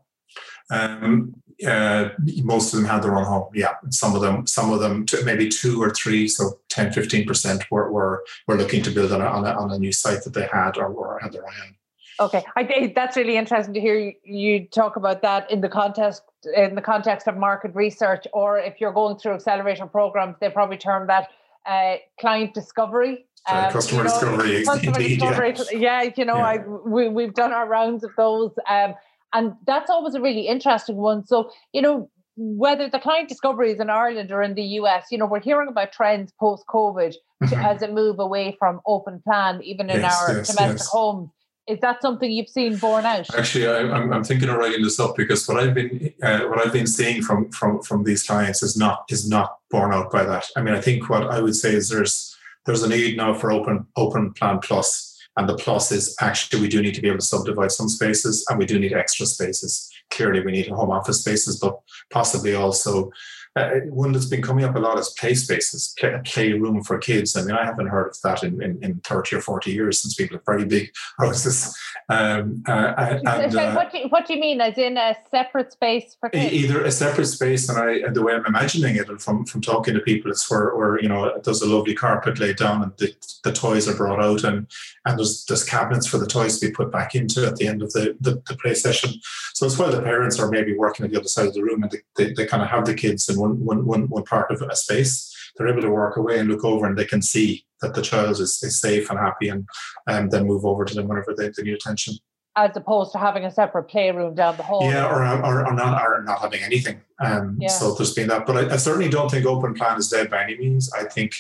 Um, 0.70 1.34
uh, 1.66 2.10
most 2.42 2.72
of 2.72 2.80
them 2.80 2.88
had 2.88 3.02
their 3.02 3.16
own 3.16 3.25
home. 3.25 3.49
Yeah, 3.54 3.75
some 3.90 4.14
of 4.14 4.22
them, 4.22 4.46
some 4.46 4.72
of 4.72 4.80
them, 4.80 5.04
maybe 5.25 5.49
two 5.49 5.82
or 5.82 5.90
three, 5.90 6.26
so 6.26 6.58
10, 6.68 6.92
15 6.92 7.26
percent 7.26 7.70
were, 7.70 7.90
were 7.92 8.25
were 8.46 8.56
looking 8.56 8.82
to 8.84 8.90
build 8.90 9.12
on 9.12 9.20
a, 9.20 9.26
on 9.26 9.44
a, 9.44 9.50
on 9.50 9.70
a 9.70 9.78
new 9.78 9.92
site 9.92 10.25
that 10.25 10.32
they 10.32 10.46
had 10.46 10.78
or 10.78 10.90
were 10.90 11.18
had 11.20 11.32
their 11.32 11.44
own. 11.44 11.76
Okay, 12.20 12.44
I, 12.55 12.92
that's 12.94 13.16
really 13.16 13.37
interesting 13.37 13.72
to 13.72 13.81
hear 13.81 14.12
you, 14.24 14.66
talk 14.66 14.96
about 14.96 15.22
that 15.22 15.50
in 15.50 15.62
the 15.62 15.70
context 15.70 16.22
in 16.55 16.74
the 16.74 16.83
context 16.83 17.26
of 17.26 17.37
market 17.37 17.74
research, 17.74 18.26
or 18.33 18.59
if 18.59 18.81
you're 18.81 18.92
going 18.92 19.16
through 19.18 19.33
accelerator 19.33 19.87
programs, 19.87 20.37
they 20.40 20.50
probably 20.50 20.76
term 20.76 21.07
that 21.07 21.28
uh, 21.66 21.96
client 22.18 22.52
discovery. 22.55 23.26
Um, 23.48 23.72
customer, 23.72 24.02
you 24.02 24.05
know, 24.05 24.11
discovery, 24.11 24.64
customer 24.64 24.98
indeed, 24.98 25.20
discovery. 25.20 25.55
Yeah. 25.72 26.02
yeah, 26.02 26.11
you 26.14 26.24
know, 26.26 26.37
yeah. 26.37 26.44
I 26.44 26.57
we 26.59 27.09
we've 27.09 27.35
done 27.35 27.52
our 27.52 27.66
rounds 27.66 28.05
of 28.05 28.11
those, 28.18 28.52
um, 28.68 28.94
and 29.33 29.55
that's 29.66 29.90
always 29.90 30.14
a 30.14 30.21
really 30.21 30.47
interesting 30.47 30.97
one. 30.97 31.27
So 31.27 31.51
you 31.73 31.83
know, 31.83 32.11
whether 32.37 32.88
the 32.88 32.99
client 32.99 33.29
discovery 33.29 33.73
is 33.73 33.81
in 33.81 33.90
Ireland 33.90 34.31
or 34.33 34.43
in 34.43 34.55
the 34.55 34.62
US, 34.62 35.07
you 35.11 35.19
know, 35.19 35.27
we're 35.27 35.40
hearing 35.40 35.69
about 35.69 35.93
trends 35.93 36.33
post 36.38 36.64
COVID 36.69 37.14
mm-hmm. 37.43 37.55
as 37.61 37.83
it 37.83 37.93
move 37.93 38.19
away 38.19 38.57
from 38.59 38.81
open 38.87 39.21
plan, 39.21 39.62
even 39.62 39.90
in 39.90 40.01
yes, 40.01 40.21
our 40.21 40.37
yes, 40.37 40.49
domestic 40.49 40.79
yes. 40.79 40.88
homes 40.88 41.31
is 41.71 41.79
that 41.81 42.03
something 42.03 42.31
you've 42.31 42.49
seen 42.49 42.77
borne 42.77 43.07
out? 43.07 43.33
Actually, 43.35 43.69
I, 43.69 43.81
am 43.81 44.12
I'm 44.12 44.25
thinking 44.25 44.49
of 44.49 44.57
writing 44.57 44.83
this 44.83 44.99
up 44.99 45.16
because 45.16 45.47
what 45.47 45.59
I've 45.59 45.75
been 45.75 46.12
uh, 46.23 46.40
what 46.40 46.59
I've 46.64 46.73
been 46.73 46.87
seeing 46.87 47.23
from 47.23 47.51
from 47.53 47.81
from 47.83 48.03
these 48.03 48.25
clients 48.25 48.62
is 48.62 48.77
not 48.77 49.05
is 49.09 49.29
not 49.29 49.59
borne 49.71 49.95
out 49.95 50.11
by 50.11 50.25
that. 50.25 50.47
I 50.57 50.62
mean, 50.62 50.75
I 50.75 50.81
think 50.81 51.09
what 51.09 51.25
I 51.31 51.40
would 51.40 51.55
say 51.55 51.73
is 51.73 51.88
there's 51.88 52.37
there's 52.66 52.83
a 52.83 52.88
need 52.88 53.16
now 53.16 53.35
for 53.35 53.53
open 53.53 53.87
open 53.97 54.33
plan 54.33 54.59
plus, 54.59 55.10
and 55.37 55.49
the 55.49 55.57
plus 55.57 55.93
is 55.93 56.16
actually 56.21 56.61
we 56.61 56.69
do 56.69 56.83
need 56.83 56.95
to 56.95 57.01
be 57.01 57.09
able 57.09 57.19
to 57.19 57.25
subdivide 57.25 57.73
some 57.73 57.88
spaces, 57.88 58.45
and 58.49 58.59
we 58.59 58.66
do 58.66 58.79
need 58.79 58.93
extra 58.93 59.27
spaces. 59.27 59.90
Clearly, 60.11 60.40
we 60.40 60.53
need 60.53 60.69
home 60.69 60.90
office 60.90 61.21
spaces, 61.21 61.59
but 61.59 61.81
possibly 62.11 62.55
also 62.55 63.11
uh, 63.56 63.80
one 63.88 64.12
that's 64.12 64.26
been 64.26 64.42
coming 64.42 64.64
up 64.64 64.76
a 64.76 64.78
lot 64.78 64.98
is 64.98 65.10
play 65.18 65.34
spaces, 65.34 65.94
play, 65.98 66.16
playroom 66.24 66.84
for 66.84 66.98
kids. 66.98 67.36
I 67.36 67.42
mean, 67.42 67.56
I 67.56 67.64
haven't 67.64 67.88
heard 67.88 68.08
of 68.08 68.20
that 68.22 68.44
in, 68.44 68.62
in, 68.62 68.82
in 68.82 69.00
30 69.00 69.36
or 69.36 69.40
40 69.40 69.72
years 69.72 70.00
since 70.00 70.14
people 70.14 70.36
have 70.36 70.46
very 70.46 70.64
big 70.64 70.92
houses. 71.18 71.76
Um, 72.08 72.62
uh, 72.68 72.94
and, 72.98 73.56
uh, 73.56 73.74
what, 73.74 73.90
do 73.90 73.98
you, 73.98 74.08
what 74.08 74.26
do 74.26 74.34
you 74.34 74.40
mean, 74.40 74.60
as 74.60 74.78
in 74.78 74.96
a 74.96 75.16
separate 75.30 75.72
space 75.72 76.16
for 76.20 76.28
kids? 76.28 76.52
Either 76.52 76.84
a 76.84 76.92
separate 76.92 77.26
space, 77.26 77.68
and 77.68 77.78
I, 77.78 78.08
the 78.10 78.22
way 78.22 78.34
I'm 78.34 78.46
imagining 78.46 78.96
it, 78.96 79.08
and 79.08 79.20
from, 79.20 79.44
from 79.44 79.60
talking 79.60 79.94
to 79.94 80.00
people, 80.00 80.30
it's 80.30 80.48
where, 80.48 80.76
where 80.76 81.00
you 81.00 81.08
know 81.08 81.40
there's 81.42 81.62
a 81.62 81.68
lovely 81.68 81.94
carpet 81.94 82.38
laid 82.38 82.56
down, 82.56 82.82
and 82.82 82.92
the, 82.98 83.14
the 83.42 83.52
toys 83.52 83.88
are 83.88 83.96
brought 83.96 84.22
out, 84.22 84.44
and 84.44 84.66
and 85.06 85.18
there's 85.18 85.44
there's 85.46 85.64
cabinets 85.64 86.06
for 86.06 86.18
the 86.18 86.26
toys 86.26 86.58
to 86.58 86.66
be 86.66 86.72
put 86.72 86.92
back 86.92 87.14
into 87.14 87.46
at 87.46 87.56
the 87.56 87.66
end 87.66 87.82
of 87.82 87.92
the, 87.92 88.16
the, 88.20 88.42
the 88.46 88.56
play 88.56 88.74
session. 88.74 89.10
So 89.54 89.66
it's 89.66 89.78
while 89.78 89.90
the 89.90 90.02
parents 90.02 90.38
are 90.38 90.50
maybe 90.50 90.76
working 90.76 91.04
at 91.04 91.12
the 91.12 91.18
other 91.18 91.28
side 91.28 91.46
of 91.46 91.54
the 91.54 91.62
room, 91.62 91.82
and 91.82 91.90
they, 91.90 91.98
they, 92.16 92.32
they 92.32 92.46
kind 92.46 92.62
of 92.62 92.68
have 92.68 92.86
the 92.86 92.94
kids 92.94 93.28
in 93.28 93.39
one, 93.40 93.64
one, 93.64 93.85
one, 93.85 94.09
one 94.09 94.24
part 94.24 94.50
of 94.50 94.62
a 94.62 94.76
space, 94.76 95.35
they're 95.57 95.68
able 95.68 95.83
to 95.83 95.90
work 95.90 96.16
away 96.16 96.38
and 96.38 96.48
look 96.48 96.64
over 96.64 96.87
and 96.87 96.96
they 96.96 97.05
can 97.05 97.22
see 97.22 97.64
that 97.81 97.94
the 97.94 98.03
child 98.03 98.33
is, 98.33 98.61
is 98.62 98.81
safe 98.81 99.11
and 99.11 99.18
happy 99.18 99.48
and 99.48 99.66
um, 100.07 100.29
then 100.29 100.46
move 100.46 100.64
over 100.64 100.85
to 100.85 100.94
them 100.94 101.09
whenever 101.09 101.35
they, 101.37 101.48
they 101.48 101.62
need 101.62 101.74
attention. 101.74 102.14
As 102.57 102.76
opposed 102.76 103.12
to 103.12 103.18
having 103.18 103.44
a 103.44 103.50
separate 103.50 103.85
playroom 103.85 104.35
down 104.35 104.57
the 104.57 104.62
hall. 104.62 104.83
Yeah, 104.83 105.07
or, 105.07 105.24
or, 105.24 105.66
or 105.66 105.72
not, 105.72 106.03
or 106.03 106.22
not 106.24 106.40
having 106.40 106.62
anything. 106.62 107.00
Um, 107.20 107.57
yeah. 107.61 107.68
So 107.68 107.94
there's 107.94 108.12
been 108.12 108.29
that. 108.29 108.44
But 108.44 108.57
I, 108.57 108.74
I, 108.74 108.76
certainly 108.76 109.09
don't 109.09 109.31
think 109.31 109.46
open 109.46 109.72
plan 109.74 109.98
is 109.98 110.09
dead 110.09 110.31
by 110.31 110.42
any 110.42 110.59
means. 110.59 110.92
I 110.92 111.05
think 111.05 111.33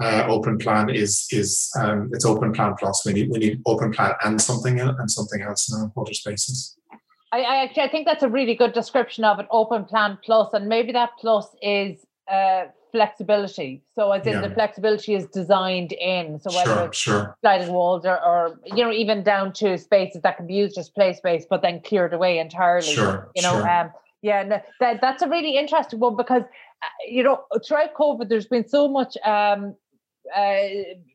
uh, 0.00 0.26
open 0.28 0.58
plan 0.58 0.90
is 0.90 1.26
is 1.30 1.70
um, 1.78 2.10
it's 2.12 2.24
open 2.24 2.52
plan 2.52 2.74
plus. 2.78 3.04
We 3.04 3.12
need 3.12 3.30
we 3.30 3.38
need 3.38 3.62
open 3.66 3.92
plan 3.92 4.12
and 4.24 4.40
something 4.40 4.78
else, 4.78 4.96
and 4.98 5.10
something 5.10 5.42
else 5.42 5.72
in 5.72 5.90
other 5.96 6.14
spaces. 6.14 6.76
I, 7.34 7.40
I 7.40 7.56
actually 7.64 7.82
I 7.82 7.88
think 7.88 8.06
that's 8.06 8.22
a 8.22 8.28
really 8.28 8.54
good 8.54 8.72
description 8.72 9.24
of 9.24 9.38
an 9.40 9.46
open 9.50 9.84
plan 9.84 10.18
plus, 10.24 10.52
and 10.52 10.68
maybe 10.68 10.92
that 10.92 11.10
plus 11.18 11.48
is 11.60 12.06
uh, 12.30 12.66
flexibility. 12.92 13.82
So 13.96 14.12
as 14.12 14.24
in 14.24 14.34
yeah. 14.34 14.46
the 14.46 14.54
flexibility 14.54 15.14
is 15.14 15.26
designed 15.26 15.92
in. 15.92 16.38
So 16.38 16.54
whether 16.54 16.74
sure, 16.74 16.84
it's 16.86 16.98
sure. 16.98 17.36
sliding 17.40 17.72
walls 17.72 18.06
or, 18.06 18.24
or 18.24 18.60
you 18.64 18.84
know 18.84 18.92
even 18.92 19.24
down 19.24 19.52
to 19.54 19.76
spaces 19.78 20.22
that 20.22 20.36
can 20.36 20.46
be 20.46 20.54
used 20.54 20.78
as 20.78 20.88
play 20.88 21.12
space, 21.12 21.44
but 21.48 21.60
then 21.60 21.80
cleared 21.80 22.14
away 22.14 22.38
entirely. 22.38 22.94
Sure, 22.94 23.28
you 23.34 23.42
know, 23.42 23.58
sure. 23.58 23.68
um, 23.68 23.90
yeah, 24.22 24.60
that 24.78 25.00
that's 25.00 25.22
a 25.22 25.28
really 25.28 25.56
interesting 25.56 25.98
one 25.98 26.16
because 26.16 26.42
uh, 26.82 26.86
you 27.08 27.24
know 27.24 27.42
throughout 27.66 27.94
COVID, 27.94 28.28
there's 28.28 28.46
been 28.46 28.68
so 28.68 28.86
much 28.86 29.16
um, 29.24 29.74
uh, 30.36 30.58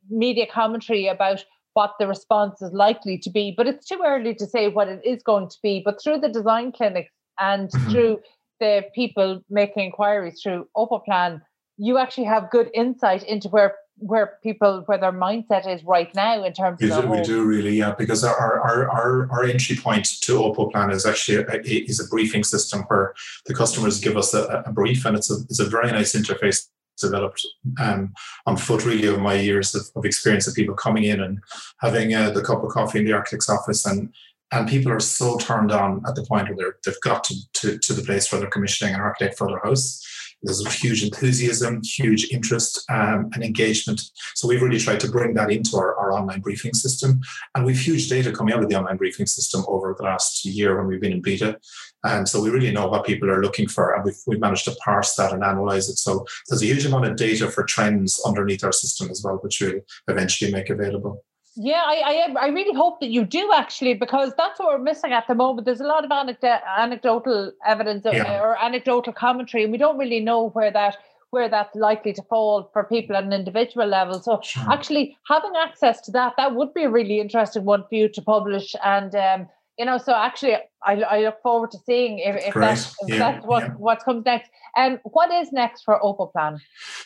media 0.09 0.47
commentary 0.51 1.07
about 1.07 1.45
what 1.79 1.95
the 1.97 2.07
response 2.07 2.61
is 2.61 2.73
likely 2.73 3.17
to 3.25 3.29
be. 3.29 3.53
But 3.55 3.65
it's 3.69 3.85
too 3.91 4.01
early 4.05 4.33
to 4.35 4.45
say 4.45 4.63
what 4.67 4.89
it 4.89 5.01
is 5.13 5.23
going 5.31 5.47
to 5.53 5.57
be. 5.63 5.81
But 5.87 5.95
through 6.01 6.19
the 6.19 6.33
design 6.39 6.73
clinics 6.73 7.13
and 7.39 7.69
mm-hmm. 7.69 7.89
through 7.89 8.19
the 8.59 8.73
people 8.93 9.41
making 9.49 9.85
inquiries 9.85 10.41
through 10.41 10.67
Opoplan, 10.75 11.41
you 11.77 11.97
actually 11.97 12.25
have 12.35 12.51
good 12.57 12.69
insight 12.73 13.23
into 13.23 13.47
where 13.47 13.75
where 14.11 14.27
people 14.47 14.83
where 14.87 14.97
their 14.97 15.17
mindset 15.27 15.63
is 15.73 15.81
right 15.95 16.11
now 16.15 16.35
in 16.47 16.53
terms 16.53 16.77
we 16.81 16.89
of 16.89 17.01
do, 17.03 17.09
we 17.09 17.21
do 17.21 17.43
really 17.53 17.75
yeah 17.81 17.93
because 18.03 18.23
our 18.23 18.59
our 18.67 18.89
our, 18.97 19.11
our 19.33 19.43
entry 19.53 19.75
point 19.75 20.05
to 20.25 20.33
Opoplan 20.47 20.89
is 20.97 21.05
actually 21.05 21.37
a, 21.43 21.45
a, 21.51 21.77
is 21.91 21.99
a 21.99 22.07
briefing 22.07 22.45
system 22.53 22.79
where 22.87 23.13
the 23.45 23.53
customers 23.53 23.99
give 23.99 24.15
us 24.15 24.33
a, 24.33 24.63
a 24.69 24.71
brief 24.71 25.05
and 25.05 25.17
it's 25.17 25.29
a 25.29 25.37
it's 25.49 25.59
a 25.59 25.69
very 25.75 25.91
nice 25.91 26.13
interface 26.19 26.59
developed 26.99 27.45
um, 27.79 28.13
on 28.45 28.57
foot 28.57 28.85
really 28.85 29.07
of 29.07 29.19
my 29.19 29.33
years 29.33 29.73
of, 29.75 29.83
of, 29.95 30.05
experience 30.05 30.47
of 30.47 30.53
people 30.53 30.75
coming 30.75 31.03
in 31.03 31.21
and 31.21 31.39
having 31.79 32.13
uh, 32.13 32.29
the 32.29 32.43
cup 32.43 32.63
of 32.63 32.69
coffee 32.69 32.99
in 32.99 33.05
the 33.05 33.13
architect's 33.13 33.49
office 33.49 33.85
and 33.85 34.13
and 34.51 34.67
people 34.67 34.91
are 34.91 34.99
so 34.99 35.37
turned 35.37 35.71
on 35.71 36.01
at 36.07 36.15
the 36.15 36.25
point 36.25 36.55
where 36.55 36.77
they've 36.83 36.99
got 37.01 37.23
to, 37.23 37.35
to, 37.53 37.77
to 37.77 37.93
the 37.93 38.01
place 38.01 38.31
where 38.31 38.41
they're 38.41 38.49
commissioning 38.49 38.95
an 38.95 38.99
architect 38.99 39.37
for 39.37 39.47
their 39.47 39.59
house 39.59 40.03
there's 40.41 40.65
a 40.65 40.69
huge 40.69 41.03
enthusiasm, 41.03 41.81
huge 41.83 42.31
interest 42.31 42.83
um, 42.89 43.29
and 43.33 43.43
engagement. 43.43 44.01
So 44.35 44.47
we've 44.47 44.61
really 44.61 44.79
tried 44.79 44.99
to 45.01 45.11
bring 45.11 45.33
that 45.33 45.51
into 45.51 45.77
our, 45.77 45.95
our 45.97 46.13
online 46.13 46.39
briefing 46.39 46.73
system. 46.73 47.19
And 47.55 47.65
we've 47.65 47.79
huge 47.79 48.09
data 48.09 48.31
coming 48.31 48.53
out 48.53 48.63
of 48.63 48.69
the 48.69 48.77
online 48.77 48.97
briefing 48.97 49.25
system 49.25 49.65
over 49.67 49.95
the 49.97 50.03
last 50.03 50.45
year 50.45 50.77
when 50.77 50.87
we've 50.87 51.01
been 51.01 51.11
in 51.11 51.21
beta. 51.21 51.59
And 52.05 52.27
so 52.27 52.41
we 52.41 52.49
really 52.49 52.71
know 52.71 52.87
what 52.87 53.05
people 53.05 53.29
are 53.29 53.41
looking 53.41 53.67
for. 53.67 53.93
And 53.93 54.05
we've, 54.05 54.21
we've 54.27 54.39
managed 54.39 54.65
to 54.65 54.75
parse 54.83 55.15
that 55.15 55.33
and 55.33 55.43
analyze 55.43 55.89
it. 55.89 55.97
So 55.97 56.25
there's 56.47 56.61
a 56.61 56.67
huge 56.67 56.85
amount 56.85 57.05
of 57.05 57.17
data 57.17 57.49
for 57.49 57.63
trends 57.63 58.21
underneath 58.25 58.63
our 58.63 58.71
system 58.71 59.09
as 59.09 59.21
well, 59.23 59.35
which 59.37 59.59
we'll 59.61 59.81
eventually 60.07 60.51
make 60.51 60.69
available. 60.69 61.23
Yeah, 61.61 61.83
I, 61.85 62.29
I 62.39 62.45
I 62.45 62.47
really 62.47 62.73
hope 62.73 63.01
that 63.01 63.09
you 63.09 63.25
do 63.25 63.51
actually, 63.53 63.93
because 63.93 64.31
that's 64.37 64.59
what 64.59 64.69
we're 64.69 64.77
missing 64.91 65.11
at 65.11 65.27
the 65.27 65.35
moment. 65.35 65.65
There's 65.65 65.81
a 65.81 65.87
lot 65.87 66.05
of 66.05 66.11
anecdote, 66.11 66.61
anecdotal 66.77 67.51
evidence 67.65 68.05
yeah. 68.05 68.39
or 68.41 68.57
anecdotal 68.63 69.11
commentary, 69.11 69.63
and 69.63 69.71
we 69.73 69.77
don't 69.77 69.97
really 69.97 70.21
know 70.21 70.51
where 70.51 70.71
that 70.71 70.95
where 71.31 71.49
that's 71.49 71.75
likely 71.75 72.13
to 72.13 72.21
fall 72.23 72.69
for 72.71 72.85
people 72.85 73.15
at 73.15 73.25
an 73.25 73.33
individual 73.33 73.87
level. 73.87 74.21
So 74.21 74.39
sure. 74.41 74.71
actually 74.71 75.17
having 75.27 75.51
access 75.61 75.99
to 76.01 76.11
that, 76.13 76.35
that 76.37 76.55
would 76.55 76.73
be 76.73 76.83
a 76.83 76.89
really 76.89 77.19
interesting 77.19 77.65
one 77.65 77.83
for 77.89 77.95
you 77.95 78.07
to 78.07 78.21
publish 78.21 78.73
and 78.83 79.13
um, 79.13 79.47
you 79.79 79.85
know, 79.85 79.97
so 79.97 80.13
actually, 80.13 80.55
I, 80.83 81.01
I 81.03 81.21
look 81.21 81.41
forward 81.41 81.71
to 81.71 81.77
seeing 81.85 82.19
if, 82.19 82.35
if, 82.35 82.53
that's, 82.53 82.93
if 83.01 83.09
yeah, 83.09 83.17
that's 83.17 83.45
what 83.45 83.63
yeah. 83.63 83.69
what 83.75 84.03
comes 84.03 84.25
next. 84.25 84.51
And 84.75 84.95
um, 84.95 84.99
what 85.05 85.31
is 85.31 85.53
next 85.53 85.83
for 85.83 85.99
Opoplan? 86.01 86.59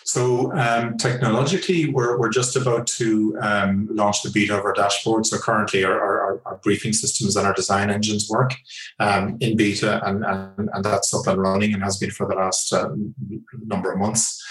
So 0.04 0.52
um, 0.54 0.98
technologically, 0.98 1.90
we're, 1.90 2.20
we're 2.20 2.32
just 2.32 2.56
about 2.56 2.88
to 2.88 3.38
um, 3.42 3.88
launch 3.92 4.24
the 4.24 4.32
beta 4.32 4.58
of 4.58 4.66
our 4.66 4.74
dashboard. 4.74 5.28
So 5.28 5.38
currently, 5.38 5.84
our, 5.84 6.00
our, 6.00 6.42
our 6.46 6.58
briefing 6.64 6.94
systems 6.94 7.36
and 7.36 7.46
our 7.46 7.54
design 7.54 7.92
engines 7.92 8.28
work 8.28 8.56
um, 9.00 9.38
in 9.40 9.56
beta, 9.56 10.04
and, 10.08 10.26
and, 10.26 10.70
and 10.74 10.84
that's 10.84 11.14
up 11.14 11.28
and 11.28 11.40
running 11.40 11.76
and 11.76 11.84
has 11.84 11.98
been 11.98 12.12
for 12.12 12.28
the 12.28 12.36
last 12.36 12.74
uh, 12.74 12.90
number 13.68 13.92
of 13.92 14.00
months. 14.00 14.44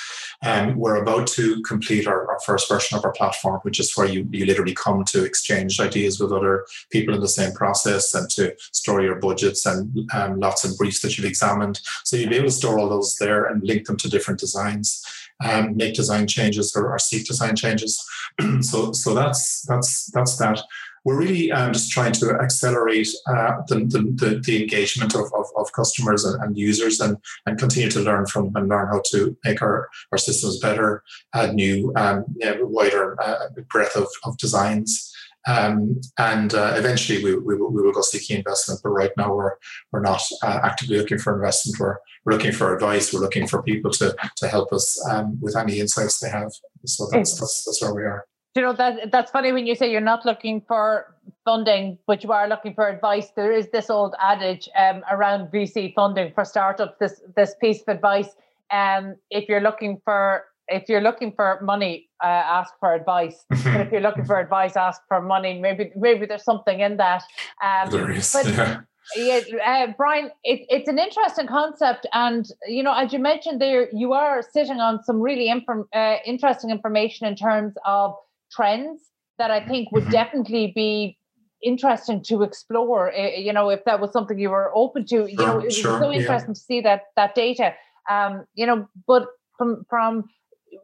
Um, 0.42 0.76
we're 0.76 1.02
about 1.02 1.26
to 1.28 1.62
complete 1.62 2.07
our, 2.07 2.28
our, 2.31 2.38
first 2.40 2.68
version 2.68 2.98
of 2.98 3.05
our 3.05 3.12
platform, 3.12 3.61
which 3.62 3.78
is 3.78 3.96
where 3.96 4.09
you, 4.09 4.26
you 4.33 4.44
literally 4.44 4.74
come 4.74 5.05
to 5.05 5.24
exchange 5.24 5.78
ideas 5.78 6.18
with 6.18 6.33
other 6.33 6.66
people 6.90 7.14
in 7.14 7.20
the 7.20 7.28
same 7.28 7.52
process 7.52 8.12
and 8.14 8.28
to 8.31 8.55
store 8.72 9.00
your 9.00 9.16
budgets 9.16 9.64
and 9.64 10.11
um, 10.12 10.40
lots 10.40 10.64
of 10.64 10.76
briefs 10.76 11.00
that 11.00 11.16
you've 11.16 11.26
examined. 11.26 11.81
So 12.05 12.16
you'll 12.16 12.31
be 12.31 12.37
able 12.37 12.48
to 12.48 12.52
store 12.52 12.81
all 12.81 12.88
those 12.88 13.16
there 13.16 13.44
and 13.44 13.62
link 13.62 13.87
them 13.87 13.96
to 13.98 14.09
different 14.09 14.40
designs. 14.40 15.05
Um, 15.44 15.76
make 15.76 15.94
design 15.94 16.26
changes 16.26 16.74
or, 16.76 16.90
or 16.90 16.98
seek 16.98 17.26
design 17.26 17.57
changes. 17.57 18.05
so, 18.61 18.92
so 18.92 19.14
that's 19.14 19.62
that's 19.62 20.07
that's 20.12 20.37
that 20.37 20.61
we're 21.04 21.18
really 21.18 21.50
um, 21.50 21.72
just 21.72 21.90
trying 21.90 22.12
to 22.12 22.38
accelerate 22.40 23.08
uh, 23.26 23.62
the, 23.68 23.76
the, 24.14 24.40
the, 24.44 24.62
engagement 24.62 25.14
of, 25.14 25.32
of, 25.34 25.46
of 25.56 25.72
customers 25.72 26.24
and, 26.24 26.42
and, 26.42 26.56
users 26.56 27.00
and, 27.00 27.16
and 27.46 27.58
continue 27.58 27.90
to 27.90 28.00
learn 28.00 28.26
from 28.26 28.52
and 28.54 28.68
learn 28.68 28.86
how 28.88 29.02
to 29.10 29.36
make 29.44 29.60
our, 29.62 29.88
our 30.12 30.18
systems 30.18 30.60
better, 30.60 31.02
add 31.34 31.54
new, 31.54 31.92
um, 31.96 32.24
yeah, 32.36 32.54
wider 32.60 33.20
uh, 33.22 33.48
breadth 33.70 33.96
of, 33.96 34.06
of 34.24 34.36
designs. 34.38 35.08
Um, 35.48 36.00
and 36.18 36.54
uh, 36.54 36.74
eventually 36.76 37.22
we, 37.24 37.36
we, 37.36 37.56
we, 37.56 37.82
will 37.82 37.92
go 37.92 38.02
seeking 38.02 38.38
investment. 38.38 38.80
But 38.84 38.90
right 38.90 39.10
now 39.16 39.34
we're 39.34 39.54
we're 39.90 40.00
not 40.00 40.22
uh, 40.44 40.60
actively 40.62 40.98
looking 40.98 41.18
for 41.18 41.34
investment. 41.34 41.80
We're 41.80 41.96
we're 42.24 42.34
looking 42.34 42.52
for 42.52 42.72
advice. 42.72 43.12
We're 43.12 43.18
looking 43.18 43.48
for 43.48 43.60
people 43.60 43.90
to 43.92 44.14
to 44.36 44.46
help 44.46 44.72
us 44.72 45.04
um, 45.10 45.40
with 45.40 45.56
any 45.56 45.80
insights 45.80 46.20
they 46.20 46.28
have. 46.28 46.52
So 46.86 47.08
that's, 47.10 47.40
that's 47.40 47.64
that's 47.64 47.82
where 47.82 47.92
we 47.92 48.02
are 48.02 48.24
you 48.54 48.62
know 48.62 48.72
that 48.74 49.10
that's 49.10 49.30
funny 49.30 49.52
when 49.52 49.66
you 49.66 49.74
say 49.74 49.90
you're 49.90 50.00
not 50.00 50.26
looking 50.26 50.60
for 50.60 51.14
funding, 51.44 51.98
but 52.06 52.22
you 52.22 52.32
are 52.32 52.48
looking 52.48 52.74
for 52.74 52.88
advice. 52.88 53.28
There 53.34 53.52
is 53.52 53.68
this 53.70 53.88
old 53.90 54.14
adage 54.20 54.68
um, 54.78 55.02
around 55.10 55.50
VC 55.50 55.94
funding 55.94 56.32
for 56.34 56.44
startups. 56.44 56.96
This 56.98 57.22
this 57.36 57.54
piece 57.60 57.82
of 57.82 57.88
advice. 57.88 58.28
Um, 58.70 59.16
if 59.30 59.48
you're 59.48 59.60
looking 59.60 60.00
for 60.04 60.44
if 60.68 60.88
you're 60.88 61.00
looking 61.00 61.32
for 61.32 61.60
money, 61.62 62.08
uh, 62.22 62.26
ask 62.26 62.72
for 62.78 62.94
advice. 62.94 63.44
but 63.48 63.80
if 63.80 63.92
you're 63.92 64.00
looking 64.00 64.24
for 64.24 64.38
advice, 64.38 64.76
ask 64.76 65.00
for 65.08 65.20
money. 65.20 65.58
Maybe 65.58 65.90
maybe 65.96 66.26
there's 66.26 66.44
something 66.44 66.80
in 66.80 66.96
that. 66.98 67.22
Um, 67.62 67.90
there 67.90 68.10
is. 68.10 68.32
But, 68.32 68.46
yeah. 68.46 68.80
Yeah, 69.16 69.40
uh, 69.66 69.86
Brian, 69.96 70.30
it, 70.44 70.60
it's 70.68 70.88
an 70.88 70.98
interesting 70.98 71.48
concept, 71.48 72.06
and 72.12 72.46
you 72.68 72.84
know, 72.84 72.94
as 72.94 73.12
you 73.12 73.18
mentioned 73.18 73.60
there, 73.60 73.88
you 73.92 74.12
are 74.12 74.42
sitting 74.42 74.78
on 74.78 75.02
some 75.02 75.20
really 75.20 75.48
inform, 75.48 75.88
uh, 75.92 76.16
interesting 76.24 76.70
information 76.70 77.26
in 77.26 77.34
terms 77.34 77.74
of 77.84 78.14
trends 78.54 79.00
that 79.38 79.50
I 79.50 79.66
think 79.66 79.90
would 79.92 80.04
mm-hmm. 80.04 80.12
definitely 80.12 80.72
be 80.74 81.18
interesting 81.62 82.22
to 82.24 82.42
explore. 82.42 83.12
Eh, 83.12 83.36
you 83.36 83.52
know, 83.52 83.68
if 83.70 83.84
that 83.84 84.00
was 84.00 84.12
something 84.12 84.38
you 84.38 84.50
were 84.50 84.70
open 84.74 85.06
to, 85.06 85.26
you 85.26 85.36
know, 85.36 85.58
it 85.60 85.64
was 85.66 85.76
sure, 85.76 86.00
so 86.00 86.12
interesting 86.12 86.50
yeah. 86.50 86.54
to 86.54 86.60
see 86.60 86.80
that 86.80 87.02
that 87.16 87.34
data. 87.34 87.74
Um, 88.10 88.44
you 88.54 88.66
know, 88.66 88.88
but 89.06 89.26
from 89.56 89.84
from 89.88 90.24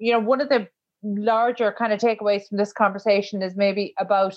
you 0.00 0.12
know, 0.12 0.20
one 0.20 0.40
of 0.40 0.48
the 0.48 0.68
larger 1.02 1.72
kind 1.72 1.92
of 1.92 2.00
takeaways 2.00 2.48
from 2.48 2.58
this 2.58 2.72
conversation 2.72 3.42
is 3.42 3.56
maybe 3.56 3.94
about 3.98 4.36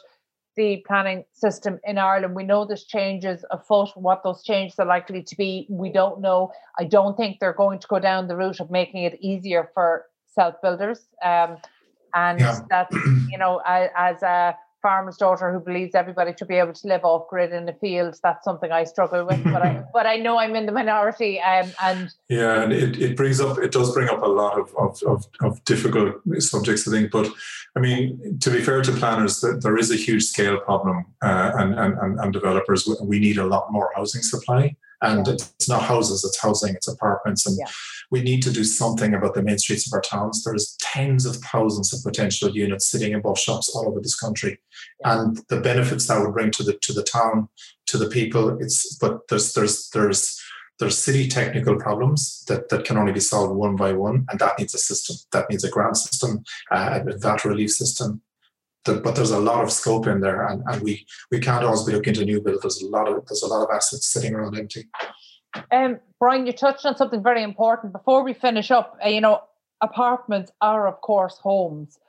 the 0.57 0.83
planning 0.85 1.23
system 1.31 1.79
in 1.85 1.97
Ireland. 1.97 2.35
We 2.35 2.43
know 2.43 2.65
there's 2.65 2.83
changes 2.83 3.45
afoot. 3.51 3.89
What 3.95 4.21
those 4.23 4.43
changes 4.43 4.77
are 4.79 4.85
likely 4.85 5.23
to 5.23 5.35
be, 5.37 5.65
we 5.69 5.91
don't 5.91 6.19
know. 6.19 6.51
I 6.77 6.83
don't 6.83 7.15
think 7.15 7.39
they're 7.39 7.53
going 7.53 7.79
to 7.79 7.87
go 7.87 7.99
down 7.99 8.27
the 8.27 8.35
route 8.35 8.59
of 8.59 8.69
making 8.69 9.03
it 9.03 9.17
easier 9.21 9.71
for 9.73 10.05
self 10.27 10.55
builders. 10.61 11.07
Um, 11.23 11.57
and 12.13 12.39
yeah. 12.39 12.59
that's 12.69 12.95
you 13.29 13.37
know 13.37 13.61
as 13.65 14.21
a 14.23 14.55
farmer's 14.81 15.17
daughter 15.17 15.53
who 15.53 15.59
believes 15.59 15.93
everybody 15.93 16.33
should 16.37 16.47
be 16.47 16.55
able 16.55 16.73
to 16.73 16.87
live 16.87 17.01
off 17.03 17.27
grid 17.29 17.53
in 17.53 17.65
the 17.65 17.73
fields 17.73 18.19
that's 18.23 18.43
something 18.43 18.71
i 18.71 18.83
struggle 18.83 19.25
with 19.25 19.43
but 19.43 19.61
i 19.61 19.83
but 19.93 20.07
i 20.07 20.17
know 20.17 20.39
i'm 20.39 20.55
in 20.55 20.65
the 20.65 20.71
minority 20.71 21.39
um, 21.39 21.69
and 21.83 22.13
yeah 22.29 22.63
and 22.63 22.73
it, 22.73 22.99
it 22.99 23.15
brings 23.15 23.39
up 23.39 23.57
it 23.59 23.71
does 23.71 23.93
bring 23.93 24.09
up 24.09 24.21
a 24.23 24.27
lot 24.27 24.59
of, 24.59 24.75
of, 24.75 25.01
of, 25.03 25.25
of 25.41 25.63
difficult 25.65 26.15
subjects 26.39 26.87
i 26.87 26.91
think 26.91 27.11
but 27.11 27.29
i 27.75 27.79
mean 27.79 28.39
to 28.39 28.49
be 28.49 28.61
fair 28.61 28.81
to 28.81 28.91
planners 28.93 29.43
there 29.61 29.77
is 29.77 29.91
a 29.91 29.95
huge 29.95 30.23
scale 30.23 30.59
problem 30.61 31.05
uh, 31.21 31.51
and, 31.55 31.75
and 31.75 32.19
and 32.19 32.33
developers 32.33 32.89
we 33.03 33.19
need 33.19 33.37
a 33.37 33.45
lot 33.45 33.71
more 33.71 33.91
housing 33.95 34.23
supply 34.23 34.75
and 35.01 35.27
yeah. 35.27 35.33
it's 35.33 35.69
not 35.69 35.81
houses 35.81 36.23
it's 36.23 36.39
housing 36.41 36.73
it's 36.73 36.87
apartments 36.87 37.45
and 37.45 37.57
yeah. 37.57 37.67
we 38.09 38.21
need 38.21 38.41
to 38.41 38.51
do 38.51 38.63
something 38.63 39.13
about 39.13 39.33
the 39.33 39.41
main 39.41 39.57
streets 39.57 39.87
of 39.87 39.93
our 39.93 40.01
towns 40.01 40.43
there's 40.43 40.77
tens 40.81 41.25
of 41.25 41.35
thousands 41.37 41.93
of 41.93 42.03
potential 42.03 42.49
units 42.49 42.89
sitting 42.89 43.13
above 43.13 43.37
shops 43.37 43.69
all 43.75 43.87
over 43.87 43.99
this 43.99 44.19
country 44.19 44.59
yeah. 45.01 45.21
and 45.21 45.41
the 45.49 45.59
benefits 45.59 46.07
that 46.07 46.19
would 46.19 46.33
bring 46.33 46.51
to 46.51 46.63
the 46.63 46.73
to 46.81 46.93
the 46.93 47.03
town 47.03 47.47
to 47.85 47.97
the 47.97 48.09
people 48.09 48.57
it's 48.59 48.95
but 48.95 49.27
there's 49.29 49.53
there's 49.53 49.89
there's 49.89 50.41
there's 50.81 50.97
city 50.97 51.27
technical 51.27 51.75
problems 51.75 52.43
that, 52.47 52.69
that 52.69 52.85
can 52.85 52.97
only 52.97 53.11
be 53.11 53.19
solved 53.19 53.53
one 53.55 53.75
by 53.75 53.93
one, 53.93 54.25
and 54.29 54.39
that 54.39 54.57
needs 54.57 54.73
a 54.73 54.79
system. 54.79 55.15
That 55.31 55.47
needs 55.47 55.63
a 55.63 55.69
grant 55.69 55.95
system, 55.95 56.43
uh, 56.71 57.01
a 57.05 57.17
VAT 57.19 57.45
relief 57.45 57.69
system, 57.69 58.21
but 58.83 59.15
there's 59.15 59.31
a 59.31 59.39
lot 59.39 59.63
of 59.63 59.71
scope 59.71 60.07
in 60.07 60.21
there, 60.21 60.47
and, 60.47 60.63
and 60.67 60.81
we 60.81 61.05
we 61.29 61.39
can't 61.39 61.63
always 61.63 61.83
be 61.83 61.93
looking 61.93 62.13
to 62.15 62.25
new 62.25 62.41
build. 62.41 62.61
There's 62.61 62.81
a 62.81 62.87
lot 62.87 63.07
of 63.07 63.25
there's 63.27 63.43
a 63.43 63.47
lot 63.47 63.63
of 63.63 63.69
assets 63.73 64.07
sitting 64.07 64.33
around 64.33 64.57
empty. 64.57 64.89
Um, 65.71 65.99
Brian, 66.19 66.45
you 66.45 66.53
touched 66.53 66.85
on 66.85 66.95
something 66.95 67.21
very 67.21 67.43
important. 67.43 67.93
Before 67.93 68.23
we 68.23 68.33
finish 68.33 68.71
up, 68.71 68.97
uh, 69.03 69.09
you 69.09 69.21
know, 69.21 69.41
apartments 69.81 70.51
are 70.61 70.87
of 70.87 71.01
course 71.01 71.37
homes, 71.37 71.99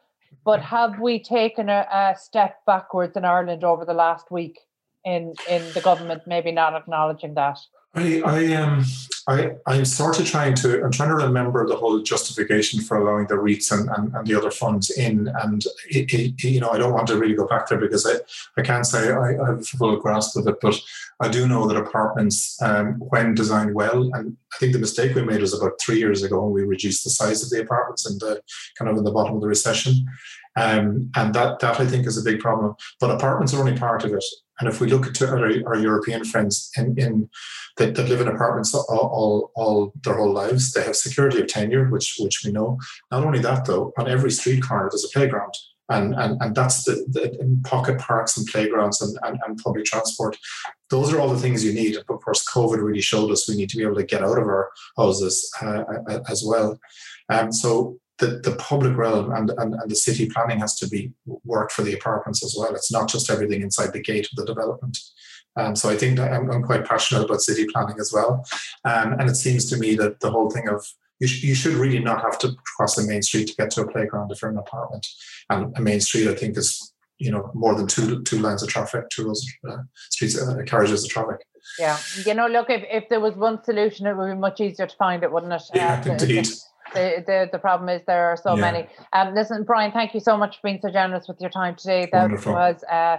but 0.45 0.61
have 0.61 0.99
we 1.01 1.23
taken 1.23 1.69
a, 1.69 1.87
a 1.93 2.15
step 2.19 2.65
backwards 2.67 3.17
in 3.17 3.25
Ireland 3.25 3.65
over 3.65 3.85
the 3.85 3.95
last 3.95 4.31
week 4.31 4.61
in 5.05 5.35
in 5.51 5.63
the 5.75 5.81
government 5.81 6.23
maybe 6.27 6.53
not 6.53 6.75
acknowledging 6.75 7.35
that? 7.35 7.59
I, 7.95 8.23
I 8.25 8.55
um 8.55 8.85
I 9.29 9.53
I'm 9.67 9.85
sort 9.85 10.19
of 10.19 10.27
trying 10.27 10.55
to 10.57 10.83
I'm 10.83 10.91
trying 10.91 11.11
to 11.11 11.27
remember 11.27 11.67
the 11.67 11.77
whole 11.77 12.01
justification 12.01 12.81
for 12.81 12.97
allowing 12.97 13.27
the 13.27 13.35
REITs 13.35 13.71
and, 13.71 13.89
and, 13.91 14.15
and 14.15 14.27
the 14.27 14.35
other 14.35 14.51
funds 14.51 14.91
in. 14.91 15.29
And 15.43 15.63
it, 15.91 16.13
it, 16.13 16.43
you 16.43 16.61
know 16.61 16.71
I 16.71 16.79
don't 16.79 16.95
want 16.95 17.07
to 17.09 17.19
really 17.19 17.35
go 17.35 17.47
back 17.47 17.69
there 17.69 17.79
because 17.79 18.07
I, 18.07 18.15
I 18.59 18.63
can't 18.65 18.87
say 18.87 19.13
I, 19.13 19.43
I 19.43 19.47
have 19.47 19.61
a 19.61 19.63
full 19.63 19.97
grasp 19.97 20.37
of 20.39 20.47
it 20.47 20.57
but 20.63 20.75
I 21.21 21.29
do 21.29 21.47
know 21.47 21.67
that 21.69 21.77
apartments 21.77 22.61
um, 22.63 22.95
when 22.95 23.35
designed 23.35 23.75
well 23.75 24.11
and 24.15 24.37
I 24.55 24.59
think 24.59 24.73
the 24.73 24.79
mistake 24.79 25.15
we 25.15 25.23
made 25.23 25.43
was 25.43 25.55
about 25.55 25.81
three 25.81 25.99
years 25.99 26.23
ago 26.23 26.43
when 26.43 26.53
we 26.53 26.63
reduced 26.63 27.05
the 27.05 27.11
size 27.11 27.43
of 27.43 27.51
the 27.51 27.61
apartments 27.61 28.07
and 28.07 28.19
the 28.21 28.41
kind 28.79 28.91
of 28.91 28.97
in 28.97 29.05
the 29.05 29.13
bottom 29.13 29.35
of 29.35 29.43
the 29.43 29.49
recession 29.49 30.07
um, 30.57 31.11
and 31.17 31.35
that 31.35 31.61
that 31.61 31.81
I 31.81 31.87
think 31.87 32.07
is 32.07 32.19
a 32.19 32.31
big 32.31 32.41
problem 32.41 32.75
but 33.01 33.11
apartments 33.11 33.55
are 33.55 33.61
only 33.61 33.77
part 33.77 34.05
of 34.05 34.13
it 34.13 34.25
and 34.63 34.69
if 34.69 34.81
we 34.81 34.87
look 34.87 35.09
at 35.09 35.21
our, 35.23 35.51
our 35.67 35.77
European 35.77 36.25
friends 36.25 36.71
in, 36.77 36.97
in 36.97 37.29
that, 37.79 37.97
that, 37.97 38.09
live 38.09 38.21
in 38.21 38.29
apartments 38.29 38.73
all, 38.73 38.85
all, 38.89 39.51
all, 39.57 39.93
their 40.05 40.15
whole 40.15 40.33
lives, 40.33 40.73
they 40.73 40.85
have 40.85 40.95
security 40.95 41.41
of 41.41 41.49
tenure, 41.49 41.89
which 41.89 42.15
which 42.21 42.43
we 42.45 42.53
know. 42.53 42.79
Not 43.11 43.25
only 43.25 43.41
that, 43.41 43.65
though, 43.65 43.93
on 43.99 44.09
every 44.09 44.31
street 44.31 44.63
corner 44.63 44.89
there's 44.89 45.05
a 45.05 45.09
playground, 45.09 45.55
and 45.89 46.15
and, 46.15 46.41
and 46.41 46.55
that's 46.55 46.85
the, 46.85 46.95
the 47.09 47.61
pocket 47.65 47.99
parks 47.99 48.37
and 48.37 48.47
playgrounds 48.47 49.01
and, 49.01 49.19
and, 49.25 49.39
and 49.45 49.59
public 49.59 49.85
transport. 49.85 50.37
Those 50.91 51.13
are 51.13 51.21
all 51.21 51.31
the 51.31 51.41
things 51.41 51.65
you 51.65 51.73
need. 51.73 51.97
Of 51.97 52.07
course, 52.07 52.49
COVID 52.49 52.83
really 52.83 53.01
showed 53.01 53.33
us 53.33 53.49
we 53.49 53.57
need 53.57 53.71
to 53.71 53.77
be 53.77 53.83
able 53.83 53.97
to 53.97 54.05
get 54.05 54.23
out 54.23 54.39
of 54.39 54.45
our 54.45 54.71
houses 54.97 55.51
uh, 55.61 55.83
as 56.29 56.45
well. 56.47 56.79
Um, 57.31 57.51
so 57.51 57.99
the, 58.23 58.39
the 58.39 58.57
public 58.57 58.97
realm 58.97 59.33
and, 59.33 59.51
and, 59.51 59.75
and 59.75 59.91
the 59.91 59.97
city 59.97 60.31
planning 60.31 60.61
has 60.61 60.77
to 60.77 60.89
be 60.89 61.13
worked 61.45 61.73
for 61.73 61.83
the 61.83 61.93
apartments 61.93 62.45
as 62.45 62.55
well. 62.57 62.73
It's 62.73 62.93
not 62.93 63.09
just 63.09 63.29
everything 63.29 63.63
inside 63.63 63.93
the 63.93 64.01
gate 64.01 64.29
of 64.31 64.37
the 64.37 64.47
development. 64.47 64.97
Um, 65.57 65.75
so 65.75 65.91
I 65.91 65.97
think 65.97 66.21
I'm, 66.21 66.49
I'm, 66.51 66.63
quite 66.63 66.87
passionate 66.87 67.25
about 67.25 67.43
city 67.43 67.67
planning 67.67 67.97
as 68.01 68.13
well. 68.13 68.47
Um, 68.85 69.15
and 69.15 69.29
it 69.29 69.35
seems 69.35 69.69
to 69.71 69.77
me 69.77 69.97
that 69.97 70.21
the 70.21 70.31
whole 70.31 70.51
thing 70.51 70.69
of 70.69 70.87
you, 71.19 71.27
sh- 71.27 71.43
you 71.43 71.55
should 71.55 71.75
really 71.75 71.99
not 71.99 72.23
have 72.23 72.39
to 72.39 72.55
cross 72.77 72.95
the 72.95 73.07
main 73.07 73.23
street 73.23 73.49
to 73.49 73.57
get 73.57 73.71
to 73.73 73.83
a 73.83 73.91
playground 73.91 74.31
if 74.31 74.41
you're 74.41 74.53
an 74.53 74.57
apartment. 74.57 75.07
And 75.51 75.77
a 75.77 75.83
main 75.83 76.01
street, 76.01 76.29
I 76.29 76.35
think, 76.35 76.57
is 76.57 76.95
you 77.19 77.31
know 77.31 77.51
more 77.55 77.75
than 77.75 77.87
two 77.87 78.23
two 78.23 78.39
lines 78.39 78.63
of 78.63 78.71
traffic, 78.71 79.11
two 79.11 79.27
rows 79.27 79.47
uh, 79.69 79.83
streets, 80.11 80.41
uh, 80.41 80.63
carriages 80.65 81.05
of 81.05 81.11
traffic. 81.11 81.45
Yeah, 81.79 81.99
you 82.25 82.35
know, 82.35 82.47
look, 82.47 82.71
if, 82.71 82.85
if 82.91 83.09
there 83.11 83.21
was 83.21 83.35
one 83.35 83.63
solution, 83.63 84.07
it 84.07 84.17
would 84.17 84.33
be 84.33 84.39
much 84.39 84.61
easier 84.61 84.87
to 84.87 84.97
find 84.97 85.23
it, 85.23 85.31
wouldn't 85.31 85.53
it? 85.53 85.63
Yeah, 85.75 86.03
uh, 86.07 86.11
indeed. 86.11 86.49
The, 86.95 87.25
the, 87.27 87.49
the 87.53 87.59
problem 87.59 87.89
is 87.89 88.03
there 88.07 88.27
are 88.27 88.37
so 88.37 88.55
yeah. 88.55 88.61
many. 88.61 88.87
Um, 89.13 89.35
listen, 89.35 89.65
Brian, 89.65 89.93
thank 89.93 90.15
you 90.15 90.21
so 90.21 90.37
much 90.37 90.57
for 90.57 90.61
being 90.65 90.81
so 90.83 90.91
generous 90.91 91.29
with 91.29 91.41
your 91.41 91.51
time 91.51 91.75
today. 91.77 92.09
That 92.13 92.23
Wonderful. 92.23 92.53
was 92.53 92.85
uh, 92.85 93.19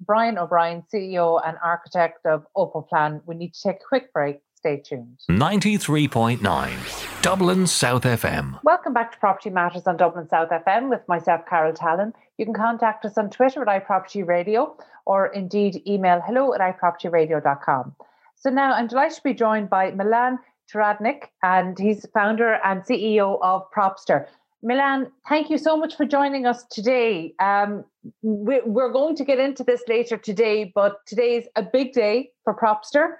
Brian 0.00 0.38
O'Brien, 0.38 0.82
CEO 0.92 1.40
and 1.46 1.56
architect 1.62 2.26
of 2.26 2.46
Opoplan. 2.56 3.22
We 3.26 3.34
need 3.34 3.54
to 3.54 3.62
take 3.62 3.76
a 3.76 3.84
quick 3.88 4.12
break. 4.12 4.40
Stay 4.56 4.78
tuned. 4.78 5.20
93.9 5.28 7.22
Dublin 7.22 7.66
South 7.66 8.04
FM. 8.04 8.58
Welcome 8.64 8.94
back 8.94 9.12
to 9.12 9.18
Property 9.18 9.50
Matters 9.50 9.86
on 9.86 9.98
Dublin 9.98 10.26
South 10.26 10.48
FM 10.48 10.88
with 10.88 11.06
myself, 11.06 11.42
Carol 11.46 11.74
Tallon. 11.74 12.14
You 12.38 12.46
can 12.46 12.54
contact 12.54 13.04
us 13.04 13.18
on 13.18 13.28
Twitter 13.28 13.60
at 13.68 13.86
iProperty 13.86 14.26
Radio 14.26 14.74
or 15.04 15.26
indeed 15.26 15.82
email 15.86 16.22
hello 16.26 16.54
at 16.54 16.60
iPropertyRadio.com. 16.60 17.94
So 18.36 18.50
now 18.50 18.72
I'm 18.72 18.86
delighted 18.86 19.16
to 19.16 19.22
be 19.22 19.34
joined 19.34 19.68
by 19.68 19.90
Milan 19.90 20.38
Zahradnik, 20.72 21.24
and 21.42 21.78
he's 21.78 22.06
founder 22.14 22.54
and 22.64 22.82
CEO 22.82 23.38
of 23.42 23.62
Propster. 23.70 24.26
Milan, 24.62 25.12
thank 25.28 25.50
you 25.50 25.58
so 25.58 25.76
much 25.76 25.94
for 25.94 26.06
joining 26.06 26.46
us 26.46 26.64
today. 26.70 27.34
Um, 27.38 27.84
we, 28.22 28.60
we're 28.64 28.92
going 28.92 29.14
to 29.16 29.24
get 29.24 29.38
into 29.38 29.62
this 29.62 29.82
later 29.88 30.16
today, 30.16 30.72
but 30.74 31.06
today 31.06 31.36
is 31.36 31.48
a 31.54 31.62
big 31.62 31.92
day 31.92 32.30
for 32.44 32.54
Propster. 32.54 33.16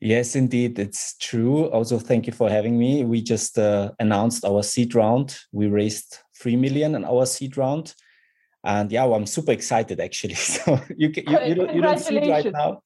Yes, 0.00 0.34
indeed, 0.36 0.78
it's 0.78 1.16
true. 1.18 1.66
Also, 1.70 1.98
thank 1.98 2.26
you 2.26 2.32
for 2.32 2.50
having 2.50 2.78
me. 2.78 3.04
We 3.04 3.22
just 3.22 3.58
uh, 3.58 3.92
announced 4.00 4.44
our 4.44 4.62
seed 4.62 4.94
round. 4.94 5.38
We 5.52 5.66
raised 5.68 6.18
three 6.38 6.56
million 6.56 6.94
in 6.94 7.04
our 7.04 7.26
seed 7.26 7.56
round, 7.56 7.94
and 8.64 8.90
yeah, 8.90 9.04
well, 9.04 9.14
I'm 9.14 9.26
super 9.26 9.52
excited 9.52 10.00
actually. 10.00 10.34
So 10.54 10.80
you 10.96 11.08
you, 11.08 11.22
you, 11.46 11.54
don't, 11.54 11.74
you 11.74 11.82
don't 11.82 11.98
see 11.98 12.16
it 12.16 12.30
right 12.30 12.52
now. 12.52 12.82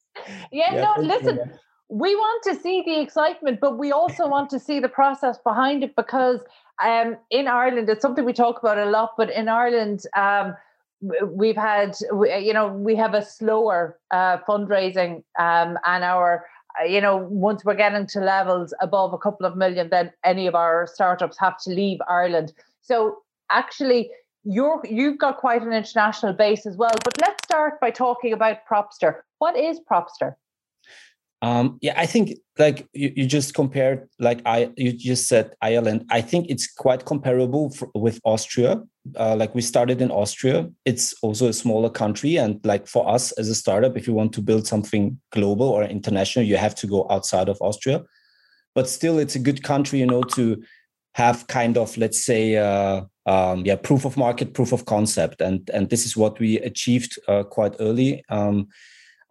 Yeah, 0.51 0.75
yeah 0.75 0.81
no, 0.81 1.01
listen. 1.01 1.59
We 1.89 2.15
want 2.15 2.43
to 2.43 2.55
see 2.55 2.83
the 2.85 3.01
excitement, 3.01 3.59
but 3.59 3.77
we 3.77 3.91
also 3.91 4.27
want 4.27 4.49
to 4.51 4.59
see 4.59 4.79
the 4.79 4.89
process 4.89 5.39
behind 5.39 5.83
it 5.83 5.95
because 5.95 6.39
um, 6.83 7.17
in 7.31 7.47
Ireland, 7.47 7.89
it's 7.89 8.01
something 8.01 8.23
we 8.25 8.33
talk 8.33 8.59
about 8.59 8.77
a 8.77 8.85
lot. 8.85 9.11
But 9.17 9.31
in 9.31 9.49
Ireland, 9.49 10.03
um, 10.15 10.55
we've 11.27 11.55
had, 11.55 11.95
you 12.11 12.53
know, 12.53 12.67
we 12.67 12.95
have 12.95 13.13
a 13.13 13.23
slower 13.25 13.97
uh, 14.11 14.37
fundraising, 14.47 15.23
um, 15.39 15.77
and 15.83 16.03
our 16.03 16.45
uh, 16.79 16.83
you 16.83 17.01
know, 17.01 17.17
once 17.17 17.65
we're 17.65 17.75
getting 17.75 18.05
to 18.07 18.19
levels 18.19 18.73
above 18.81 19.13
a 19.13 19.17
couple 19.17 19.45
of 19.45 19.55
million, 19.55 19.89
then 19.89 20.11
any 20.23 20.47
of 20.47 20.55
our 20.55 20.87
startups 20.87 21.37
have 21.39 21.57
to 21.57 21.71
leave 21.71 21.99
Ireland. 22.07 22.53
So 22.81 23.19
actually, 23.49 24.11
you're 24.43 24.81
you've 24.87 25.17
got 25.17 25.37
quite 25.37 25.61
an 25.61 25.73
international 25.73 26.33
base 26.33 26.65
as 26.65 26.77
well. 26.77 26.95
But 27.03 27.19
let's 27.19 27.43
start 27.43 27.79
by 27.79 27.91
talking 27.91 28.33
about 28.33 28.57
Propster. 28.69 29.21
What 29.39 29.57
is 29.57 29.79
Propster? 29.79 30.35
Um, 31.41 31.77
yeah, 31.81 31.93
I 31.95 32.05
think 32.05 32.33
like 32.57 32.87
you, 32.93 33.13
you 33.15 33.25
just 33.25 33.53
compared, 33.53 34.09
like 34.19 34.41
I 34.45 34.71
you 34.75 34.91
just 34.91 35.27
said 35.27 35.53
Ireland. 35.61 36.05
I 36.09 36.21
think 36.21 36.47
it's 36.49 36.71
quite 36.71 37.05
comparable 37.05 37.69
for, 37.69 37.89
with 37.95 38.19
Austria. 38.25 38.81
Uh, 39.17 39.35
like 39.35 39.55
we 39.55 39.61
started 39.61 40.01
in 40.01 40.11
Austria. 40.11 40.69
It's 40.85 41.13
also 41.21 41.47
a 41.47 41.53
smaller 41.53 41.89
country, 41.89 42.35
and 42.35 42.59
like 42.65 42.87
for 42.87 43.07
us 43.07 43.31
as 43.33 43.47
a 43.47 43.55
startup, 43.55 43.95
if 43.95 44.05
you 44.05 44.13
want 44.13 44.33
to 44.33 44.41
build 44.41 44.67
something 44.67 45.19
global 45.31 45.69
or 45.69 45.83
international, 45.83 46.45
you 46.45 46.57
have 46.57 46.75
to 46.75 46.87
go 46.87 47.07
outside 47.09 47.47
of 47.47 47.57
Austria. 47.61 48.03
But 48.75 48.89
still, 48.89 49.17
it's 49.17 49.35
a 49.35 49.39
good 49.39 49.63
country, 49.63 49.99
you 49.99 50.05
know, 50.05 50.23
to 50.35 50.61
have 51.13 51.47
kind 51.47 51.77
of 51.77 51.97
let's 51.97 52.23
say 52.23 52.57
uh, 52.57 53.01
um, 53.25 53.65
yeah 53.65 53.77
proof 53.77 54.03
of 54.03 54.17
market, 54.17 54.53
proof 54.53 54.73
of 54.73 54.85
concept, 54.85 55.39
and 55.39 55.69
and 55.73 55.89
this 55.89 56.05
is 56.05 56.17
what 56.17 56.37
we 56.37 56.59
achieved 56.59 57.17
uh, 57.29 57.43
quite 57.43 57.75
early. 57.79 58.23
Um, 58.27 58.67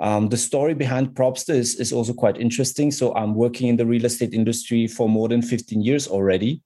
um, 0.01 0.29
the 0.29 0.37
story 0.37 0.75
behind 0.75 1.15
Propster 1.15 1.55
is, 1.55 1.75
is 1.77 1.93
also 1.93 2.13
quite 2.13 2.41
interesting. 2.41 2.91
So 2.91 3.15
I'm 3.15 3.35
working 3.35 3.69
in 3.69 3.77
the 3.77 3.87
real 3.87 4.05
estate 4.05 4.33
industry 4.33 4.87
for 4.87 5.09
more 5.09 5.29
than 5.29 5.43
15 5.43 5.83
years 5.83 6.07
already. 6.07 6.63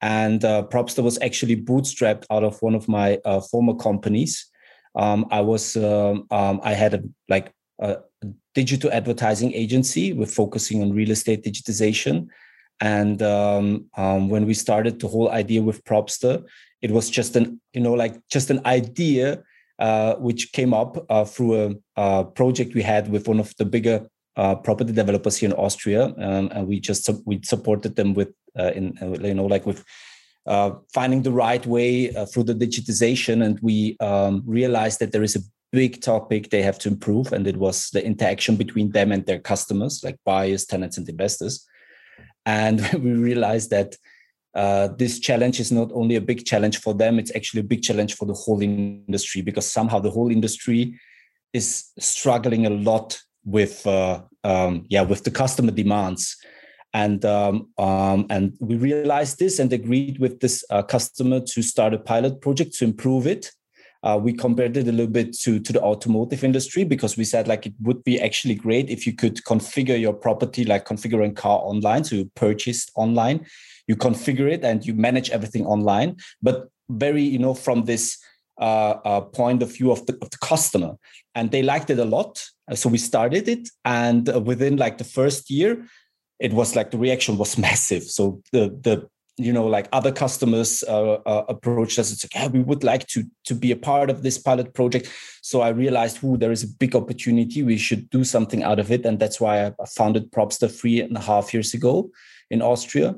And 0.00 0.44
uh, 0.44 0.64
Propster 0.70 1.02
was 1.02 1.18
actually 1.20 1.56
bootstrapped 1.56 2.24
out 2.30 2.42
of 2.42 2.60
one 2.62 2.74
of 2.74 2.88
my 2.88 3.18
uh, 3.24 3.40
former 3.40 3.74
companies. 3.74 4.46
Um, 4.94 5.26
I 5.30 5.40
was 5.40 5.76
um, 5.76 6.26
um 6.30 6.60
I 6.64 6.72
had 6.72 6.94
a 6.94 7.02
like 7.28 7.52
a 7.78 7.98
digital 8.54 8.90
advertising 8.92 9.52
agency 9.52 10.12
with 10.12 10.34
focusing 10.34 10.82
on 10.82 10.92
real 10.92 11.10
estate 11.10 11.44
digitization. 11.44 12.28
And 12.80 13.22
um, 13.22 13.86
um, 13.96 14.30
when 14.30 14.46
we 14.46 14.54
started 14.54 14.98
the 14.98 15.06
whole 15.06 15.30
idea 15.30 15.62
with 15.62 15.84
Propster, 15.84 16.42
it 16.80 16.90
was 16.90 17.10
just 17.10 17.36
an 17.36 17.60
you 17.74 17.82
know 17.82 17.92
like 17.92 18.16
just 18.28 18.50
an 18.50 18.62
idea 18.64 19.42
uh, 19.80 20.14
which 20.16 20.52
came 20.52 20.74
up 20.74 21.06
uh, 21.08 21.24
through 21.24 21.54
a, 21.54 21.74
a, 21.96 22.24
project 22.24 22.74
we 22.74 22.82
had 22.82 23.10
with 23.10 23.26
one 23.26 23.40
of 23.40 23.56
the 23.56 23.64
bigger 23.64 24.06
uh, 24.36 24.54
property 24.54 24.92
developers 24.92 25.38
here 25.38 25.48
in 25.48 25.56
Austria, 25.56 26.14
um, 26.18 26.50
and 26.52 26.68
we 26.68 26.78
just 26.78 27.08
we 27.24 27.40
supported 27.42 27.96
them 27.96 28.12
with 28.12 28.28
uh, 28.58 28.72
in 28.74 28.96
uh, 29.00 29.12
you 29.26 29.34
know 29.34 29.46
like 29.46 29.64
with 29.64 29.82
finding 30.92 31.22
the 31.22 31.32
right 31.32 31.64
way 31.66 32.08
through 32.26 32.44
the 32.44 32.54
digitization, 32.54 33.42
and 33.42 33.58
we 33.60 33.96
um, 34.00 34.42
realized 34.44 34.98
that 35.00 35.12
there 35.12 35.22
is 35.22 35.34
a 35.34 35.40
big 35.72 36.02
topic 36.02 36.50
they 36.50 36.62
have 36.62 36.78
to 36.80 36.88
improve, 36.88 37.32
and 37.32 37.46
it 37.46 37.56
was 37.56 37.88
the 37.90 38.04
interaction 38.04 38.56
between 38.56 38.90
them 38.90 39.10
and 39.12 39.24
their 39.24 39.40
customers, 39.40 40.02
like 40.04 40.16
buyers, 40.26 40.66
tenants, 40.66 40.98
and 40.98 41.08
investors. 41.08 41.66
And 42.44 42.80
we 43.02 43.12
realized 43.12 43.70
that 43.70 43.96
uh, 44.54 44.88
this 44.98 45.20
challenge 45.20 45.60
is 45.60 45.70
not 45.70 45.90
only 45.92 46.16
a 46.16 46.20
big 46.20 46.44
challenge 46.44 46.78
for 46.78 46.94
them, 46.94 47.18
it's 47.18 47.34
actually 47.36 47.60
a 47.60 47.64
big 47.64 47.82
challenge 47.82 48.14
for 48.14 48.24
the 48.24 48.34
whole 48.34 48.62
industry 48.62 49.42
because 49.42 49.70
somehow 49.70 50.00
the 50.00 50.10
whole 50.10 50.30
industry 50.30 50.98
is 51.52 51.90
struggling 51.98 52.66
a 52.66 52.70
lot 52.70 53.20
with 53.44 53.86
uh, 53.86 54.22
um, 54.44 54.84
yeah 54.88 55.02
with 55.02 55.24
the 55.24 55.30
customer 55.30 55.70
demands. 55.70 56.36
And 56.92 57.24
um, 57.24 57.68
um, 57.78 58.26
and 58.30 58.56
we 58.58 58.76
realized 58.76 59.38
this 59.38 59.60
and 59.60 59.72
agreed 59.72 60.18
with 60.18 60.40
this 60.40 60.64
uh, 60.70 60.82
customer 60.82 61.40
to 61.40 61.62
start 61.62 61.94
a 61.94 61.98
pilot 61.98 62.40
project 62.40 62.74
to 62.78 62.84
improve 62.84 63.28
it 63.28 63.52
uh, 64.02 64.18
we 64.20 64.32
compared 64.32 64.76
it 64.76 64.88
a 64.88 64.92
little 64.92 65.12
bit 65.12 65.32
to 65.38 65.60
to 65.60 65.72
the 65.72 65.82
automotive 65.82 66.42
industry 66.42 66.84
because 66.84 67.16
we 67.16 67.24
said 67.24 67.46
like 67.46 67.66
it 67.66 67.74
would 67.80 68.02
be 68.04 68.20
actually 68.20 68.54
great 68.54 68.88
if 68.88 69.06
you 69.06 69.14
could 69.14 69.36
configure 69.44 70.00
your 70.00 70.14
property 70.14 70.64
like 70.64 70.86
configuring 70.86 71.36
car 71.36 71.58
online. 71.62 72.04
So 72.04 72.16
you 72.16 72.30
purchase 72.34 72.88
online 72.94 73.46
you 73.90 73.96
configure 73.96 74.48
it 74.56 74.62
and 74.64 74.86
you 74.86 74.94
manage 74.94 75.30
everything 75.30 75.66
online. 75.66 76.16
But 76.40 76.68
very 76.88 77.22
you 77.22 77.40
know 77.44 77.54
from 77.54 77.84
this 77.84 78.04
uh, 78.60 78.94
uh, 79.10 79.20
point 79.22 79.62
of 79.62 79.72
view 79.76 79.90
of 79.90 80.04
the, 80.06 80.14
of 80.22 80.28
the, 80.30 80.38
customer. 80.38 80.92
And 81.34 81.50
they 81.50 81.62
liked 81.62 81.88
it 81.90 81.98
a 81.98 82.04
lot. 82.04 82.32
So 82.74 82.88
we 82.88 82.98
started 82.98 83.48
it 83.48 83.68
and 83.84 84.28
uh, 84.28 84.40
within 84.40 84.76
like 84.76 84.98
the 84.98 85.10
first 85.18 85.50
year 85.50 85.86
it 86.38 86.52
was 86.52 86.76
like 86.76 86.90
the 86.90 86.98
reaction 86.98 87.38
was 87.38 87.58
massive. 87.68 88.04
So 88.04 88.42
the 88.52 88.62
the 88.86 89.08
you 89.42 89.52
know 89.52 89.66
like 89.66 89.88
other 89.92 90.12
customers 90.12 90.84
uh, 90.88 91.14
uh, 91.26 91.44
approached 91.48 91.98
us 91.98 92.10
and 92.10 92.18
said 92.18 92.30
yeah 92.34 92.48
we 92.48 92.60
would 92.60 92.84
like 92.84 93.06
to 93.06 93.24
to 93.44 93.54
be 93.54 93.70
a 93.72 93.76
part 93.76 94.10
of 94.10 94.22
this 94.22 94.38
pilot 94.38 94.74
project. 94.74 95.08
So 95.42 95.60
i 95.60 95.68
realized 95.68 96.18
who 96.18 96.36
there 96.36 96.52
is 96.52 96.62
a 96.62 96.68
big 96.68 96.94
opportunity. 96.94 97.62
We 97.62 97.78
should 97.78 98.10
do 98.10 98.24
something 98.24 98.62
out 98.62 98.78
of 98.78 98.90
it. 98.90 99.06
And 99.06 99.18
that's 99.18 99.40
why 99.40 99.66
i 99.66 99.72
founded 99.86 100.30
propster 100.32 100.68
three 100.68 101.00
and 101.00 101.16
a 101.16 101.20
half 101.20 101.54
years 101.54 101.74
ago 101.74 102.10
in 102.50 102.62
austria. 102.62 103.14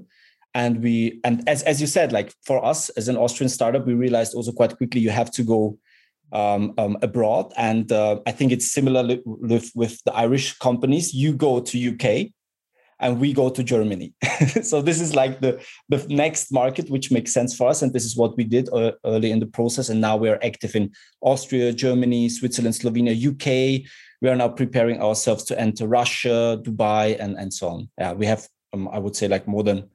And 0.54 0.82
we 0.82 1.20
and 1.24 1.48
as, 1.48 1.62
as 1.62 1.80
you 1.80 1.86
said 1.86 2.12
like 2.12 2.32
for 2.44 2.64
us 2.64 2.88
as 2.90 3.08
an 3.08 3.16
austrian 3.16 3.48
startup 3.48 3.86
we 3.86 3.94
realized 3.94 4.34
also 4.34 4.52
quite 4.52 4.76
quickly 4.76 5.00
you 5.00 5.10
have 5.10 5.30
to 5.32 5.42
go 5.42 5.78
um, 6.32 6.72
um, 6.78 6.96
abroad. 7.02 7.52
And 7.56 7.90
uh, 7.92 8.20
i 8.26 8.32
think 8.32 8.52
it's 8.52 8.70
similar 8.70 9.18
with, 9.24 9.70
with 9.74 10.02
the 10.04 10.14
irish 10.14 10.58
companies. 10.58 11.14
You 11.14 11.32
go 11.32 11.60
to 11.60 11.94
uk 11.94 12.32
and 13.02 13.20
we 13.20 13.32
go 13.32 13.50
to 13.50 13.62
germany. 13.62 14.14
So 14.62 14.80
this 14.80 15.00
is 15.00 15.14
like 15.14 15.40
the 15.40 15.60
the 15.88 16.06
next 16.08 16.52
market 16.52 16.88
which 16.88 17.10
makes 17.10 17.32
sense 17.32 17.54
for 17.54 17.68
us 17.68 17.82
and 17.82 17.92
this 17.92 18.04
is 18.04 18.16
what 18.16 18.36
we 18.36 18.44
did 18.44 18.68
uh, 18.72 18.92
early 19.04 19.30
in 19.30 19.40
the 19.40 19.46
process 19.58 19.88
and 19.88 20.00
now 20.00 20.16
we 20.16 20.28
are 20.28 20.40
active 20.42 20.74
in 20.74 20.90
austria 21.20 21.72
germany 21.72 22.28
switzerland 22.28 22.74
slovenia 22.74 23.14
uk 23.30 23.46
we 24.22 24.28
are 24.28 24.36
now 24.36 24.48
preparing 24.48 25.00
ourselves 25.00 25.44
to 25.44 25.58
enter 25.66 25.86
russia 25.86 26.58
dubai 26.62 27.16
and 27.22 27.36
and 27.36 27.52
so 27.52 27.68
on. 27.68 27.88
Yeah 27.98 28.12
we 28.20 28.26
have 28.26 28.48
um, 28.72 28.88
i 28.88 28.98
would 28.98 29.16
say 29.16 29.28
like 29.28 29.46
more 29.46 29.64
than 29.64 29.88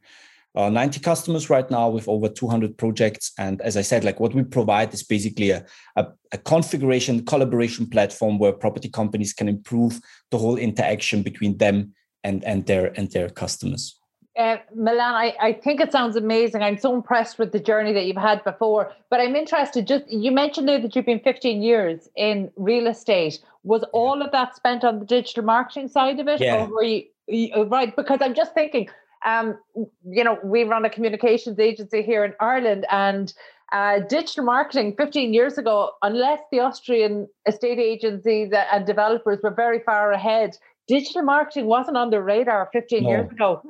uh, 0.58 0.70
90 0.70 1.00
customers 1.02 1.52
right 1.52 1.70
now 1.70 1.88
with 1.88 2.08
over 2.08 2.28
200 2.28 2.80
projects. 2.80 3.32
And 3.38 3.62
as 3.62 3.78
I 3.78 3.84
said, 3.84 4.04
like 4.04 4.20
what 4.20 4.34
we 4.34 4.42
provide 4.42 4.92
is 4.92 5.04
basically 5.04 5.52
a, 5.52 5.64
a, 5.96 6.08
a, 6.32 6.40
configuration 6.40 7.24
collaboration 7.26 7.86
platform 7.88 8.40
where 8.40 8.54
property 8.54 8.90
companies 8.90 9.34
can 9.34 9.48
improve 9.48 10.02
the 10.32 10.40
whole 10.40 10.58
interaction 10.58 11.22
between 11.22 11.58
them 11.58 11.94
and, 12.24 12.44
and 12.44 12.66
their 12.66 12.98
and 12.98 13.12
their 13.12 13.30
customers. 13.30 13.98
Uh, 14.38 14.58
Milan, 14.76 15.16
I, 15.16 15.36
I 15.42 15.54
think 15.54 15.82
it 15.82 15.92
sounds 15.92 16.16
amazing. 16.16 16.62
I'm 16.62 16.78
so 16.78 16.94
impressed 16.94 17.40
with 17.40 17.52
the 17.52 17.60
journey 17.60 17.92
that 17.94 18.06
you've 18.06 18.18
had 18.18 18.44
before. 18.44 18.94
But 19.10 19.20
I'm 19.20 19.36
interested, 19.36 19.88
just 19.88 20.08
you 20.10 20.32
mentioned 20.32 20.68
there 20.68 20.80
that 20.80 20.96
you've 20.96 21.08
been 21.08 21.22
15 21.22 21.64
years 21.64 22.08
in 22.16 22.52
real 22.56 22.86
estate. 22.86 23.40
Was 23.64 23.84
all 23.94 24.22
of 24.22 24.32
that 24.34 24.56
spent 24.56 24.84
on 24.84 25.00
the 25.00 25.06
digital 25.06 25.44
marketing 25.44 25.88
side 25.88 26.20
of 26.20 26.28
it? 26.28 26.40
Yeah. 26.40 26.66
Or 26.66 26.68
were 26.68 26.84
you, 26.84 27.04
you 27.28 27.52
uh, 27.56 27.66
right? 27.66 27.96
Because 27.96 28.20
I'm 28.22 28.36
just 28.36 28.54
thinking, 28.54 28.90
um, 29.26 29.58
you 30.08 30.24
know, 30.24 30.38
we 30.44 30.64
run 30.64 30.86
a 30.86 30.90
communications 30.90 31.58
agency 31.58 32.04
here 32.04 32.24
in 32.24 32.34
Ireland 32.40 32.86
and 32.92 33.34
uh, 33.72 34.00
digital 34.08 34.46
marketing 34.46 34.96
15 34.98 35.34
years 35.34 35.58
ago, 35.58 35.94
unless 36.04 36.42
the 36.52 36.60
Austrian 36.60 37.28
estate 37.48 37.80
agencies 37.80 38.54
and 38.54 38.86
developers 38.86 39.40
were 39.42 39.52
very 39.52 39.80
far 39.80 40.12
ahead, 40.12 40.58
digital 40.88 41.22
marketing 41.24 41.66
wasn't 41.66 41.98
on 41.98 42.10
the 42.10 42.22
radar 42.22 42.70
15 42.72 43.04
No. 43.04 43.10
years 43.10 43.32
ago. 43.32 43.62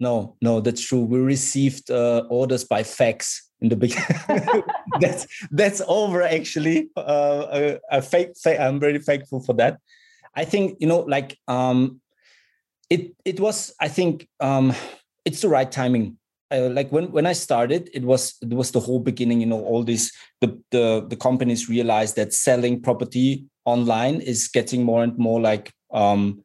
No, 0.00 0.36
no, 0.42 0.60
that's 0.60 0.80
true. 0.82 1.02
We 1.02 1.18
received 1.18 1.90
uh, 1.90 2.24
orders 2.28 2.64
by 2.64 2.82
fax 2.82 3.48
in 3.60 3.68
the 3.68 3.76
beginning. 3.76 4.18
that's 5.00 5.26
that's 5.50 5.80
over 5.86 6.22
actually. 6.22 6.90
Uh, 6.96 7.76
a 7.90 8.02
fake, 8.02 8.36
fake. 8.36 8.58
I'm 8.60 8.80
very 8.80 8.98
thankful 8.98 9.40
for 9.40 9.54
that. 9.54 9.78
I 10.34 10.44
think 10.44 10.76
you 10.80 10.88
know, 10.88 11.00
like 11.00 11.38
um, 11.48 12.00
it 12.90 13.14
it 13.24 13.40
was. 13.40 13.72
I 13.80 13.88
think 13.88 14.28
um, 14.40 14.74
it's 15.24 15.40
the 15.40 15.48
right 15.48 15.70
timing. 15.70 16.18
Uh, 16.50 16.68
like 16.70 16.90
when 16.90 17.10
when 17.12 17.24
I 17.26 17.32
started, 17.32 17.88
it 17.94 18.02
was 18.02 18.34
it 18.42 18.52
was 18.52 18.72
the 18.72 18.80
whole 18.80 19.00
beginning. 19.00 19.40
You 19.40 19.46
know, 19.46 19.64
all 19.64 19.84
these 19.84 20.12
the 20.40 20.60
the 20.70 21.06
the 21.08 21.16
companies 21.16 21.68
realized 21.68 22.16
that 22.16 22.34
selling 22.34 22.82
property 22.82 23.46
online 23.64 24.20
is 24.20 24.48
getting 24.48 24.82
more 24.82 25.02
and 25.02 25.16
more 25.16 25.40
like 25.40 25.72
um, 25.92 26.43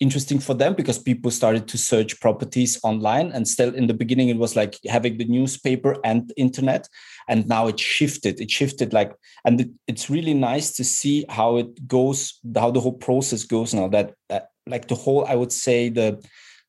interesting 0.00 0.40
for 0.40 0.54
them 0.54 0.74
because 0.74 0.98
people 0.98 1.30
started 1.30 1.68
to 1.68 1.78
search 1.78 2.20
properties 2.20 2.78
online 2.82 3.30
and 3.32 3.46
still 3.46 3.74
in 3.74 3.86
the 3.86 3.94
beginning 3.94 4.28
it 4.28 4.36
was 4.36 4.56
like 4.56 4.76
having 4.88 5.16
the 5.16 5.24
newspaper 5.24 5.96
and 6.04 6.32
internet 6.36 6.88
and 7.28 7.46
now 7.48 7.68
it 7.68 7.78
shifted. 7.78 8.40
It 8.40 8.50
shifted 8.50 8.92
like 8.92 9.12
and 9.44 9.60
it, 9.60 9.70
it's 9.86 10.10
really 10.10 10.34
nice 10.34 10.72
to 10.76 10.84
see 10.84 11.24
how 11.28 11.56
it 11.58 11.86
goes 11.86 12.40
how 12.56 12.70
the 12.70 12.80
whole 12.80 12.94
process 12.94 13.44
goes 13.44 13.72
now 13.74 13.88
that, 13.88 14.14
that 14.28 14.48
like 14.66 14.88
the 14.88 14.94
whole 14.94 15.24
i 15.26 15.34
would 15.34 15.52
say 15.52 15.88
the 15.88 16.24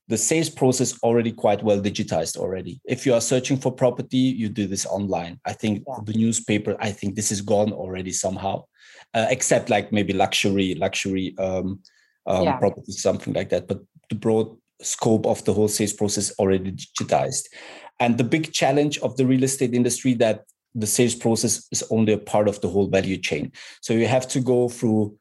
the 0.09 0.17
sales 0.17 0.49
process 0.49 0.99
already 1.01 1.31
quite 1.31 1.63
well 1.63 1.79
digitized 1.79 2.35
already. 2.35 2.81
If 2.83 3.05
you 3.05 3.13
are 3.13 3.21
searching 3.21 3.57
for 3.57 3.71
property 3.71 4.17
you 4.17 4.49
do 4.49 4.67
this 4.67 4.85
online. 4.85 5.39
I 5.45 5.53
think 5.53 5.83
Yeah. 5.87 5.99
the 6.05 6.13
newspaper 6.13 6.75
i 6.79 6.91
think 6.91 7.15
this 7.15 7.31
is 7.31 7.41
gone 7.41 7.71
already 7.71 8.11
somehow 8.11 8.65
uh, 9.13 9.27
except 9.29 9.69
like 9.69 9.91
maybe 9.91 10.13
luxury 10.13 10.75
luxury 10.75 11.35
um, 11.37 11.79
um, 12.25 12.43
Yeah. 12.43 12.57
property, 12.57 12.91
something 12.91 13.33
like 13.33 13.49
that. 13.49 13.67
But 13.67 13.81
the 14.09 14.15
broad 14.15 14.55
scope 14.81 15.25
of 15.25 15.43
the 15.45 15.53
whole 15.53 15.67
sales 15.67 15.93
process 15.93 16.31
already 16.39 16.71
digitized. 16.71 17.45
And 17.99 18.17
the 18.17 18.23
big 18.23 18.51
challenge 18.51 18.97
of 18.99 19.15
the 19.17 19.25
real 19.25 19.43
estate 19.43 19.73
industry 19.73 20.13
that 20.15 20.43
the 20.75 20.87
sales 20.87 21.15
process 21.15 21.67
is 21.71 21.83
only 21.91 22.13
a 22.13 22.17
part 22.17 22.47
of 22.47 22.59
the 22.61 22.67
whole 22.67 22.87
value 22.87 23.17
chain. 23.17 23.51
So 23.81 23.93
you 23.93 24.07
have 24.07 24.27
to 24.29 24.39
go 24.39 24.69
through 24.69 25.17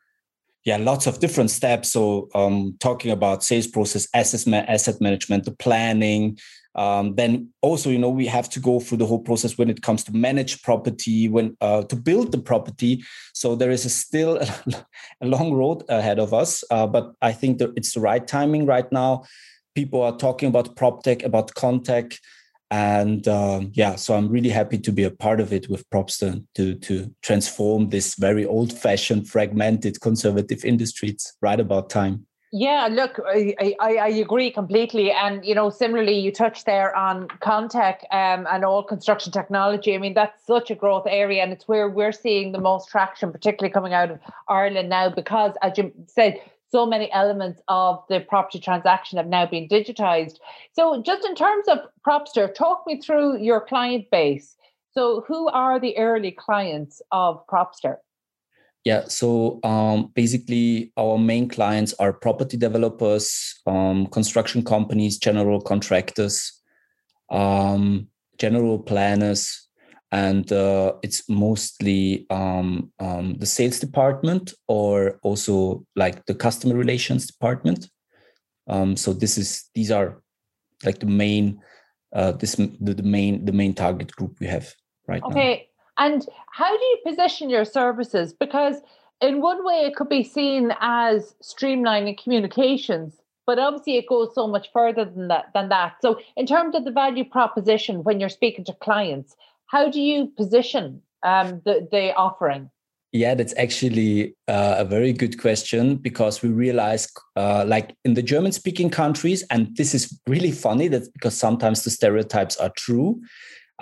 yeah 0.64 0.76
lots 0.76 1.06
of 1.06 1.18
different 1.18 1.50
steps 1.50 1.90
so 1.90 2.28
um, 2.34 2.76
talking 2.78 3.10
about 3.10 3.42
sales 3.42 3.66
process 3.66 4.08
asset, 4.14 4.46
asset 4.68 5.00
management 5.00 5.44
the 5.44 5.50
planning 5.50 6.38
um, 6.74 7.14
then 7.16 7.50
also 7.60 7.90
you 7.90 7.98
know 7.98 8.08
we 8.08 8.26
have 8.26 8.48
to 8.50 8.60
go 8.60 8.80
through 8.80 8.98
the 8.98 9.06
whole 9.06 9.18
process 9.18 9.58
when 9.58 9.68
it 9.68 9.82
comes 9.82 10.04
to 10.04 10.12
manage 10.12 10.62
property 10.62 11.28
when 11.28 11.56
uh, 11.60 11.82
to 11.82 11.96
build 11.96 12.32
the 12.32 12.38
property. 12.38 13.02
So 13.34 13.54
there 13.54 13.70
is 13.70 13.84
a 13.84 13.90
still 13.90 14.38
a 15.20 15.26
long 15.26 15.52
road 15.52 15.84
ahead 15.88 16.18
of 16.18 16.32
us 16.32 16.64
uh, 16.70 16.86
but 16.86 17.12
i 17.22 17.32
think 17.32 17.58
that 17.58 17.72
it's 17.76 17.92
the 17.92 18.00
right 18.00 18.26
timing 18.26 18.66
right 18.66 18.90
now. 18.92 19.24
People 19.74 20.02
are 20.02 20.16
talking 20.16 20.48
about 20.48 20.76
prop 20.76 21.02
tech 21.02 21.22
about 21.22 21.54
contech 21.54 22.18
and 22.70 23.28
um, 23.28 23.70
yeah 23.74 23.94
so 23.96 24.14
i'm 24.14 24.28
really 24.28 24.48
happy 24.48 24.78
to 24.78 24.92
be 24.92 25.04
a 25.04 25.10
part 25.10 25.40
of 25.40 25.52
it 25.52 25.68
with 25.68 25.88
propster 25.90 26.42
to 26.54 26.74
to 26.76 27.14
transform 27.22 27.90
this 27.90 28.14
very 28.14 28.46
old 28.46 28.72
fashioned 28.72 29.28
fragmented 29.28 30.00
conservative 30.00 30.64
industry 30.64 31.10
it's 31.10 31.36
right 31.42 31.60
about 31.60 31.90
time 31.90 32.26
Yeah, 32.54 32.88
look, 32.92 33.18
I, 33.26 33.54
I, 33.80 33.94
I 33.96 34.08
agree 34.08 34.50
completely. 34.50 35.10
And, 35.10 35.42
you 35.42 35.54
know, 35.54 35.70
similarly, 35.70 36.18
you 36.18 36.30
touched 36.30 36.66
there 36.66 36.94
on 36.94 37.28
Contech 37.28 38.00
um, 38.12 38.46
and 38.50 38.62
all 38.62 38.82
construction 38.84 39.32
technology. 39.32 39.94
I 39.94 39.98
mean, 39.98 40.12
that's 40.12 40.46
such 40.46 40.70
a 40.70 40.74
growth 40.74 41.06
area 41.08 41.42
and 41.42 41.50
it's 41.50 41.66
where 41.66 41.88
we're 41.88 42.12
seeing 42.12 42.52
the 42.52 42.60
most 42.60 42.90
traction, 42.90 43.32
particularly 43.32 43.72
coming 43.72 43.94
out 43.94 44.10
of 44.10 44.20
Ireland 44.48 44.90
now, 44.90 45.08
because 45.08 45.54
as 45.62 45.78
you 45.78 45.92
said, 46.06 46.38
so 46.70 46.84
many 46.84 47.10
elements 47.12 47.62
of 47.68 48.04
the 48.10 48.20
property 48.20 48.58
transaction 48.60 49.16
have 49.16 49.28
now 49.28 49.46
been 49.46 49.66
digitized. 49.66 50.36
So, 50.74 51.02
just 51.02 51.24
in 51.24 51.34
terms 51.34 51.68
of 51.68 51.78
Propster, 52.06 52.54
talk 52.54 52.84
me 52.86 53.00
through 53.00 53.38
your 53.38 53.60
client 53.60 54.10
base. 54.10 54.56
So, 54.92 55.24
who 55.26 55.48
are 55.48 55.80
the 55.80 55.96
early 55.96 56.32
clients 56.32 57.00
of 57.12 57.46
Propster? 57.46 57.96
Yeah, 58.84 59.04
so 59.06 59.60
um, 59.62 60.10
basically, 60.14 60.92
our 60.96 61.16
main 61.16 61.48
clients 61.48 61.94
are 62.00 62.12
property 62.12 62.56
developers, 62.56 63.54
um, 63.66 64.08
construction 64.08 64.64
companies, 64.64 65.18
general 65.18 65.60
contractors, 65.60 66.60
um, 67.30 68.08
general 68.38 68.80
planners, 68.80 69.68
and 70.10 70.52
uh, 70.52 70.94
it's 71.02 71.28
mostly 71.28 72.26
um, 72.28 72.92
um, 72.98 73.34
the 73.34 73.46
sales 73.46 73.78
department 73.78 74.52
or 74.66 75.18
also 75.22 75.86
like 75.94 76.26
the 76.26 76.34
customer 76.34 76.74
relations 76.74 77.26
department. 77.26 77.88
Um, 78.68 78.96
so 78.96 79.12
this 79.12 79.38
is 79.38 79.70
these 79.74 79.90
are 79.90 80.22
like 80.84 80.98
the 80.98 81.06
main 81.06 81.60
uh, 82.12 82.32
this 82.32 82.56
the, 82.56 82.94
the 82.94 83.02
main 83.02 83.44
the 83.44 83.52
main 83.52 83.74
target 83.74 84.14
group 84.14 84.36
we 84.40 84.46
have 84.48 84.74
right 85.06 85.22
now. 85.22 85.28
Okay. 85.28 85.68
And 86.02 86.26
how 86.50 86.76
do 86.76 86.84
you 86.84 86.98
position 87.06 87.48
your 87.48 87.64
services? 87.64 88.32
Because 88.32 88.76
in 89.20 89.40
one 89.40 89.64
way, 89.64 89.82
it 89.86 89.94
could 89.94 90.08
be 90.08 90.24
seen 90.24 90.74
as 90.80 91.36
streamlining 91.40 92.20
communications, 92.20 93.14
but 93.46 93.60
obviously 93.60 93.98
it 93.98 94.08
goes 94.08 94.34
so 94.34 94.48
much 94.48 94.66
further 94.72 95.04
than 95.04 95.28
that. 95.28 95.44
Than 95.54 95.68
that. 95.68 95.94
So, 96.02 96.18
in 96.36 96.46
terms 96.46 96.74
of 96.74 96.84
the 96.84 96.90
value 96.90 97.24
proposition, 97.24 98.02
when 98.02 98.18
you're 98.18 98.36
speaking 98.40 98.64
to 98.64 98.72
clients, 98.72 99.36
how 99.66 99.88
do 99.88 100.00
you 100.00 100.26
position 100.36 101.02
um, 101.22 101.62
the 101.64 101.86
the 101.92 102.12
offering? 102.16 102.68
Yeah, 103.12 103.34
that's 103.34 103.54
actually 103.56 104.34
uh, 104.48 104.76
a 104.78 104.84
very 104.84 105.12
good 105.12 105.38
question 105.38 105.96
because 105.96 106.42
we 106.42 106.48
realize, 106.48 107.06
uh, 107.36 107.62
like 107.64 107.94
in 108.06 108.14
the 108.14 108.22
German 108.22 108.52
speaking 108.52 108.90
countries, 108.90 109.44
and 109.50 109.76
this 109.76 109.94
is 109.94 110.18
really 110.26 110.50
funny 110.50 110.88
that 110.88 111.12
because 111.12 111.36
sometimes 111.36 111.84
the 111.84 111.90
stereotypes 111.90 112.56
are 112.56 112.72
true. 112.76 113.20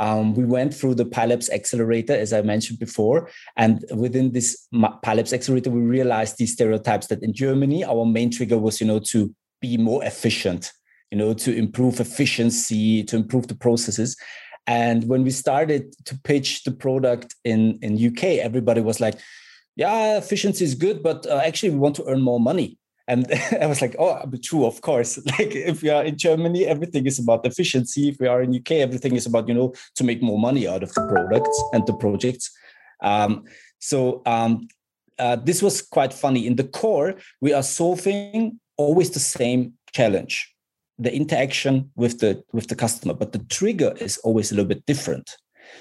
Um, 0.01 0.35
we 0.35 0.47
went 0.47 0.73
through 0.73 0.95
the 0.95 1.05
Pi 1.05 1.27
Labs 1.27 1.51
accelerator, 1.51 2.15
as 2.15 2.33
I 2.33 2.41
mentioned 2.41 2.79
before. 2.79 3.29
And 3.59 3.85
within 3.95 4.33
this 4.33 4.67
Pi 5.03 5.13
Labs 5.15 5.35
accelerator, 5.35 5.71
we 5.71 5.83
realized 5.83 6.39
these 6.39 6.55
stereotypes 6.55 7.09
that 7.09 7.23
in 7.23 7.35
Germany, 7.35 7.85
our 7.85 8.07
main 8.07 8.31
trigger 8.31 8.57
was, 8.57 8.81
you 8.81 8.87
know, 8.87 8.99
to 9.11 9.35
be 9.61 9.77
more 9.77 10.03
efficient, 10.03 10.73
you 11.11 11.19
know, 11.19 11.35
to 11.35 11.55
improve 11.55 12.01
efficiency, 12.01 13.05
to 13.05 13.17
improve 13.17 13.49
the 13.49 13.55
processes. 13.55 14.17
And 14.67 15.07
when 15.07 15.23
we 15.23 15.31
started 15.31 15.95
to 16.07 16.19
pitch 16.21 16.65
the 16.65 16.73
product 16.73 17.35
in, 17.45 17.79
in 17.83 18.03
UK, 18.03 18.41
everybody 18.41 18.81
was 18.81 19.01
like, 19.01 19.19
yeah, 19.77 20.17
efficiency 20.17 20.65
is 20.65 20.75
good, 20.75 21.03
but 21.03 21.27
uh, 21.27 21.43
actually 21.45 21.71
we 21.71 21.79
want 21.79 21.97
to 21.97 22.07
earn 22.07 22.23
more 22.23 22.41
money. 22.41 22.79
And 23.11 23.27
I 23.61 23.67
was 23.67 23.83
like, 23.83 23.97
oh, 23.99 24.25
true, 24.43 24.65
of 24.65 24.81
course. 24.81 25.19
Like 25.27 25.55
if 25.55 25.83
we 25.83 25.91
are 25.91 26.05
in 26.05 26.17
Germany, 26.17 26.65
everything 26.65 27.07
is 27.07 27.19
about 27.19 27.45
efficiency. 27.45 28.09
If 28.09 28.21
we 28.21 28.29
are 28.29 28.41
in 28.41 28.55
UK, 28.55 28.73
everything 28.87 29.17
is 29.17 29.27
about, 29.27 29.49
you 29.49 29.55
know, 29.55 29.75
to 29.97 30.05
make 30.05 30.23
more 30.23 30.39
money 30.39 30.69
out 30.69 30.83
of 30.83 30.95
the 30.95 31.03
products 31.07 31.63
and 31.73 31.85
the 31.87 31.95
projects. 31.95 32.51
Um, 33.03 33.45
so 33.81 34.23
um, 34.27 34.69
uh, 35.19 35.37
this 35.37 35.61
was 35.61 35.83
quite 35.83 36.13
funny. 36.13 36.47
In 36.47 36.57
the 36.57 36.69
core, 36.81 37.17
we 37.41 37.53
are 37.53 37.65
solving 37.65 38.61
always 38.77 39.11
the 39.11 39.21
same 39.39 39.75
challenge, 39.93 40.55
the 40.99 41.13
interaction 41.13 41.91
with 41.97 42.21
the 42.21 42.43
with 42.53 42.69
the 42.69 42.77
customer, 42.77 43.15
but 43.15 43.33
the 43.33 43.45
trigger 43.51 43.93
is 44.01 44.19
always 44.19 44.53
a 44.53 44.55
little 44.55 44.69
bit 44.69 44.87
different. 44.87 45.37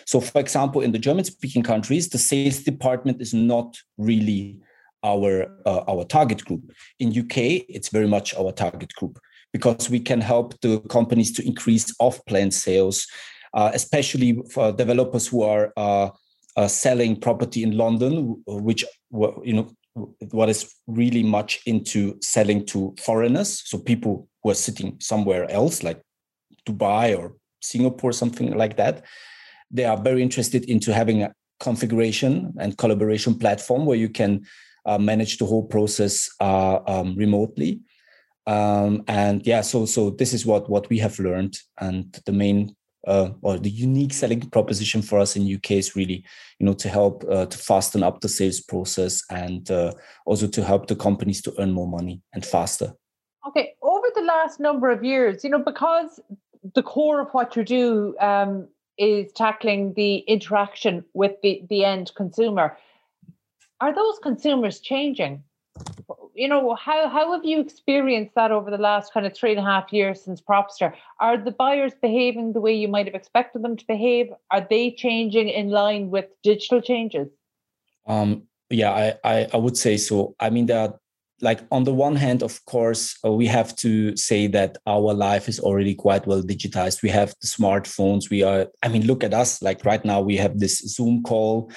So, 0.06 0.20
for 0.20 0.40
example, 0.40 0.82
in 0.82 0.92
the 0.92 1.00
German-speaking 1.00 1.64
countries, 1.64 2.10
the 2.10 2.18
sales 2.18 2.60
department 2.60 3.22
is 3.22 3.34
not 3.34 3.78
really 3.98 4.60
our 5.04 5.48
uh, 5.66 5.84
our 5.88 6.04
target 6.04 6.44
group. 6.46 6.72
In 7.00 7.18
UK, 7.18 7.66
it's 7.70 7.90
very 7.90 8.08
much 8.08 8.34
our 8.36 8.52
target 8.52 8.94
group 8.96 9.20
because 9.54 9.90
we 9.90 10.00
can 10.00 10.22
help 10.22 10.60
the 10.62 10.80
companies 10.90 11.32
to 11.34 11.46
increase 11.46 11.94
off-plan 12.00 12.52
sales, 12.52 13.08
uh, 13.54 13.72
especially 13.74 14.42
for 14.52 14.72
developers 14.72 15.28
who 15.28 15.42
are 15.42 15.74
uh, 15.76 16.10
uh, 16.56 16.68
selling 16.68 17.20
property 17.20 17.64
in 17.64 17.78
London, 17.78 18.42
which 18.46 18.84
you 19.44 19.54
know 19.54 19.72
what 20.32 20.50
is 20.50 20.74
really 20.88 21.24
much 21.24 21.62
into 21.66 22.18
selling 22.22 22.66
to 22.66 22.96
foreigners, 23.00 23.62
so 23.66 23.78
people 23.78 24.28
who 24.44 24.52
are 24.52 24.56
sitting 24.56 24.98
somewhere 25.00 25.50
else, 25.52 25.84
like 25.84 26.02
Dubai 26.68 27.18
or 27.18 27.36
Singapore, 27.62 28.12
something 28.12 28.56
like 28.56 28.78
that. 28.78 29.06
They 29.72 29.86
are 29.86 29.98
very 29.98 30.22
interested 30.22 30.66
into 30.66 30.94
having 30.94 31.24
a 31.24 31.34
configuration 31.60 32.54
and 32.60 32.78
collaboration 32.78 33.38
platform 33.38 33.86
where 33.86 33.98
you 33.98 34.10
can 34.10 34.46
manage 34.86 35.38
the 35.38 35.46
whole 35.46 35.64
process 35.64 36.30
uh, 36.40 36.80
um, 36.88 37.16
remotely. 37.16 37.82
Um, 38.48 39.04
and 39.08 39.46
yeah, 39.46 39.62
so 39.62 39.86
so 39.86 40.10
this 40.10 40.34
is 40.34 40.46
what 40.46 40.70
what 40.70 40.90
we 40.90 40.98
have 41.00 41.20
learned, 41.20 41.60
and 41.80 42.20
the 42.26 42.32
main 42.32 42.76
uh, 43.08 43.30
or 43.42 43.58
the 43.58 43.70
unique 43.70 44.14
selling 44.14 44.42
proposition 44.50 45.02
for 45.02 45.20
us 45.20 45.36
in 45.36 45.54
UK 45.56 45.72
is 45.72 45.96
really, 45.96 46.26
you 46.60 46.66
know, 46.66 46.74
to 46.74 46.90
help 46.90 47.24
uh, 47.30 47.46
to 47.46 47.58
fasten 47.58 48.04
up 48.04 48.22
the 48.22 48.30
sales 48.30 48.60
process 48.60 49.24
and 49.30 49.72
uh, 49.72 49.92
also 50.26 50.48
to 50.48 50.64
help 50.64 50.88
the 50.88 50.96
companies 50.96 51.42
to 51.42 51.54
earn 51.60 51.72
more 51.72 51.88
money 51.88 52.22
and 52.34 52.46
faster. 52.46 52.94
Okay, 53.48 53.74
over 53.82 54.08
the 54.16 54.22
last 54.22 54.60
number 54.60 54.90
of 54.90 55.04
years, 55.04 55.44
you 55.44 55.50
know, 55.50 55.64
because 55.64 56.20
the 56.76 56.84
core 56.84 57.22
of 57.22 57.30
what 57.32 57.56
you 57.56 57.64
do 57.64 58.16
um, 58.20 58.68
is 58.98 59.32
tackling 59.32 59.94
the 59.94 60.18
interaction 60.18 61.06
with 61.14 61.32
the, 61.42 61.64
the 61.70 61.86
end 61.86 62.12
consumer. 62.16 62.78
Are 63.82 63.94
those 63.94 64.20
consumers 64.20 64.80
changing? 64.80 65.44
You 66.34 66.48
know, 66.48 66.76
how, 66.76 67.08
how 67.10 67.34
have 67.34 67.46
you 67.46 67.60
experienced 67.60 68.36
that 68.36 68.52
over 68.52 68.72
the 68.72 68.78
last 68.78 69.14
kind 69.14 69.26
of 69.26 69.36
three 69.36 69.52
and 69.52 69.60
a 69.60 69.64
half 69.64 69.92
years 69.94 70.22
since 70.22 70.42
Propster? 70.42 70.94
Are 71.20 71.38
the 71.38 71.52
buyers 71.52 71.94
behaving 72.02 72.54
the 72.54 72.62
way 72.62 72.74
you 72.74 72.88
might 72.88 73.06
have 73.06 73.16
expected 73.16 73.64
them 73.64 73.78
to 73.78 73.86
behave? 73.88 74.28
Are 74.52 74.66
they 74.70 74.92
changing 74.92 75.50
in 75.50 75.70
line 75.70 76.10
with 76.10 76.26
digital 76.44 76.82
changes? 76.82 77.30
Um, 78.08 78.44
yeah, 78.70 78.92
I, 78.92 79.14
I, 79.24 79.48
I 79.54 79.58
would 79.58 79.78
say 79.78 79.98
so. 79.98 80.36
I 80.40 80.50
mean, 80.50 80.70
are 80.72 81.00
like 81.42 81.62
on 81.72 81.84
the 81.86 81.94
one 81.94 82.16
hand 82.16 82.44
of 82.44 82.64
course 82.66 83.18
uh, 83.26 83.32
we 83.32 83.46
have 83.46 83.76
to 83.78 84.16
say 84.18 84.48
that 84.48 84.78
our 84.86 85.14
life 85.14 85.48
is 85.48 85.60
already 85.60 85.96
quite 85.96 86.28
well 86.28 86.42
digitized 86.42 87.02
we 87.02 87.10
have 87.10 87.34
the 87.42 87.48
smartphones 87.48 88.30
we 88.30 88.44
are 88.44 88.68
i 88.84 88.88
mean 88.88 89.06
look 89.06 89.24
at 89.24 89.34
us 89.34 89.62
like 89.62 89.86
right 89.86 90.04
now 90.04 90.20
we 90.20 90.36
have 90.36 90.60
this 90.60 90.80
zoom 90.80 91.24
call 91.24 91.72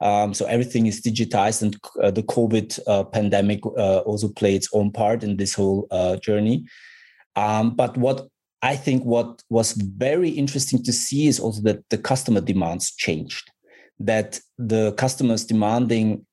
um, 0.00 0.32
so 0.32 0.46
everything 0.46 0.86
is 0.86 1.00
digitized 1.00 1.62
and 1.62 1.76
uh, 2.02 2.10
the 2.10 2.22
covid 2.22 2.78
uh, 2.86 3.04
pandemic 3.04 3.60
uh, 3.76 3.98
also 4.00 4.28
played 4.28 4.56
its 4.56 4.68
own 4.72 4.90
part 4.92 5.24
in 5.24 5.36
this 5.36 5.54
whole 5.54 5.86
uh, 5.90 6.16
journey. 6.16 6.64
Um, 7.36 7.74
but 7.74 7.96
what 7.96 8.26
i 8.62 8.74
think 8.74 9.04
what 9.04 9.42
was 9.50 9.72
very 9.72 10.30
interesting 10.30 10.82
to 10.82 10.92
see 10.92 11.28
is 11.28 11.38
also 11.38 11.60
that 11.62 11.78
the 11.90 11.98
customer 11.98 12.40
demands 12.40 12.92
changed 12.96 13.50
that 14.00 14.40
the 14.58 14.92
customers 14.92 15.44
demanding 15.44 16.26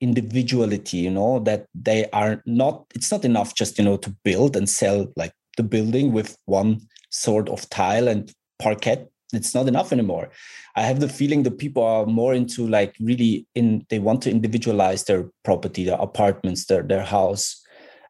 individuality 0.00 0.98
you 0.98 1.10
know 1.10 1.38
that 1.40 1.66
they 1.74 2.08
are 2.10 2.42
not 2.46 2.84
it's 2.94 3.10
not 3.10 3.24
enough 3.24 3.54
just 3.54 3.78
you 3.78 3.84
know 3.84 3.96
to 3.96 4.14
build 4.24 4.56
and 4.56 4.68
sell 4.68 5.06
like 5.16 5.32
the 5.56 5.62
building 5.62 6.12
with 6.12 6.36
one 6.46 6.80
sort 7.10 7.48
of 7.48 7.68
tile 7.70 8.08
and 8.08 8.32
parquet 8.58 9.06
it's 9.36 9.54
not 9.54 9.68
enough 9.68 9.92
anymore. 9.92 10.30
I 10.76 10.82
have 10.82 11.00
the 11.00 11.08
feeling 11.08 11.42
that 11.44 11.58
people 11.58 11.82
are 11.82 12.06
more 12.06 12.34
into 12.34 12.66
like 12.66 12.94
really 13.00 13.46
in 13.54 13.86
they 13.90 13.98
want 13.98 14.22
to 14.22 14.30
individualize 14.30 15.04
their 15.04 15.30
property 15.44 15.84
their 15.84 16.00
apartments 16.00 16.66
their 16.66 16.82
their 16.82 17.02
house. 17.02 17.60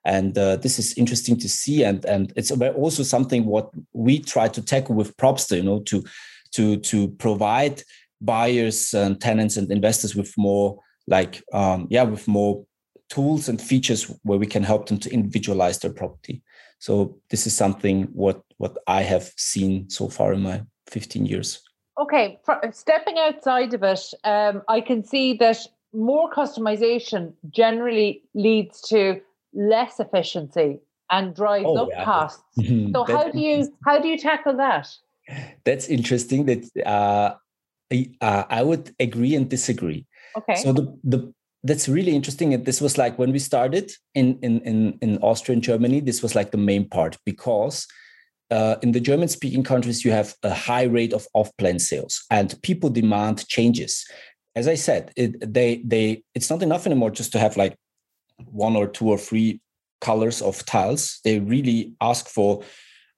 And 0.07 0.37
uh, 0.37 0.57
this 0.57 0.79
is 0.79 0.95
interesting 0.99 1.39
to 1.39 1.49
see. 1.49 1.83
And 1.85 2.05
and 2.05 2.33
it's 2.37 2.51
also 2.51 3.03
something 3.03 3.47
what 3.47 3.70
we 3.93 4.18
try 4.18 4.49
to 4.49 4.62
tackle 4.62 4.95
with 4.95 5.16
propster 5.16 5.57
you 5.57 5.62
know 5.62 5.81
to 5.81 6.05
to 6.53 6.77
to 6.79 7.09
provide 7.09 7.83
buyers 8.20 8.95
and 8.95 9.20
tenants 9.20 9.57
and 9.57 9.70
investors 9.70 10.14
with 10.14 10.33
more 10.37 10.79
like 11.07 11.43
um, 11.53 11.87
yeah 11.91 12.05
with 12.05 12.27
more 12.29 12.64
tools 13.11 13.49
and 13.49 13.61
features 13.61 14.11
where 14.22 14.39
we 14.39 14.47
can 14.47 14.62
help 14.62 14.89
them 14.89 14.99
to 14.99 15.12
individualize 15.12 15.79
their 15.79 15.93
property. 15.93 16.43
So 16.79 17.18
this 17.31 17.47
is 17.47 17.57
something 17.57 18.05
what 18.12 18.43
what 18.59 18.77
i 18.87 19.03
have 19.03 19.33
seen 19.37 19.89
so 19.91 20.09
far 20.09 20.33
in 20.33 20.43
my 20.43 20.62
15 20.89 21.26
years 21.26 21.61
okay 22.01 22.39
stepping 22.72 23.18
outside 23.18 23.72
of 23.74 23.82
it 23.82 24.01
um, 24.24 24.62
i 24.68 24.80
can 24.80 25.05
see 25.05 25.35
that 25.35 25.59
more 25.93 26.30
customization 26.30 27.32
generally 27.51 28.22
leads 28.35 28.80
to 28.80 29.20
less 29.53 30.01
efficiency 30.01 30.78
and 31.11 31.35
drives 31.37 31.66
oh, 31.68 31.76
up 31.76 31.89
yeah. 31.91 32.05
costs 32.05 32.43
so 32.93 33.05
how 33.05 33.30
do 33.30 33.39
you 33.39 33.72
how 33.87 33.99
do 33.99 34.09
you 34.09 34.18
tackle 34.18 34.57
that 34.57 34.89
that's 35.64 35.89
interesting 35.89 36.45
that 36.45 36.64
uh, 36.85 37.35
I, 37.93 38.11
uh, 38.20 38.45
I 38.51 38.62
would 38.62 38.95
agree 38.99 39.35
and 39.35 39.49
disagree 39.49 40.07
Okay. 40.37 40.57
So 40.57 40.72
the 40.72 40.99
the 41.05 41.32
that's 41.62 41.89
really 41.89 42.14
interesting. 42.14 42.53
And 42.53 42.64
this 42.64 42.80
was 42.80 42.99
like 42.99 43.18
when 43.18 43.32
we 43.32 43.39
started 43.39 43.93
in 44.14 44.39
in 44.43 44.61
in, 44.61 44.99
in 45.01 45.18
Austria 45.18 45.55
and 45.55 45.62
Germany, 45.62 46.01
this 46.01 46.22
was 46.22 46.35
like 46.35 46.51
the 46.51 46.59
main 46.59 46.89
part 46.89 47.18
because 47.24 47.87
uh, 48.51 48.76
in 48.82 48.92
the 48.92 49.01
German 49.01 49.28
speaking 49.28 49.62
countries, 49.62 50.05
you 50.05 50.11
have 50.11 50.34
a 50.42 50.53
high 50.53 50.84
rate 50.84 51.12
of 51.12 51.26
off 51.34 51.51
plan 51.57 51.78
sales 51.78 52.24
and 52.30 52.61
people 52.62 52.90
demand 52.90 53.47
changes. 53.49 54.05
As 54.55 54.68
I 54.68 54.74
said, 54.74 55.12
it, 55.16 55.53
they 55.53 55.82
they 55.84 56.22
it's 56.34 56.51
not 56.51 56.62
enough 56.62 56.86
anymore 56.86 57.11
just 57.11 57.32
to 57.32 57.38
have 57.38 57.57
like 57.57 57.76
one 58.47 58.76
or 58.76 58.86
two 58.86 59.09
or 59.09 59.18
three 59.18 59.61
colors 60.01 60.42
of 60.42 60.64
tiles. 60.66 61.20
They 61.24 61.40
really 61.40 61.95
ask 62.01 62.28
for 62.28 62.62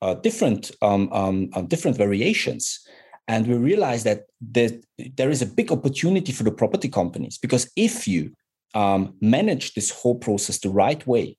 uh, 0.00 0.14
different 0.14 0.70
um, 0.82 1.12
um, 1.12 1.50
uh, 1.52 1.62
different 1.62 1.96
variations. 1.96 2.80
And 3.28 3.46
we 3.46 3.54
realized 3.54 4.06
that 4.06 4.26
there 4.40 5.30
is 5.30 5.42
a 5.42 5.46
big 5.46 5.72
opportunity 5.72 6.32
for 6.32 6.44
the 6.44 6.52
property 6.52 6.88
companies 6.88 7.38
because 7.38 7.68
if 7.74 8.06
you 8.06 8.32
um, 8.74 9.14
manage 9.20 9.74
this 9.74 9.90
whole 9.90 10.14
process 10.14 10.60
the 10.60 10.70
right 10.70 11.04
way, 11.06 11.36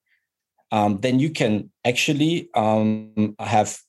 um, 0.72 0.99
then 1.01 1.20
you 1.20 1.30
can 1.30 1.72
actually 1.86 2.49
um, 2.53 3.36
have 3.39 3.80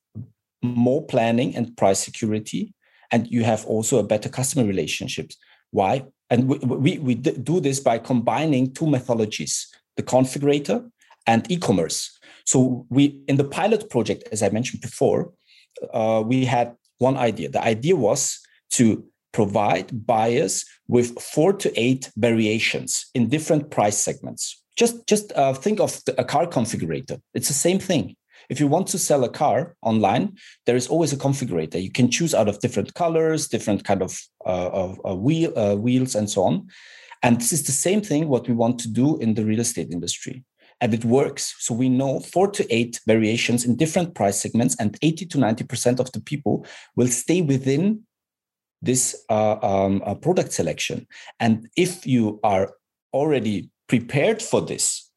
more 0.62 1.04
planning 1.06 1.54
and 1.56 1.76
price 1.76 2.00
security, 2.00 2.74
and 3.10 3.26
you 3.30 3.44
have 3.44 3.64
also 3.66 3.98
a 3.98 4.02
better 4.02 4.28
customer 4.28 4.64
relationships. 4.64 5.36
Why? 5.70 6.04
And 6.30 6.48
we, 6.48 6.58
we, 6.58 6.98
we 6.98 7.14
do 7.14 7.60
this 7.60 7.80
by 7.80 7.98
combining 7.98 8.72
two 8.72 8.86
methodologies: 8.86 9.66
the 9.96 10.02
configurator 10.02 10.90
and 11.26 11.50
e-commerce. 11.50 12.18
So 12.44 12.86
we 12.88 13.22
in 13.28 13.36
the 13.36 13.44
pilot 13.44 13.90
project, 13.90 14.28
as 14.32 14.42
I 14.42 14.48
mentioned 14.50 14.80
before, 14.80 15.32
uh, 15.92 16.22
we 16.26 16.44
had 16.44 16.74
one 16.98 17.16
idea. 17.16 17.48
The 17.48 17.62
idea 17.62 17.96
was 17.96 18.40
to 18.72 19.04
provide 19.32 20.06
buyers 20.06 20.64
with 20.88 21.20
four 21.20 21.52
to 21.52 21.68
eight 21.78 22.10
variations 22.16 23.06
in 23.14 23.28
different 23.28 23.70
price 23.70 23.98
segments. 23.98 24.62
Just, 24.78 25.06
just 25.06 25.32
uh, 25.32 25.52
think 25.52 25.80
of 25.80 26.00
the, 26.04 26.18
a 26.20 26.24
car 26.24 26.46
configurator. 26.46 27.20
It's 27.34 27.48
the 27.48 27.54
same 27.54 27.78
thing. 27.78 28.16
If 28.48 28.60
you 28.60 28.68
want 28.68 28.86
to 28.88 28.98
sell 28.98 29.24
a 29.24 29.28
car 29.28 29.74
online, 29.82 30.36
there 30.64 30.76
is 30.76 30.86
always 30.86 31.12
a 31.12 31.16
configurator. 31.16 31.82
You 31.82 31.90
can 31.90 32.10
choose 32.10 32.34
out 32.34 32.48
of 32.48 32.60
different 32.60 32.94
colors, 32.94 33.48
different 33.48 33.84
kind 33.84 34.02
of, 34.02 34.18
uh, 34.46 34.68
of 34.68 35.00
uh, 35.06 35.16
wheel, 35.16 35.52
uh, 35.58 35.74
wheels, 35.74 36.14
and 36.14 36.30
so 36.30 36.44
on. 36.44 36.68
And 37.22 37.40
this 37.40 37.52
is 37.52 37.64
the 37.64 37.72
same 37.72 38.00
thing 38.00 38.28
what 38.28 38.48
we 38.48 38.54
want 38.54 38.78
to 38.80 38.88
do 38.88 39.18
in 39.18 39.34
the 39.34 39.44
real 39.44 39.60
estate 39.60 39.88
industry 39.90 40.44
and 40.80 40.94
it 40.94 41.04
works. 41.04 41.54
So 41.58 41.74
we 41.74 41.88
know 41.88 42.20
four 42.20 42.48
to 42.52 42.74
eight 42.74 43.00
variations 43.06 43.64
in 43.64 43.76
different 43.76 44.14
price 44.14 44.40
segments, 44.40 44.76
and 44.78 44.96
80 45.02 45.26
to 45.26 45.38
90% 45.38 45.98
of 45.98 46.12
the 46.12 46.20
people 46.20 46.66
will 46.96 47.08
stay 47.08 47.42
within 47.42 48.04
this 48.80 49.24
uh, 49.28 49.56
um, 49.60 50.02
uh, 50.04 50.14
product 50.14 50.52
selection. 50.52 51.06
And 51.40 51.68
if 51.76 52.06
you 52.06 52.38
are 52.44 52.74
already 53.12 53.70
prepared 53.88 54.42
for 54.42 54.60
this, 54.60 55.10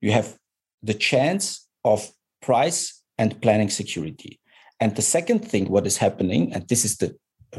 you 0.00 0.12
have 0.12 0.36
the 0.82 0.94
chance 0.94 1.66
of 1.84 2.10
price 2.42 3.02
and 3.18 3.40
planning 3.42 3.70
security. 3.70 4.40
And 4.80 4.96
the 4.96 5.02
second 5.02 5.40
thing, 5.40 5.68
what 5.68 5.86
is 5.86 5.98
happening, 5.98 6.52
and 6.54 6.66
this 6.68 6.84
is 6.84 6.96
the 6.96 7.16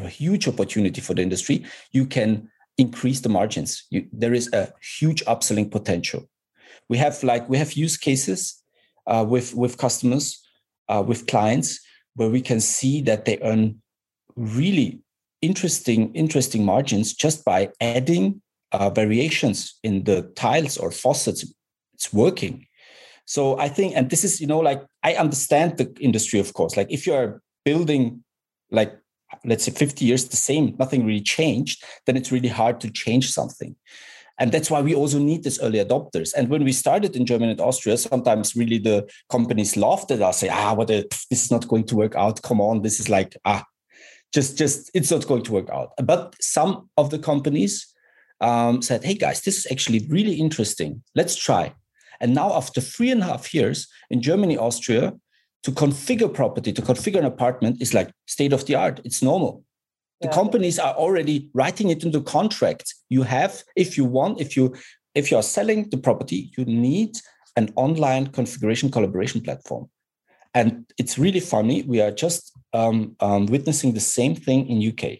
huge 0.07 0.47
opportunity 0.47 1.01
for 1.01 1.13
the 1.13 1.21
industry, 1.21 1.65
you 1.91 2.05
can 2.05 2.49
increase 2.77 3.19
the 3.19 3.29
margins. 3.29 3.83
You, 3.89 4.07
there 4.11 4.33
is 4.33 4.51
a 4.53 4.73
huge 4.81 5.23
upselling 5.25 5.69
potential 5.69 6.27
we 6.91 6.97
have 6.97 7.23
like 7.23 7.47
we 7.47 7.57
have 7.57 7.73
use 7.73 7.95
cases 7.95 8.61
uh, 9.07 9.25
with 9.27 9.55
with 9.55 9.77
customers 9.77 10.45
uh, 10.89 11.03
with 11.05 11.25
clients 11.25 11.79
where 12.15 12.29
we 12.29 12.41
can 12.41 12.59
see 12.59 13.01
that 13.01 13.23
they 13.23 13.39
earn 13.43 13.81
really 14.35 14.99
interesting 15.41 16.13
interesting 16.13 16.65
margins 16.65 17.13
just 17.13 17.45
by 17.45 17.69
adding 17.79 18.41
uh, 18.71 18.89
variations 18.89 19.79
in 19.83 20.03
the 20.03 20.23
tiles 20.35 20.77
or 20.77 20.91
faucets 20.91 21.45
it's 21.93 22.13
working 22.13 22.65
so 23.25 23.57
i 23.59 23.67
think 23.67 23.93
and 23.95 24.09
this 24.09 24.23
is 24.23 24.41
you 24.41 24.47
know 24.47 24.59
like 24.59 24.81
i 25.03 25.13
understand 25.15 25.77
the 25.77 25.91
industry 25.99 26.39
of 26.39 26.53
course 26.53 26.77
like 26.77 26.91
if 26.91 27.05
you're 27.05 27.41
building 27.65 28.23
like 28.71 28.97
let's 29.45 29.63
say 29.63 29.71
50 29.71 30.05
years 30.05 30.27
the 30.27 30.35
same 30.35 30.75
nothing 30.79 31.05
really 31.05 31.21
changed 31.21 31.83
then 32.05 32.17
it's 32.17 32.31
really 32.31 32.49
hard 32.49 32.79
to 32.81 32.89
change 32.89 33.31
something 33.31 33.75
and 34.41 34.51
that's 34.51 34.71
why 34.71 34.81
we 34.81 34.95
also 34.95 35.19
need 35.19 35.43
these 35.43 35.61
early 35.61 35.77
adopters. 35.77 36.33
And 36.35 36.49
when 36.49 36.63
we 36.63 36.71
started 36.71 37.15
in 37.15 37.27
Germany 37.27 37.51
and 37.51 37.61
Austria, 37.61 37.95
sometimes 37.95 38.55
really 38.55 38.79
the 38.79 39.07
companies 39.29 39.77
laughed 39.77 40.09
at 40.09 40.19
us, 40.23 40.39
say, 40.39 40.49
ah, 40.49 40.73
what 40.73 40.89
a, 40.89 41.07
this 41.29 41.43
is 41.43 41.51
not 41.51 41.67
going 41.67 41.83
to 41.85 41.95
work 41.95 42.15
out. 42.15 42.41
Come 42.41 42.59
on, 42.59 42.81
this 42.81 42.99
is 42.99 43.07
like, 43.07 43.37
ah, 43.45 43.63
just, 44.33 44.57
just, 44.57 44.89
it's 44.95 45.11
not 45.11 45.27
going 45.27 45.43
to 45.43 45.51
work 45.51 45.69
out. 45.69 45.91
But 46.03 46.35
some 46.41 46.89
of 46.97 47.11
the 47.11 47.19
companies 47.19 47.90
um, 48.41 48.81
said, 48.81 49.03
hey 49.03 49.13
guys, 49.13 49.41
this 49.41 49.57
is 49.57 49.67
actually 49.71 50.05
really 50.09 50.33
interesting. 50.33 51.03
Let's 51.15 51.35
try. 51.35 51.73
And 52.19 52.33
now 52.35 52.53
after 52.53 52.81
three 52.81 53.11
and 53.11 53.21
a 53.21 53.25
half 53.25 53.53
years 53.53 53.87
in 54.09 54.21
Germany, 54.21 54.57
Austria, 54.57 55.13
to 55.63 55.71
configure 55.71 56.33
property, 56.33 56.73
to 56.73 56.81
configure 56.81 57.19
an 57.19 57.25
apartment 57.25 57.81
is 57.81 57.93
like 57.93 58.11
state 58.27 58.53
of 58.53 58.65
the 58.65 58.75
art. 58.75 58.99
It's 59.03 59.21
normal 59.21 59.63
the 60.21 60.27
companies 60.27 60.77
are 60.77 60.93
already 60.93 61.49
writing 61.53 61.89
it 61.89 62.03
into 62.03 62.21
contracts 62.21 63.03
you 63.09 63.23
have 63.23 63.63
if 63.75 63.97
you 63.97 64.05
want 64.05 64.39
if 64.39 64.55
you 64.55 64.73
if 65.15 65.31
you 65.31 65.37
are 65.37 65.43
selling 65.43 65.89
the 65.89 65.97
property 65.97 66.51
you 66.57 66.63
need 66.65 67.17
an 67.57 67.73
online 67.75 68.27
configuration 68.27 68.89
collaboration 68.89 69.41
platform. 69.41 69.89
And 70.53 70.85
it's 70.97 71.17
really 71.17 71.41
funny. 71.41 71.83
We 71.83 71.99
are 71.99 72.11
just 72.11 72.53
um, 72.73 73.15
um, 73.19 73.45
witnessing 73.47 73.93
the 73.93 73.99
same 73.99 74.35
thing 74.35 74.67
in 74.67 74.87
UK. 74.89 75.19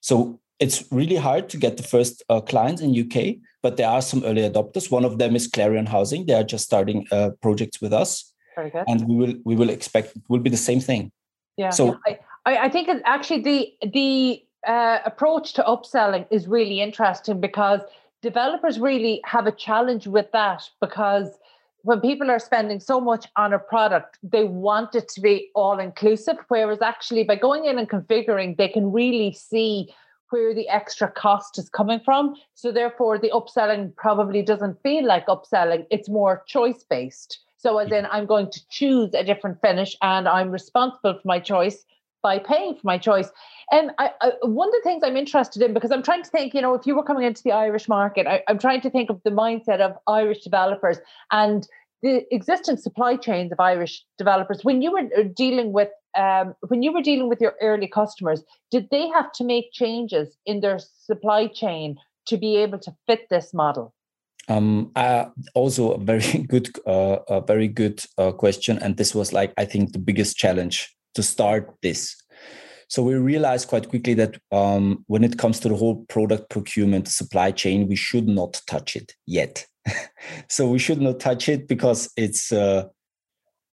So 0.00 0.40
it's 0.60 0.84
really 0.90 1.16
hard 1.16 1.48
to 1.50 1.56
get 1.56 1.76
the 1.76 1.82
first 1.82 2.22
uh, 2.28 2.40
clients 2.40 2.82
in 2.82 2.90
UK, 2.98 3.36
but 3.62 3.76
there 3.76 3.88
are 3.88 4.02
some 4.02 4.24
early 4.24 4.42
adopters. 4.42 4.90
One 4.90 5.04
of 5.04 5.18
them 5.18 5.36
is 5.36 5.46
Clarion 5.46 5.86
Housing. 5.86 6.26
They 6.26 6.34
are 6.34 6.44
just 6.44 6.64
starting 6.64 7.06
uh, 7.12 7.30
projects 7.40 7.80
with 7.80 7.92
us, 7.92 8.32
Very 8.56 8.70
good. 8.70 8.84
and 8.88 9.06
we 9.08 9.14
will 9.16 9.34
we 9.44 9.54
will 9.56 9.70
expect 9.70 10.16
it 10.16 10.22
will 10.28 10.40
be 10.40 10.50
the 10.50 10.56
same 10.56 10.80
thing. 10.80 11.12
Yeah. 11.56 11.70
So- 11.70 11.98
I, 12.06 12.18
I 12.44 12.56
I 12.64 12.68
think 12.68 12.88
actually 13.04 13.42
the 13.42 13.72
the 13.92 14.42
uh, 14.66 14.98
approach 15.04 15.52
to 15.54 15.62
upselling 15.62 16.26
is 16.30 16.48
really 16.48 16.80
interesting 16.80 17.40
because 17.40 17.80
developers 18.22 18.80
really 18.80 19.20
have 19.24 19.46
a 19.46 19.52
challenge 19.52 20.08
with 20.08 20.30
that 20.32 20.68
because 20.80 21.38
when 21.82 22.00
people 22.00 22.28
are 22.28 22.40
spending 22.40 22.80
so 22.80 23.00
much 23.00 23.26
on 23.36 23.52
a 23.52 23.58
product, 23.58 24.18
they 24.24 24.42
want 24.44 24.96
it 24.96 25.08
to 25.08 25.20
be 25.20 25.48
all 25.54 25.78
inclusive. 25.78 26.36
Whereas 26.48 26.82
actually 26.82 27.22
by 27.22 27.36
going 27.36 27.66
in 27.66 27.78
and 27.78 27.88
configuring, 27.88 28.56
they 28.56 28.68
can 28.68 28.90
really 28.90 29.32
see 29.32 29.94
where 30.30 30.54
the 30.54 30.68
extra 30.68 31.10
cost 31.10 31.58
is 31.58 31.68
coming 31.68 32.00
from. 32.04 32.34
So 32.54 32.72
therefore 32.72 33.18
the 33.18 33.30
upselling 33.30 33.94
probably 33.96 34.42
doesn't 34.42 34.82
feel 34.82 35.06
like 35.06 35.26
upselling. 35.26 35.86
It's 35.90 36.08
more 36.08 36.44
choice 36.46 36.84
based. 36.88 37.40
So 37.56 37.78
as 37.78 37.90
in 37.90 38.06
I'm 38.06 38.26
going 38.26 38.50
to 38.50 38.68
choose 38.68 39.14
a 39.14 39.24
different 39.24 39.60
finish 39.60 39.96
and 40.00 40.28
I'm 40.28 40.50
responsible 40.50 41.14
for 41.14 41.26
my 41.26 41.40
choice 41.40 41.84
by 42.22 42.38
paying 42.38 42.74
for 42.74 42.82
my 42.84 42.98
choice. 42.98 43.30
And 43.70 43.90
I, 43.98 44.10
I, 44.20 44.32
one 44.42 44.68
of 44.68 44.72
the 44.72 44.80
things 44.84 45.02
I'm 45.04 45.16
interested 45.16 45.62
in, 45.62 45.74
because 45.74 45.90
I'm 45.90 46.02
trying 46.02 46.22
to 46.22 46.30
think, 46.30 46.54
you 46.54 46.60
know, 46.60 46.74
if 46.74 46.86
you 46.86 46.96
were 46.96 47.02
coming 47.02 47.24
into 47.24 47.42
the 47.42 47.52
Irish 47.52 47.88
market, 47.88 48.26
I, 48.26 48.42
I'm 48.48 48.58
trying 48.58 48.80
to 48.82 48.90
think 48.90 49.10
of 49.10 49.20
the 49.24 49.30
mindset 49.30 49.80
of 49.80 49.96
Irish 50.06 50.40
developers 50.40 50.98
and 51.30 51.66
the 52.02 52.22
existing 52.34 52.76
supply 52.76 53.16
chains 53.16 53.52
of 53.52 53.60
Irish 53.60 54.04
developers. 54.18 54.64
When 54.64 54.82
you 54.82 54.92
were 54.92 55.08
uh, 55.16 55.24
dealing 55.34 55.72
with, 55.72 55.88
um, 56.16 56.54
when 56.68 56.82
you 56.82 56.92
were 56.92 57.02
dealing 57.02 57.28
with 57.28 57.40
your 57.40 57.54
early 57.60 57.88
customers, 57.88 58.42
did 58.70 58.88
they 58.90 59.08
have 59.08 59.32
to 59.32 59.44
make 59.44 59.72
changes 59.72 60.36
in 60.46 60.60
their 60.60 60.78
supply 60.78 61.46
chain 61.46 61.96
to 62.26 62.36
be 62.36 62.56
able 62.56 62.78
to 62.78 62.94
fit 63.06 63.28
this 63.30 63.52
model? 63.52 63.94
Um, 64.48 64.90
uh, 64.96 65.26
also 65.54 65.92
a 65.92 65.98
very 65.98 66.38
good, 66.48 66.70
uh, 66.86 67.18
a 67.28 67.40
very 67.40 67.68
good 67.68 68.02
uh, 68.16 68.32
question, 68.32 68.78
and 68.78 68.96
this 68.96 69.14
was 69.14 69.32
like 69.32 69.52
I 69.58 69.64
think 69.64 69.92
the 69.92 69.98
biggest 69.98 70.36
challenge 70.36 70.94
to 71.14 71.22
start 71.22 71.74
this. 71.82 72.16
So 72.88 73.02
we 73.02 73.14
realized 73.14 73.68
quite 73.68 73.90
quickly 73.90 74.14
that 74.14 74.40
um, 74.50 75.04
when 75.08 75.22
it 75.22 75.36
comes 75.36 75.60
to 75.60 75.68
the 75.68 75.76
whole 75.76 76.06
product 76.06 76.48
procurement 76.48 77.06
supply 77.08 77.50
chain, 77.50 77.86
we 77.86 77.96
should 77.96 78.26
not 78.26 78.62
touch 78.66 78.96
it 78.96 79.14
yet. 79.26 79.66
so 80.48 80.68
we 80.68 80.78
should 80.78 81.00
not 81.00 81.20
touch 81.20 81.50
it 81.50 81.68
because 81.68 82.10
it's 82.16 82.50
uh, 82.50 82.84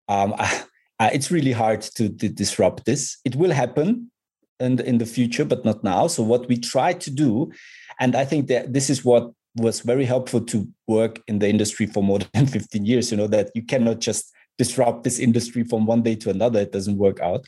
um, 0.09 0.35
uh, 0.99 1.09
it's 1.13 1.31
really 1.31 1.51
hard 1.51 1.81
to, 1.81 2.09
to 2.09 2.29
disrupt 2.29 2.85
this. 2.85 3.17
It 3.25 3.35
will 3.35 3.51
happen 3.51 4.11
in 4.59 4.79
in 4.79 4.97
the 4.97 5.05
future, 5.05 5.45
but 5.45 5.65
not 5.65 5.83
now. 5.83 6.07
So 6.07 6.23
what 6.23 6.47
we 6.47 6.57
try 6.57 6.93
to 6.93 7.11
do, 7.11 7.51
and 7.99 8.15
I 8.15 8.25
think 8.25 8.47
that 8.47 8.73
this 8.73 8.89
is 8.89 9.03
what 9.03 9.31
was 9.57 9.81
very 9.81 10.05
helpful 10.05 10.41
to 10.41 10.67
work 10.87 11.21
in 11.27 11.39
the 11.39 11.49
industry 11.49 11.85
for 11.85 12.03
more 12.03 12.19
than 12.33 12.45
15 12.45 12.85
years. 12.85 13.11
You 13.11 13.17
know 13.17 13.27
that 13.27 13.51
you 13.55 13.63
cannot 13.63 13.99
just 13.99 14.31
disrupt 14.57 15.03
this 15.03 15.19
industry 15.19 15.63
from 15.63 15.85
one 15.85 16.01
day 16.01 16.15
to 16.15 16.29
another. 16.29 16.61
It 16.61 16.71
doesn't 16.71 16.97
work 16.97 17.19
out. 17.19 17.45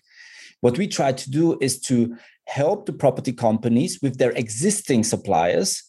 What 0.62 0.78
we 0.78 0.88
try 0.88 1.14
to 1.14 1.32
do 1.32 1.58
is 1.62 1.80
to 1.82 2.18
help 2.48 2.86
the 2.86 2.94
property 2.94 3.32
companies 3.32 4.00
with 4.02 4.18
their 4.18 4.32
existing 4.32 5.04
suppliers 5.04 5.84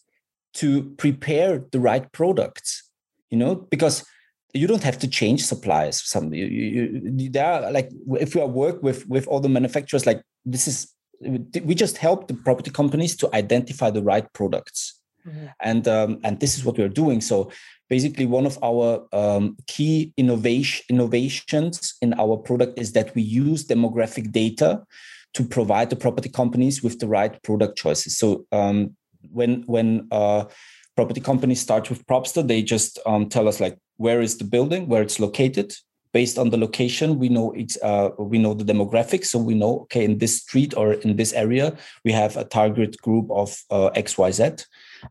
to 0.53 0.83
prepare 0.97 1.63
the 1.71 1.79
right 1.79 2.09
products. 2.11 2.89
You 3.29 3.37
know, 3.37 3.55
because 3.55 4.05
you 4.53 4.67
don't 4.67 4.83
have 4.83 4.99
to 4.99 5.07
change 5.07 5.45
suppliers. 5.45 6.01
Some 6.01 6.33
you, 6.33 6.45
you, 6.45 7.29
there 7.29 7.45
are 7.45 7.71
like 7.71 7.91
if 8.19 8.35
you 8.35 8.45
work 8.45 8.81
with 8.81 9.07
with 9.07 9.27
all 9.27 9.39
the 9.39 9.49
manufacturers, 9.49 10.05
like 10.05 10.21
this 10.45 10.67
is 10.67 10.93
we 11.21 11.75
just 11.75 11.97
help 11.97 12.27
the 12.27 12.33
property 12.33 12.71
companies 12.71 13.15
to 13.17 13.29
identify 13.35 13.89
the 13.89 14.01
right 14.01 14.31
products. 14.33 14.99
Mm-hmm. 15.27 15.45
And 15.61 15.87
um, 15.87 16.19
and 16.23 16.39
this 16.39 16.57
is 16.57 16.63
what 16.63 16.77
we're 16.77 16.89
doing. 16.89 17.21
So 17.21 17.51
basically, 17.89 18.25
one 18.25 18.45
of 18.45 18.57
our 18.63 19.05
um, 19.11 19.57
key 19.67 20.13
innovation 20.17 20.85
innovations 20.89 21.95
in 22.01 22.13
our 22.13 22.37
product 22.37 22.79
is 22.79 22.93
that 22.93 23.13
we 23.15 23.21
use 23.21 23.67
demographic 23.67 24.31
data 24.31 24.83
to 25.33 25.43
provide 25.43 25.89
the 25.89 25.95
property 25.95 26.29
companies 26.29 26.81
with 26.81 26.99
the 26.99 27.07
right 27.07 27.41
product 27.43 27.77
choices. 27.77 28.17
So 28.17 28.45
um, 28.51 28.95
when 29.31 29.63
when 29.63 30.07
uh, 30.11 30.45
property 30.99 31.21
companies 31.21 31.61
start 31.61 31.89
with 31.89 32.05
Propster, 32.07 32.45
they 32.45 32.61
just 32.61 32.99
um, 33.05 33.29
tell 33.29 33.47
us 33.47 33.61
like 33.61 33.77
where 33.95 34.19
is 34.19 34.37
the 34.37 34.43
building, 34.43 34.89
where 34.89 35.01
it's 35.01 35.17
located. 35.17 35.73
Based 36.11 36.37
on 36.37 36.49
the 36.49 36.57
location, 36.57 37.17
we 37.17 37.29
know 37.29 37.53
it's 37.53 37.77
uh, 37.81 38.09
we 38.17 38.37
know 38.37 38.53
the 38.53 38.65
demographics, 38.65 39.27
so 39.27 39.39
we 39.39 39.53
know 39.53 39.81
okay 39.83 40.03
in 40.03 40.17
this 40.17 40.41
street 40.41 40.73
or 40.75 40.93
in 41.05 41.15
this 41.15 41.31
area 41.31 41.77
we 42.03 42.11
have 42.11 42.35
a 42.35 42.43
target 42.43 42.97
group 43.01 43.31
of 43.31 43.49
uh, 43.69 43.87
X 43.95 44.17
Y 44.17 44.31
Z 44.31 44.43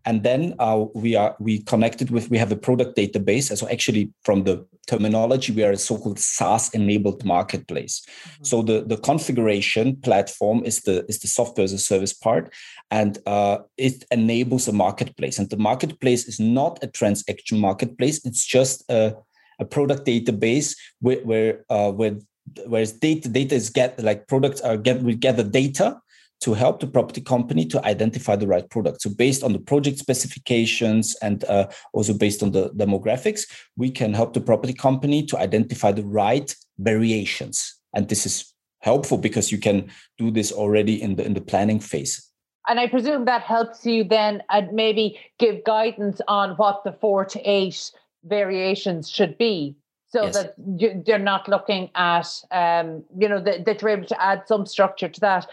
and 0.04 0.22
then 0.22 0.54
uh, 0.58 0.84
we 0.94 1.16
are 1.16 1.36
we 1.38 1.60
connected 1.62 2.10
with 2.10 2.30
we 2.30 2.38
have 2.38 2.52
a 2.52 2.56
product 2.56 2.96
database. 2.96 3.56
So 3.56 3.68
actually 3.68 4.12
from 4.24 4.44
the 4.44 4.66
terminology 4.86 5.52
we 5.52 5.64
are 5.64 5.72
a 5.72 5.76
so-called 5.76 6.18
saas 6.18 6.70
enabled 6.74 7.24
marketplace. 7.24 8.00
Mm-hmm. 8.00 8.44
so 8.44 8.62
the 8.62 8.84
the 8.84 8.96
configuration 8.96 9.96
platform 9.96 10.64
is 10.64 10.80
the 10.80 11.04
is 11.08 11.18
the 11.18 11.28
software 11.28 11.64
as 11.64 11.72
a 11.72 11.78
service 11.78 12.12
part 12.12 12.52
and 12.90 13.18
uh, 13.26 13.58
it 13.76 14.04
enables 14.10 14.68
a 14.68 14.72
marketplace. 14.72 15.38
And 15.38 15.50
the 15.50 15.56
marketplace 15.56 16.26
is 16.26 16.40
not 16.40 16.78
a 16.82 16.86
transaction 16.86 17.58
marketplace. 17.58 18.24
It's 18.24 18.46
just 18.46 18.84
a, 18.90 19.14
a 19.58 19.64
product 19.64 20.06
database 20.06 20.76
where 21.00 21.20
where 21.20 21.64
uh, 21.68 21.92
where 21.92 22.18
whereas 22.66 22.92
data 22.92 23.28
data 23.28 23.54
is 23.54 23.70
get 23.70 24.02
like 24.02 24.26
products 24.26 24.60
are 24.60 24.76
get 24.76 25.02
we 25.02 25.14
gather 25.14 25.42
data 25.42 26.00
to 26.40 26.54
help 26.54 26.80
the 26.80 26.86
property 26.86 27.20
company 27.20 27.64
to 27.66 27.84
identify 27.84 28.36
the 28.36 28.46
right 28.46 28.68
product. 28.70 29.02
So, 29.02 29.10
based 29.10 29.42
on 29.42 29.52
the 29.52 29.58
project 29.58 29.98
specifications 29.98 31.16
and 31.22 31.44
uh, 31.44 31.68
also 31.92 32.14
based 32.14 32.42
on 32.42 32.52
the 32.52 32.70
demographics, 32.70 33.42
we 33.76 33.90
can 33.90 34.14
help 34.14 34.34
the 34.34 34.40
property 34.40 34.72
company 34.72 35.24
to 35.26 35.38
identify 35.38 35.92
the 35.92 36.04
right 36.04 36.54
variations. 36.78 37.74
And 37.94 38.08
this 38.08 38.26
is 38.26 38.54
helpful 38.80 39.18
because 39.18 39.50
you 39.50 39.58
can 39.58 39.90
do 40.18 40.30
this 40.30 40.52
already 40.52 41.00
in 41.02 41.16
the 41.16 41.24
in 41.24 41.34
the 41.34 41.40
planning 41.40 41.80
phase. 41.80 42.24
And 42.68 42.78
I 42.78 42.86
presume 42.86 43.24
that 43.24 43.42
helps 43.42 43.86
you 43.86 44.04
then 44.04 44.42
and 44.50 44.72
maybe 44.72 45.18
give 45.38 45.64
guidance 45.64 46.20
on 46.28 46.50
what 46.56 46.84
the 46.84 46.92
four 46.92 47.24
to 47.24 47.40
eight 47.40 47.90
variations 48.24 49.08
should 49.08 49.38
be 49.38 49.74
so 50.10 50.24
yes. 50.24 50.34
that 50.34 50.54
you, 50.76 51.02
they're 51.04 51.18
not 51.18 51.48
looking 51.48 51.90
at 51.94 52.28
um, 52.50 53.04
you 53.18 53.28
know 53.28 53.40
that, 53.40 53.64
that 53.64 53.80
you're 53.80 53.90
able 53.90 54.06
to 54.06 54.22
add 54.22 54.42
some 54.46 54.66
structure 54.66 55.08
to 55.08 55.20
that 55.20 55.46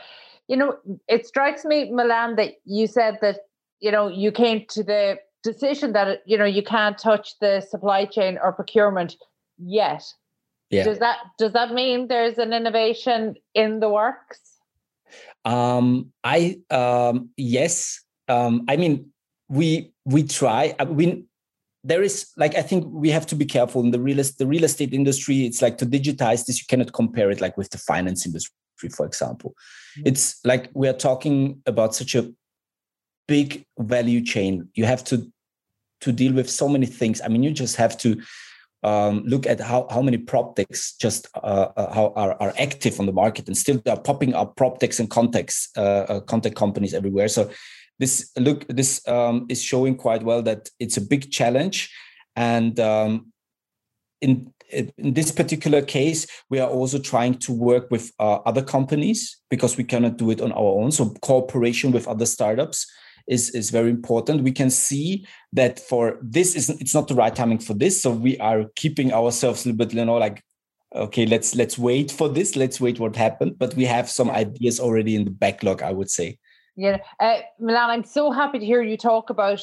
you 0.48 0.58
know, 0.58 0.78
it 1.08 1.26
strikes 1.26 1.66
me, 1.66 1.92
Milan, 1.92 2.36
that 2.36 2.54
you 2.66 2.88
said 2.88 3.18
that, 3.22 3.40
you 3.80 3.92
know, 3.92 4.08
you 4.08 4.32
came 4.32 4.66
to 4.70 4.84
the 4.84 5.18
decision 5.44 5.94
that, 5.94 6.22
you 6.26 6.38
know, 6.38 6.46
you 6.46 6.64
can't 6.64 6.98
touch 6.98 7.38
the 7.40 7.62
supply 7.62 8.06
chain 8.06 8.38
or 8.42 8.52
procurement 8.52 9.16
yet. 9.58 10.04
Yeah. 10.70 10.84
Does 10.84 11.00
that 11.00 11.18
does 11.38 11.54
that 11.54 11.74
mean 11.74 12.08
there's 12.08 12.38
an 12.38 12.52
innovation 12.52 13.36
in 13.54 13.80
the 13.80 13.90
works? 13.90 14.40
Um, 15.46 16.12
I 16.24 16.58
um, 16.72 17.30
yes. 17.38 18.02
Um, 18.28 18.66
I 18.68 18.76
mean, 18.76 19.12
we 19.48 19.94
we 20.06 20.24
try. 20.24 20.76
I 20.80 20.86
mean, 20.86 21.28
there 21.84 22.02
is 22.02 22.32
like 22.36 22.56
I 22.56 22.64
think 22.64 22.86
we 22.90 23.12
have 23.12 23.28
to 23.28 23.36
be 23.36 23.46
careful 23.46 23.84
in 23.84 23.92
the 23.92 24.00
real 24.00 24.24
the 24.40 24.48
real 24.48 24.64
estate 24.64 24.92
industry. 24.92 25.46
It's 25.46 25.62
like 25.62 25.78
to 25.78 25.86
digitize 25.86 26.46
this, 26.46 26.60
you 26.60 26.66
cannot 26.68 26.94
compare 26.94 27.30
it 27.30 27.42
like 27.42 27.58
with 27.58 27.70
the 27.70 27.78
finance 27.78 28.26
industry 28.26 28.56
for 28.78 29.06
example. 29.06 29.54
Mm-hmm. 29.98 30.08
It's 30.08 30.40
like 30.46 30.70
we 30.74 30.88
are 30.88 30.94
talking 30.94 31.62
about 31.66 31.96
such 31.96 32.16
a 32.16 32.32
big 33.28 33.66
value 33.80 34.24
chain. 34.24 34.70
You 34.76 34.86
have 34.86 35.04
to 35.06 35.32
to 36.02 36.12
deal 36.12 36.34
with 36.34 36.50
so 36.50 36.68
many 36.68 36.86
things. 36.86 37.22
I 37.22 37.30
mean, 37.30 37.44
you 37.44 37.52
just 37.52 37.78
have 37.78 37.98
to 38.00 38.22
um, 38.84 39.24
look 39.26 39.48
at 39.48 39.60
how, 39.60 39.88
how 39.90 40.02
many 40.02 40.18
prop 40.18 40.56
techs 40.56 40.96
just 40.98 41.28
uh, 41.36 41.70
uh, 41.76 41.94
how 41.94 42.14
are, 42.16 42.40
are 42.40 42.54
active 42.60 43.00
on 43.00 43.08
the 43.08 43.12
market 43.12 43.48
and 43.48 43.58
still 43.58 43.82
they 43.84 43.90
are 43.90 44.00
popping 44.00 44.36
up 44.36 44.56
prop 44.56 44.80
techs 44.80 45.00
and 45.00 45.10
contechs 45.10 45.70
uh, 45.76 46.06
uh, 46.08 46.20
contech 46.22 46.56
companies 46.56 46.94
everywhere. 46.94 47.28
So 47.28 47.50
this 47.98 48.30
look 48.38 48.68
this 48.68 49.06
um, 49.08 49.48
is 49.50 49.64
showing 49.64 49.96
quite 49.96 50.24
well 50.24 50.44
that 50.44 50.70
it's 50.80 50.98
a 50.98 51.02
big 51.02 51.32
challenge 51.32 51.92
and 52.36 52.80
um, 52.80 53.32
in 54.22 54.54
in 54.76 55.14
this 55.14 55.32
particular 55.32 55.82
case, 55.82 56.28
we 56.50 56.60
are 56.60 56.70
also 56.70 57.00
trying 57.00 57.36
to 57.40 57.54
work 57.54 57.90
with 57.90 58.12
uh, 58.20 58.36
other 58.46 58.64
companies 58.64 59.38
because 59.50 59.78
we 59.78 59.84
cannot 59.84 60.18
do 60.18 60.32
it 60.32 60.42
on 60.42 60.52
our 60.52 60.82
own. 60.82 60.92
So 60.92 61.14
cooperation 61.22 61.92
with 61.92 62.08
other 62.08 62.26
startups 62.26 62.86
is 63.28 63.50
is 63.52 63.70
very 63.72 63.90
important. 63.90 64.44
We 64.44 64.52
can 64.52 64.70
see 64.70 65.26
that 65.54 65.80
for 65.80 66.20
this 66.22 66.56
is 66.56 66.70
it's 66.70 66.94
not 66.94 67.08
the 67.08 67.16
right 67.16 67.36
timing 67.36 67.60
for 67.60 67.74
this. 67.74 68.02
So 68.02 68.12
we 68.12 68.38
are 68.40 68.66
keeping 68.76 69.14
ourselves 69.14 69.66
a 69.66 69.70
little 69.70 69.86
bit, 69.86 69.94
you 69.94 70.06
know, 70.06 70.18
like 70.18 70.44
okay, 70.96 71.26
let's 71.26 71.56
let's 71.56 71.78
wait 71.78 72.12
for 72.12 72.30
this. 72.30 72.56
Let's 72.56 72.80
wait 72.80 73.00
what 73.00 73.16
happened. 73.16 73.58
But 73.58 73.76
we 73.76 73.86
have 73.86 74.10
some 74.10 74.30
ideas 74.30 74.80
already 74.80 75.16
in 75.16 75.26
the 75.26 75.32
backlog, 75.32 75.82
I 75.82 75.92
would 75.92 76.10
say. 76.10 76.38
Yeah, 76.76 76.98
uh, 77.20 77.40
Milan, 77.60 77.90
I'm 77.90 78.04
so 78.04 78.32
happy 78.32 78.60
to 78.60 78.66
hear 78.66 78.82
you 78.82 78.98
talk 78.98 79.30
about 79.30 79.62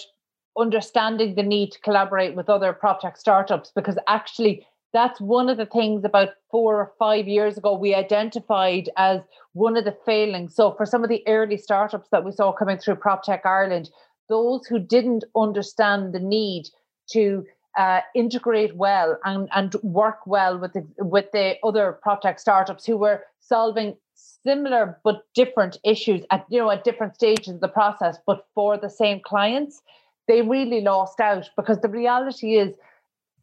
understanding 0.58 1.34
the 1.34 1.42
need 1.42 1.72
to 1.72 1.80
collaborate 1.80 2.34
with 2.34 2.48
other 2.48 2.72
prop 2.72 3.00
tech 3.00 3.16
startups 3.16 3.72
because 3.74 3.98
actually 4.06 4.66
that's 4.92 5.20
one 5.20 5.48
of 5.48 5.56
the 5.56 5.66
things 5.66 6.04
about 6.04 6.30
four 6.50 6.76
or 6.76 6.92
five 6.98 7.26
years 7.26 7.56
ago 7.56 7.76
we 7.76 7.94
identified 7.94 8.90
as 8.96 9.20
one 9.54 9.76
of 9.76 9.84
the 9.84 9.96
failings. 10.04 10.54
So 10.54 10.72
for 10.72 10.84
some 10.84 11.02
of 11.02 11.08
the 11.08 11.22
early 11.26 11.56
startups 11.56 12.08
that 12.10 12.24
we 12.24 12.32
saw 12.32 12.52
coming 12.52 12.78
through 12.78 12.96
PropTech 12.96 13.44
Ireland, 13.44 13.90
those 14.28 14.66
who 14.66 14.78
didn't 14.78 15.24
understand 15.34 16.12
the 16.12 16.20
need 16.20 16.68
to 17.10 17.44
uh, 17.78 18.00
integrate 18.14 18.76
well 18.76 19.18
and, 19.24 19.48
and 19.54 19.74
work 19.82 20.26
well 20.26 20.58
with 20.58 20.74
the, 20.74 20.86
with 20.98 21.26
the 21.32 21.56
other 21.64 21.98
PropTech 22.06 22.38
startups 22.38 22.84
who 22.84 22.96
were 22.96 23.22
solving 23.40 23.96
similar 24.14 25.00
but 25.04 25.22
different 25.34 25.78
issues 25.84 26.22
at 26.30 26.44
you 26.48 26.58
know 26.58 26.70
at 26.70 26.84
different 26.84 27.14
stages 27.14 27.54
of 27.54 27.60
the 27.60 27.68
process, 27.68 28.18
but 28.26 28.46
for 28.54 28.76
the 28.76 28.90
same 28.90 29.20
clients, 29.24 29.80
they 30.28 30.42
really 30.42 30.80
lost 30.80 31.18
out 31.20 31.48
because 31.56 31.80
the 31.80 31.88
reality 31.88 32.56
is 32.56 32.76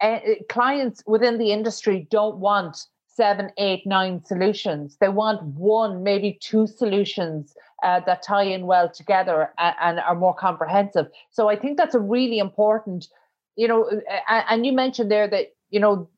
uh, 0.02 0.20
clients 0.50 1.04
within 1.06 1.38
the 1.38 1.52
industry 1.52 2.08
don't 2.10 2.38
want 2.38 2.86
seven, 3.08 3.52
eight, 3.58 3.86
nine 3.86 4.24
solutions. 4.24 4.98
They 5.02 5.10
want 5.10 5.44
one, 5.44 6.04
maybe 6.04 6.40
two 6.42 6.68
solutions 6.68 7.54
uh, 7.84 8.00
that 8.06 8.24
tie 8.24 8.44
in 8.44 8.66
well 8.66 8.90
together 8.90 9.50
and, 9.58 9.76
and, 9.82 10.00
are 10.00 10.16
more 10.16 10.34
comprehensive. 10.34 11.08
So 11.30 11.50
I 11.50 11.56
think 11.58 11.78
that's 11.78 11.96
a 11.96 12.00
really 12.00 12.40
important, 12.40 13.08
you 13.56 13.68
know, 13.68 13.90
and 14.30 14.66
you 14.66 14.72
mentioned 14.72 15.12
there 15.12 15.28
that, 15.28 15.48
you 15.70 15.80
know, 15.80 16.10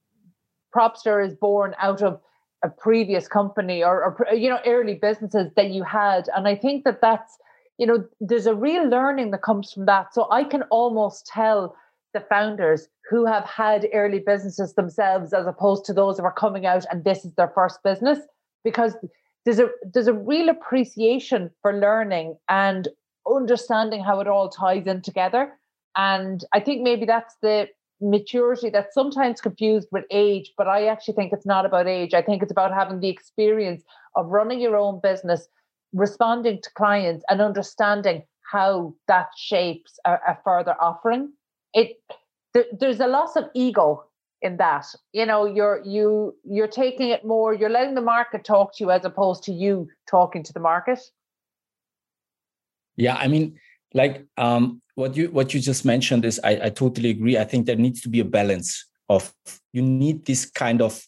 Propster 0.75 1.25
is 1.25 1.33
born 1.33 1.75
out 1.79 2.01
of 2.01 2.19
a 2.63 2.69
previous 2.69 3.27
company 3.27 3.83
or, 3.83 4.15
or 4.29 4.35
you 4.35 4.49
know, 4.49 4.59
early 4.65 4.93
businesses 4.93 5.51
that 5.55 5.71
you 5.71 5.83
had. 5.83 6.29
And 6.35 6.47
I 6.47 6.55
think 6.55 6.83
that 6.83 7.01
that's, 7.01 7.37
you 7.77 7.87
know, 7.87 8.05
there's 8.19 8.45
a 8.45 8.55
real 8.55 8.87
learning 8.87 9.31
that 9.31 9.41
comes 9.41 9.73
from 9.73 9.85
that. 9.87 10.13
So 10.13 10.27
I 10.31 10.43
can 10.43 10.63
almost 10.63 11.25
tell 11.25 11.75
the 12.13 12.21
founders 12.21 12.87
who 13.11 13.25
have 13.25 13.43
had 13.43 13.87
early 13.93 14.19
businesses 14.19 14.73
themselves 14.73 15.33
as 15.33 15.45
opposed 15.45 15.83
to 15.85 15.93
those 15.93 16.17
who 16.17 16.23
are 16.23 16.31
coming 16.33 16.65
out 16.65 16.85
and 16.89 17.03
this 17.03 17.25
is 17.25 17.33
their 17.33 17.51
first 17.53 17.83
business. 17.83 18.19
Because 18.63 18.95
there's 19.43 19.59
a 19.59 19.69
there's 19.93 20.07
a 20.07 20.13
real 20.13 20.49
appreciation 20.49 21.51
for 21.61 21.77
learning 21.77 22.37
and 22.47 22.87
understanding 23.29 24.01
how 24.03 24.19
it 24.21 24.27
all 24.27 24.49
ties 24.49 24.87
in 24.87 25.01
together. 25.01 25.51
And 25.97 26.43
i 26.53 26.59
think 26.59 26.81
maybe 26.81 27.05
that's 27.05 27.35
the 27.41 27.67
maturity 27.99 28.69
that's 28.69 28.95
sometimes 28.95 29.41
confused 29.41 29.87
with 29.91 30.05
age 30.09 30.53
but 30.57 30.67
i 30.67 30.87
actually 30.87 31.13
think 31.13 31.31
it's 31.31 31.45
not 31.45 31.67
about 31.67 31.85
age. 31.85 32.15
I 32.15 32.23
think 32.23 32.41
it's 32.41 32.51
about 32.51 32.73
having 32.73 32.99
the 32.99 33.09
experience 33.09 33.83
of 34.15 34.27
running 34.27 34.59
your 34.59 34.75
own 34.75 34.99
business 35.03 35.47
responding 35.93 36.61
to 36.63 36.69
clients 36.71 37.23
and 37.29 37.41
understanding 37.41 38.23
how 38.51 38.93
that 39.07 39.27
shapes 39.37 39.99
a, 40.05 40.13
a 40.13 40.37
further 40.43 40.75
offering. 40.79 41.33
It 41.73 41.97
there, 42.53 42.65
there's 42.79 42.99
a 42.99 43.07
loss 43.07 43.35
of 43.35 43.45
ego 43.53 44.05
in 44.41 44.57
that 44.57 44.85
you 45.13 45.25
know 45.25 45.45
you're 45.45 45.81
you 45.85 46.35
you're 46.43 46.67
taking 46.67 47.09
it 47.09 47.25
more 47.25 47.53
you're 47.53 47.69
letting 47.69 47.95
the 47.95 48.01
market 48.01 48.43
talk 48.43 48.75
to 48.75 48.83
you 48.83 48.91
as 48.91 49.05
opposed 49.05 49.43
to 49.43 49.51
you 49.51 49.87
talking 50.07 50.43
to 50.43 50.53
the 50.53 50.59
market. 50.59 50.99
Yeah 52.95 53.15
i 53.15 53.27
mean 53.27 53.59
like 53.93 54.25
um 54.37 54.81
what 54.95 55.15
you 55.15 55.29
what 55.31 55.53
you 55.53 55.59
just 55.59 55.85
mentioned 55.85 56.25
is 56.25 56.39
i, 56.43 56.59
I 56.65 56.69
totally 56.69 57.09
agree. 57.09 57.37
I 57.37 57.45
think 57.45 57.65
there 57.65 57.75
needs 57.75 58.01
to 58.01 58.09
be 58.09 58.19
a 58.19 58.25
balance 58.25 58.85
of 59.09 59.33
you 59.73 59.81
need 59.81 60.25
this 60.25 60.45
kind 60.45 60.81
of 60.81 61.03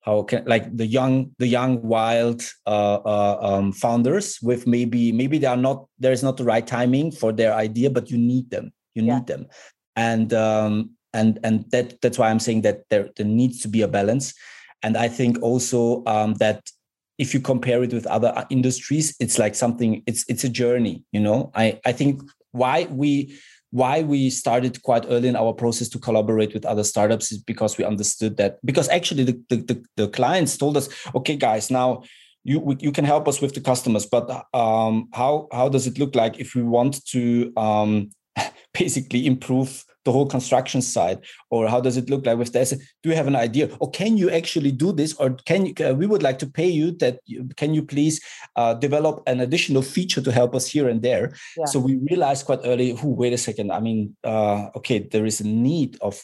how 0.00 0.22
can 0.22 0.44
like 0.46 0.76
the 0.76 0.86
young 0.86 1.30
the 1.38 1.46
young 1.46 1.82
wild 1.82 2.42
uh, 2.66 3.00
uh, 3.04 3.38
um, 3.40 3.72
founders 3.72 4.38
with 4.42 4.66
maybe 4.66 5.12
maybe 5.12 5.38
they 5.38 5.46
are 5.46 5.56
not 5.56 5.86
there 5.98 6.12
is 6.12 6.22
not 6.22 6.36
the 6.36 6.44
right 6.44 6.66
timing 6.66 7.10
for 7.10 7.32
their 7.32 7.54
idea 7.54 7.90
but 7.90 8.10
you 8.10 8.18
need 8.18 8.50
them. 8.50 8.72
You 8.94 9.02
yeah. 9.02 9.14
need 9.14 9.26
them 9.26 9.46
and 9.96 10.32
um, 10.32 10.90
and 11.12 11.38
and 11.44 11.70
that 11.70 12.00
that's 12.00 12.18
why 12.18 12.30
I'm 12.30 12.40
saying 12.40 12.62
that 12.62 12.82
there 12.90 13.08
there 13.16 13.26
needs 13.26 13.60
to 13.62 13.68
be 13.68 13.82
a 13.82 13.88
balance, 13.88 14.34
and 14.82 14.96
I 14.96 15.08
think 15.08 15.42
also 15.42 16.02
um, 16.06 16.34
that 16.34 16.68
if 17.18 17.32
you 17.32 17.40
compare 17.40 17.82
it 17.84 17.92
with 17.92 18.06
other 18.06 18.32
uh, 18.34 18.44
industries, 18.50 19.14
it's 19.20 19.38
like 19.38 19.54
something 19.54 20.02
it's 20.06 20.24
it's 20.28 20.44
a 20.44 20.48
journey. 20.48 21.04
You 21.12 21.20
know, 21.20 21.50
I 21.54 21.80
I 21.84 21.92
think 21.92 22.22
why 22.52 22.86
we 22.90 23.38
why 23.74 24.02
we 24.02 24.30
started 24.30 24.80
quite 24.84 25.04
early 25.08 25.28
in 25.28 25.34
our 25.34 25.52
process 25.52 25.88
to 25.88 25.98
collaborate 25.98 26.54
with 26.54 26.64
other 26.64 26.84
startups 26.84 27.32
is 27.32 27.38
because 27.38 27.76
we 27.76 27.84
understood 27.84 28.36
that 28.36 28.58
because 28.64 28.88
actually 28.88 29.24
the 29.24 29.40
the, 29.48 29.56
the, 29.56 29.84
the 29.96 30.08
clients 30.08 30.56
told 30.56 30.76
us 30.76 30.88
okay 31.14 31.34
guys 31.34 31.72
now 31.72 32.00
you 32.44 32.76
you 32.78 32.92
can 32.92 33.04
help 33.04 33.26
us 33.26 33.40
with 33.40 33.52
the 33.52 33.60
customers 33.60 34.06
but 34.06 34.30
um, 34.54 35.08
how 35.12 35.48
how 35.50 35.68
does 35.68 35.88
it 35.88 35.98
look 35.98 36.14
like 36.14 36.38
if 36.38 36.54
we 36.54 36.62
want 36.62 37.04
to 37.06 37.52
um, 37.56 38.10
basically 38.74 39.26
improve 39.26 39.84
the 40.04 40.12
whole 40.12 40.26
construction 40.26 40.82
side? 40.82 41.20
Or 41.50 41.68
how 41.68 41.80
does 41.80 41.96
it 41.96 42.10
look 42.10 42.26
like 42.26 42.38
with 42.38 42.52
this 42.52 42.70
do 43.02 43.08
you 43.08 43.16
have 43.16 43.26
an 43.26 43.36
idea? 43.36 43.70
Or 43.80 43.90
can 43.90 44.16
you 44.16 44.30
actually 44.30 44.72
do 44.72 44.92
this? 44.92 45.14
Or 45.14 45.30
can 45.46 45.66
you 45.66 45.74
uh, 45.84 45.94
we 45.94 46.06
would 46.06 46.22
like 46.22 46.38
to 46.40 46.46
pay 46.46 46.68
you 46.68 46.92
that 46.98 47.20
you, 47.26 47.48
can 47.56 47.74
you 47.74 47.82
please 47.82 48.20
uh, 48.56 48.74
develop 48.74 49.22
an 49.26 49.40
additional 49.40 49.82
feature 49.82 50.20
to 50.20 50.32
help 50.32 50.54
us 50.54 50.66
here 50.66 50.88
and 50.88 51.02
there? 51.02 51.34
Yeah. 51.56 51.64
so 51.66 51.78
we 51.78 51.96
realized 51.96 52.46
quite 52.46 52.60
early 52.64 52.90
who 52.92 53.08
wait 53.08 53.32
a 53.32 53.38
second. 53.38 53.72
I 53.72 53.80
mean 53.80 54.16
uh, 54.24 54.68
okay 54.76 54.98
there 54.98 55.26
is 55.26 55.40
a 55.40 55.46
need 55.46 55.96
of 56.00 56.22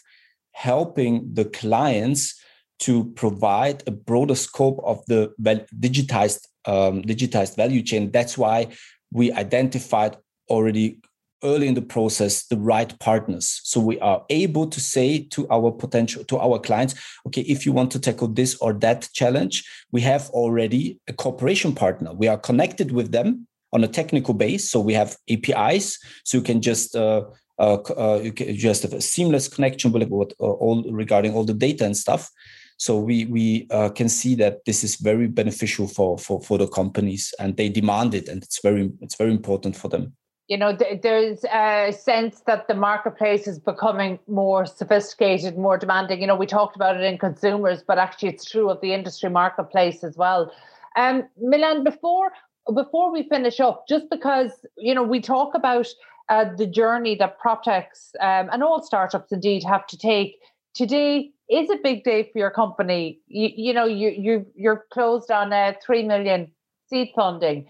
helping 0.53 1.33
the 1.33 1.45
clients 1.47 2.41
to 2.81 3.05
provide 3.13 3.83
a 3.87 3.91
broader 3.91 4.35
scope 4.35 4.81
of 4.85 5.05
the 5.07 5.33
digitized 5.79 6.47
um, 6.67 7.03
digitized 7.03 7.57
value 7.57 7.83
chain. 7.83 8.11
That's 8.11 8.37
why 8.37 8.69
we 9.13 9.33
identified 9.33 10.17
already 10.49 11.01
early 11.43 11.69
in 11.69 11.75
the 11.75 11.83
process 11.83 12.47
the 12.47 12.57
right 12.57 12.99
partners. 12.99 13.61
So 13.65 13.81
we 13.81 13.99
are 14.01 14.25
able 14.31 14.67
to 14.69 14.81
say 14.81 15.25
to 15.31 15.49
our 15.51 15.71
potential 15.71 16.25
to 16.25 16.39
our 16.39 16.59
clients 16.59 16.95
okay 17.27 17.43
if 17.43 17.67
you 17.67 17.73
want 17.73 17.91
to 17.93 18.01
tackle 18.01 18.29
this 18.29 18.57
or 18.57 18.73
that 18.75 19.09
challenge 19.13 19.65
we 19.93 20.01
have 20.03 20.29
already 20.31 20.99
a 21.09 21.13
cooperation 21.13 21.75
partner. 21.75 22.13
We 22.13 22.29
are 22.29 22.39
connected 22.39 22.93
with 22.93 23.13
them 23.13 23.47
on 23.73 23.85
a 23.85 23.89
technical 23.89 24.35
base 24.35 24.69
so 24.69 24.81
we 24.81 24.95
have 24.95 25.17
apis 25.29 25.99
so 26.25 26.39
you 26.39 26.43
can 26.43 26.61
just 26.61 26.97
uh, 26.97 27.23
uh, 27.61 27.79
uh, 27.97 28.21
you 28.23 28.33
can 28.33 28.57
just 28.57 28.83
have 28.83 28.95
a 28.95 29.01
seamless 29.03 29.47
connection 29.47 29.93
with 29.93 30.09
what, 30.09 30.33
uh, 30.41 30.45
all 30.45 30.83
regarding 30.91 31.35
all 31.35 31.45
the 31.45 31.53
data 31.53 31.85
and 31.85 31.97
stuff. 31.97 32.31
So 32.79 32.99
we 32.99 33.27
we 33.27 33.67
uh, 33.71 33.91
can 33.91 34.09
see 34.09 34.35
that 34.37 34.65
this 34.65 34.83
is 34.83 34.97
very 34.97 35.29
beneficial 35.29 35.87
for 35.87 36.17
for 36.17 36.41
for 36.41 36.57
the 36.57 36.67
companies 36.67 37.35
and 37.39 37.55
they 37.59 37.69
demand 37.69 38.15
it 38.15 38.29
and 38.29 38.43
it's 38.43 38.63
very 38.63 38.91
it's 39.03 39.17
very 39.17 39.31
important 39.31 39.77
for 39.77 39.89
them 39.89 40.15
you 40.51 40.57
know, 40.57 40.77
th- 40.77 41.01
there's 41.01 41.45
a 41.45 41.93
sense 41.97 42.41
that 42.41 42.67
the 42.67 42.75
marketplace 42.75 43.47
is 43.47 43.61
becoming 43.61 44.19
more 44.27 44.67
sophisticated, 44.67 45.57
more 45.57 45.79
demanding. 45.79 46.21
You 46.21 46.27
know, 46.27 46.35
we 46.35 46.45
talked 46.47 46.75
about 46.75 46.97
it 46.97 47.05
in 47.05 47.19
consumers, 47.19 47.85
but 47.87 47.99
actually 47.99 48.31
it's 48.31 48.45
true 48.45 48.69
of 48.69 48.81
the 48.81 48.93
industry 48.93 49.31
marketplace 49.31 50.03
as 50.03 50.17
well. 50.17 50.53
Um, 50.97 51.23
Milan, 51.41 51.85
before 51.85 52.33
before 52.75 53.13
we 53.13 53.29
finish 53.29 53.61
up, 53.61 53.87
just 53.89 54.11
because 54.11 54.51
you 54.77 54.93
know 54.93 55.05
we 55.05 55.21
talk 55.21 55.55
about 55.55 55.87
uh, 56.29 56.47
the 56.59 56.67
journey 56.67 57.15
that 57.15 57.39
PropTechs 57.41 58.17
um, 58.21 58.51
and 58.53 58.65
all 58.65 58.83
startups 58.83 59.31
indeed 59.31 59.63
have 59.63 59.87
to 59.87 59.97
take. 59.97 60.37
Today 60.75 61.31
is 61.49 61.71
a 61.71 61.77
big 61.77 62.03
day 62.03 62.29
for 62.33 62.39
your 62.41 62.51
company. 62.51 63.21
You, 63.29 63.51
you 63.55 63.73
know, 63.73 63.85
you 63.85 64.09
you 64.09 64.47
you're 64.57 64.85
closed 64.93 65.31
on 65.31 65.53
a 65.53 65.77
three 65.81 66.03
million 66.03 66.51
seed 66.89 67.11
funding 67.15 67.69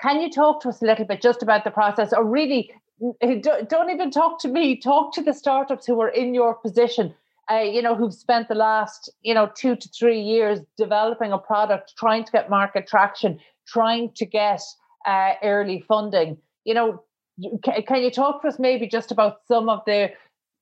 can 0.00 0.20
you 0.20 0.30
talk 0.30 0.62
to 0.62 0.68
us 0.68 0.82
a 0.82 0.86
little 0.86 1.04
bit 1.04 1.20
just 1.20 1.42
about 1.42 1.64
the 1.64 1.70
process, 1.70 2.12
or 2.12 2.24
really 2.24 2.72
don't 3.30 3.90
even 3.90 4.10
talk 4.10 4.40
to 4.40 4.48
me, 4.48 4.76
talk 4.76 5.12
to 5.14 5.22
the 5.22 5.32
startups 5.32 5.86
who 5.86 6.00
are 6.00 6.08
in 6.08 6.34
your 6.34 6.54
position? 6.54 7.14
Uh, 7.50 7.60
you 7.60 7.80
know, 7.80 7.94
who've 7.94 8.12
spent 8.12 8.46
the 8.48 8.54
last, 8.54 9.10
you 9.22 9.32
know, 9.32 9.50
two 9.56 9.74
to 9.74 9.88
three 9.88 10.20
years 10.20 10.60
developing 10.76 11.32
a 11.32 11.38
product, 11.38 11.94
trying 11.96 12.22
to 12.22 12.30
get 12.30 12.50
market 12.50 12.86
traction, 12.86 13.38
trying 13.66 14.12
to 14.14 14.26
get 14.26 14.60
uh, 15.06 15.32
early 15.42 15.80
funding. 15.88 16.36
You 16.64 16.74
know, 16.74 17.02
can, 17.64 17.82
can 17.84 18.02
you 18.02 18.10
talk 18.10 18.42
to 18.42 18.48
us 18.48 18.58
maybe 18.58 18.86
just 18.86 19.10
about 19.10 19.38
some 19.46 19.70
of 19.70 19.80
the 19.86 20.10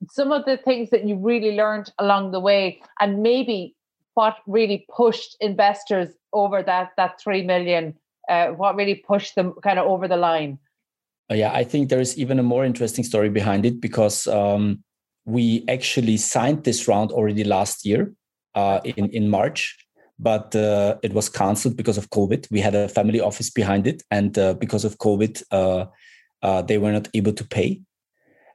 some 0.08 0.30
of 0.30 0.44
the 0.44 0.58
things 0.58 0.90
that 0.90 1.08
you 1.08 1.16
really 1.16 1.56
learned 1.56 1.90
along 1.98 2.30
the 2.30 2.40
way, 2.40 2.80
and 3.00 3.22
maybe 3.22 3.74
what 4.14 4.36
really 4.46 4.86
pushed 4.94 5.36
investors 5.40 6.10
over 6.32 6.62
that 6.62 6.90
that 6.96 7.20
three 7.20 7.42
million 7.42 7.94
uh, 8.28 8.48
what 8.48 8.76
really 8.76 8.96
pushed 8.96 9.34
them 9.34 9.54
kind 9.62 9.78
of 9.78 9.86
over 9.86 10.08
the 10.08 10.16
line? 10.16 10.58
Uh, 11.30 11.34
yeah, 11.34 11.52
I 11.52 11.64
think 11.64 11.88
there 11.88 12.00
is 12.00 12.16
even 12.18 12.38
a 12.38 12.42
more 12.42 12.64
interesting 12.64 13.04
story 13.04 13.28
behind 13.28 13.66
it 13.66 13.80
because 13.80 14.26
um, 14.26 14.84
we 15.24 15.64
actually 15.68 16.16
signed 16.16 16.64
this 16.64 16.86
round 16.86 17.10
already 17.10 17.44
last 17.44 17.84
year 17.84 18.12
uh, 18.54 18.80
in 18.84 19.10
in 19.10 19.28
March, 19.28 19.76
but 20.18 20.54
uh, 20.54 20.96
it 21.02 21.12
was 21.12 21.28
cancelled 21.28 21.76
because 21.76 21.98
of 21.98 22.10
COVID. 22.10 22.46
We 22.50 22.60
had 22.60 22.74
a 22.74 22.88
family 22.88 23.20
office 23.20 23.50
behind 23.50 23.86
it, 23.86 24.02
and 24.10 24.38
uh, 24.38 24.54
because 24.54 24.84
of 24.84 24.98
COVID, 24.98 25.42
uh, 25.50 25.86
uh, 26.42 26.62
they 26.62 26.78
were 26.78 26.92
not 26.92 27.08
able 27.14 27.32
to 27.32 27.44
pay. 27.44 27.82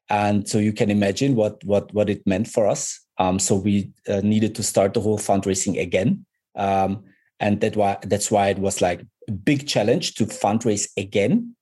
And 0.10 0.48
so 0.48 0.58
you 0.58 0.74
can 0.74 0.90
imagine 0.90 1.36
what 1.36 1.64
what 1.64 1.94
what 1.94 2.10
it 2.10 2.26
meant 2.26 2.48
for 2.48 2.68
us. 2.68 3.00
Um, 3.18 3.38
so 3.38 3.56
we 3.56 3.92
needed 4.24 4.56
to 4.56 4.64
start 4.64 4.94
the 4.94 5.02
whole 5.02 5.20
fundraising 5.20 5.80
again, 5.80 6.26
um, 6.56 7.04
and 7.42 7.60
that 7.60 7.76
why 7.76 7.98
that's 8.04 8.32
why 8.32 8.48
it 8.48 8.60
was 8.60 8.82
like 8.82 9.02
a 9.28 9.32
big 9.32 9.68
challenge 9.68 10.14
to 10.16 10.26
fundraise 10.26 10.88
again 10.96 11.56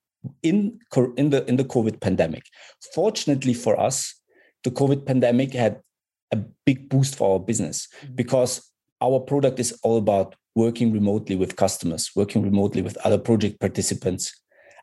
in 0.44 0.80
in 1.18 1.30
the 1.32 1.44
in 1.48 1.56
the 1.56 1.64
COVID 1.64 2.02
pandemic. 2.02 2.44
Fortunately 2.94 3.54
for 3.54 3.80
us, 3.80 4.14
the 4.64 4.72
COVID 4.72 5.06
pandemic 5.06 5.54
had 5.54 5.80
a 6.32 6.38
big 6.66 6.90
boost 6.90 7.16
for 7.16 7.34
our 7.34 7.40
business 7.40 7.88
mm-hmm. 8.04 8.16
because 8.16 8.70
our 9.02 9.20
product 9.20 9.60
is 9.60 9.72
all 9.82 9.98
about 9.98 10.36
working 10.56 10.92
remotely 10.92 11.36
with 11.36 11.56
customers, 11.56 12.12
working 12.16 12.44
remotely 12.44 12.82
with 12.82 12.98
other 12.98 13.18
project 13.18 13.60
participants. 13.60 14.36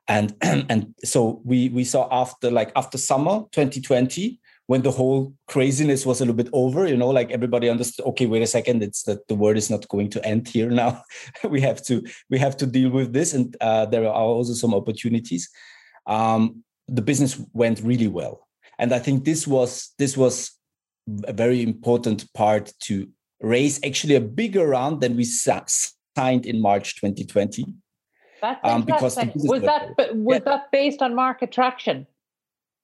And 0.09 0.34
and 0.40 0.94
so 1.05 1.42
we 1.44 1.68
we 1.68 1.84
saw 1.84 2.09
after 2.11 2.51
like 2.51 2.72
after 2.74 2.99
summer 2.99 3.44
2020 3.53 4.40
when 4.67 4.83
the 4.83 4.91
whole 4.91 5.33
craziness 5.47 6.05
was 6.05 6.21
a 6.21 6.25
little 6.25 6.35
bit 6.35 6.49
over, 6.53 6.87
you 6.87 6.97
know, 6.97 7.11
like 7.11 7.31
everybody 7.31 7.69
understood, 7.69 8.05
okay, 8.07 8.27
wait 8.27 8.43
a 8.43 8.47
second, 8.47 8.83
it's 8.83 9.05
that 9.05 9.27
the 9.29 9.35
world 9.35 9.57
is 9.57 9.71
not 9.71 9.87
going 9.89 10.11
to 10.11 10.25
end 10.25 10.49
here 10.49 10.71
now. 10.71 11.03
we 11.49 11.61
have 11.61 11.83
to 11.85 12.05
we 12.31 12.39
have 12.39 12.57
to 12.57 12.67
deal 12.67 12.91
with 12.91 13.12
this. 13.12 13.33
And 13.33 13.57
uh, 13.61 13.87
there 13.87 14.05
are 14.05 14.12
also 14.12 14.55
some 14.55 14.75
opportunities. 14.75 15.49
Um, 16.07 16.64
the 16.89 17.03
business 17.03 17.41
went 17.53 17.81
really 17.81 18.09
well. 18.09 18.47
And 18.79 18.93
I 18.93 18.99
think 18.99 19.25
this 19.25 19.47
was 19.47 19.95
this 19.99 20.17
was 20.17 20.53
a 21.25 21.33
very 21.33 21.62
important 21.62 22.33
part 22.35 22.73
to 22.81 23.09
raise 23.41 23.79
actually 23.85 24.17
a 24.17 24.21
bigger 24.21 24.67
round 24.67 25.01
than 25.01 25.17
we 25.17 25.25
signed 25.25 26.47
in 26.47 26.61
March 26.61 26.97
2020. 26.97 27.64
That's 28.43 28.61
um, 28.64 28.83
because 28.83 29.17
was 29.35 29.62
that 29.62 29.97
was 30.14 30.41
yeah. 30.41 30.45
that 30.45 30.73
based 30.73 31.03
on 31.03 31.14
market 31.14 31.53
traction? 31.53 32.07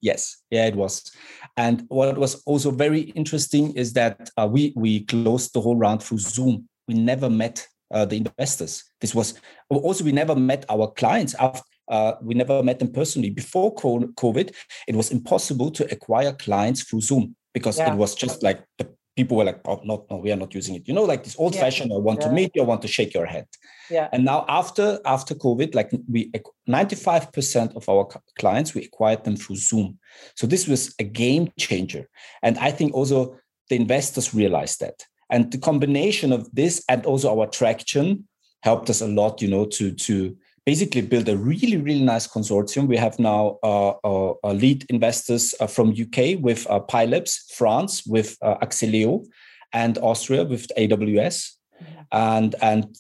Yes, 0.03 0.43
yeah, 0.51 0.67
it 0.67 0.75
was. 0.75 1.13
And 1.57 1.85
what 1.89 2.19
was 2.19 2.43
also 2.45 2.73
very 2.73 3.03
interesting 3.15 3.73
is 3.75 3.93
that 3.93 4.29
uh, 4.37 4.49
we 4.51 4.73
we 4.77 5.05
closed 5.05 5.55
the 5.55 5.61
whole 5.61 5.77
round 5.77 6.03
through 6.03 6.19
Zoom. 6.19 6.69
We 6.89 6.95
never 6.95 7.31
met 7.31 7.67
uh, 7.95 8.05
the 8.05 8.17
investors. 8.17 8.85
This 9.01 9.15
was 9.15 9.35
also 9.71 10.05
we 10.05 10.13
never 10.13 10.35
met 10.35 10.65
our 10.69 10.91
clients 10.91 11.35
after. 11.35 11.63
Uh, 11.89 12.15
we 12.23 12.35
never 12.35 12.63
met 12.63 12.79
them 12.79 12.91
personally 12.91 13.31
before 13.31 13.75
COVID. 13.75 14.55
It 14.89 14.97
was 14.97 15.11
impossible 15.11 15.71
to 15.73 15.93
acquire 15.93 16.33
clients 16.33 16.83
through 16.85 17.03
Zoom 17.03 17.37
because 17.55 17.79
yeah. 17.79 17.93
it 17.93 17.97
was 17.97 18.15
just 18.15 18.43
like 18.43 18.65
the 18.79 18.89
people 19.17 19.37
were 19.37 19.45
like, 19.45 19.61
oh, 19.67 19.81
no, 19.85 20.07
no, 20.11 20.17
we 20.17 20.33
are 20.33 20.37
not 20.37 20.55
using 20.55 20.75
it. 20.75 20.89
You 20.89 20.95
know, 20.95 21.05
like 21.05 21.25
this 21.25 21.37
old 21.39 21.55
fashioned. 21.55 21.93
I 21.93 21.97
want 21.97 22.21
yeah. 22.21 22.29
to 22.29 22.33
meet 22.33 22.51
you, 22.55 22.63
I 22.63 22.67
want 22.67 22.83
to 22.83 22.89
shake 22.89 23.15
your 23.15 23.27
hand. 23.27 23.47
Yeah. 23.91 24.09
And 24.13 24.25
now 24.25 24.45
after 24.49 25.01
after 25.05 25.35
COVID, 25.35 25.75
like 25.75 25.91
we 26.09 26.31
95% 26.69 27.77
of 27.77 27.89
our 27.89 28.09
clients, 28.39 28.75
we 28.75 28.85
acquired 28.85 29.25
them 29.25 29.37
through 29.37 29.57
Zoom. 29.57 29.99
So 30.37 30.47
this 30.47 30.67
was 30.67 30.95
a 30.99 31.05
game 31.05 31.53
changer. 31.59 32.09
And 32.43 32.57
I 32.59 32.71
think 32.71 32.95
also 32.95 33.37
the 33.69 33.77
investors 33.77 34.35
realized 34.35 34.81
that. 34.81 35.05
And 35.31 35.51
the 35.51 35.59
combination 35.59 36.33
of 36.33 36.49
this 36.55 36.83
and 36.89 37.05
also 37.07 37.39
our 37.39 37.47
traction 37.47 38.29
helped 38.63 38.89
us 38.91 39.01
a 39.01 39.09
lot, 39.09 39.43
you 39.43 39.49
know, 39.49 39.67
to 39.67 39.93
to 39.93 40.37
basically 40.65 41.03
build 41.03 41.29
a 41.29 41.37
really 41.37 41.77
really 41.77 42.05
nice 42.05 42.27
consortium. 42.27 42.87
We 42.87 42.97
have 42.97 43.19
now 43.19 43.59
uh, 43.63 43.95
uh, 44.05 44.35
uh 44.45 44.53
lead 44.53 44.85
investors 44.91 45.55
uh, 45.61 45.67
from 45.67 45.91
uk 45.91 46.41
with 46.41 46.67
uh, 46.71 46.81
Pi 46.81 47.05
Labs 47.07 47.45
france 47.57 48.05
with 48.07 48.37
uh, 48.43 48.57
and 49.73 49.99
austria 49.99 50.45
with 50.45 50.67
aws 50.77 51.53
mm-hmm. 51.83 52.03
and 52.13 52.55
and 52.61 52.97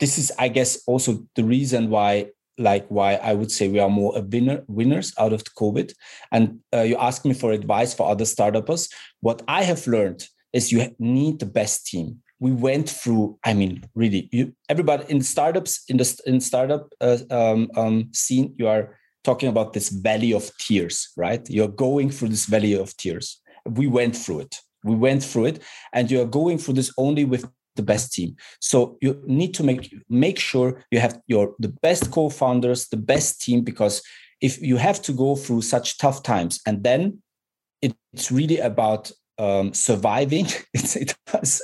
this 0.00 0.18
is 0.18 0.32
i 0.38 0.48
guess 0.48 0.82
also 0.86 1.26
the 1.34 1.44
reason 1.44 1.88
why 1.88 2.26
like 2.58 2.86
why 2.88 3.14
i 3.14 3.32
would 3.32 3.50
say 3.50 3.68
we 3.68 3.78
are 3.78 3.88
more 3.88 4.16
a 4.16 4.20
winner 4.20 4.62
winners 4.68 5.12
out 5.18 5.32
of 5.32 5.42
the 5.44 5.50
covid. 5.50 5.92
And 6.30 6.60
uh, 6.74 6.82
you 6.82 6.96
ask 6.96 7.24
me 7.24 7.34
for 7.34 7.52
advice 7.52 7.94
for 7.94 8.08
other 8.10 8.24
startups. 8.24 8.88
What 9.20 9.42
i 9.48 9.62
have 9.62 9.86
learned 9.86 10.26
is 10.52 10.72
you 10.72 10.94
need 10.98 11.40
the 11.40 11.46
best 11.46 11.86
team 11.86 12.18
we 12.44 12.50
went 12.50 12.88
through 13.00 13.38
i 13.44 13.52
mean 13.54 13.72
really 13.94 14.28
you, 14.32 14.44
everybody 14.68 15.04
in 15.08 15.20
startups 15.22 15.72
in 15.88 15.96
the 15.96 16.06
in 16.26 16.40
startup 16.40 16.84
uh, 17.00 17.18
um, 17.30 17.70
um, 17.76 17.96
scene 18.12 18.54
you 18.58 18.66
are 18.66 18.84
talking 19.24 19.48
about 19.48 19.72
this 19.72 19.88
valley 19.88 20.32
of 20.32 20.50
tears 20.58 21.12
right? 21.16 21.48
You're 21.48 21.68
going 21.68 22.10
through 22.10 22.28
this 22.28 22.46
valley 22.46 22.74
of 22.74 22.96
tears. 22.96 23.40
We 23.66 23.86
went 23.86 24.16
through 24.16 24.40
it. 24.40 24.58
We 24.84 24.96
went 24.96 25.22
through 25.22 25.46
it 25.46 25.62
and 25.92 26.10
you're 26.10 26.26
going 26.26 26.58
through 26.58 26.74
this 26.74 26.92
only 26.98 27.24
with 27.24 27.48
the 27.76 27.82
best 27.82 28.12
team. 28.12 28.36
So 28.60 28.98
you 29.00 29.22
need 29.26 29.54
to 29.54 29.62
make 29.62 29.94
make 30.08 30.38
sure 30.38 30.84
you 30.90 31.00
have 31.00 31.20
your 31.26 31.54
the 31.58 31.74
best 31.82 32.10
co-founders 32.10 32.88
the 32.88 32.96
best 32.96 33.40
team 33.40 33.62
because 33.62 34.02
if 34.40 34.60
you 34.60 34.76
have 34.76 35.00
to 35.02 35.12
go 35.12 35.36
through 35.36 35.62
such 35.62 35.98
tough 35.98 36.22
times 36.22 36.60
and 36.66 36.82
then 36.82 37.22
it's 37.80 38.30
really 38.30 38.58
about 38.58 39.10
um, 39.42 39.74
surviving. 39.74 40.46
It's, 40.74 40.96
it, 40.96 41.14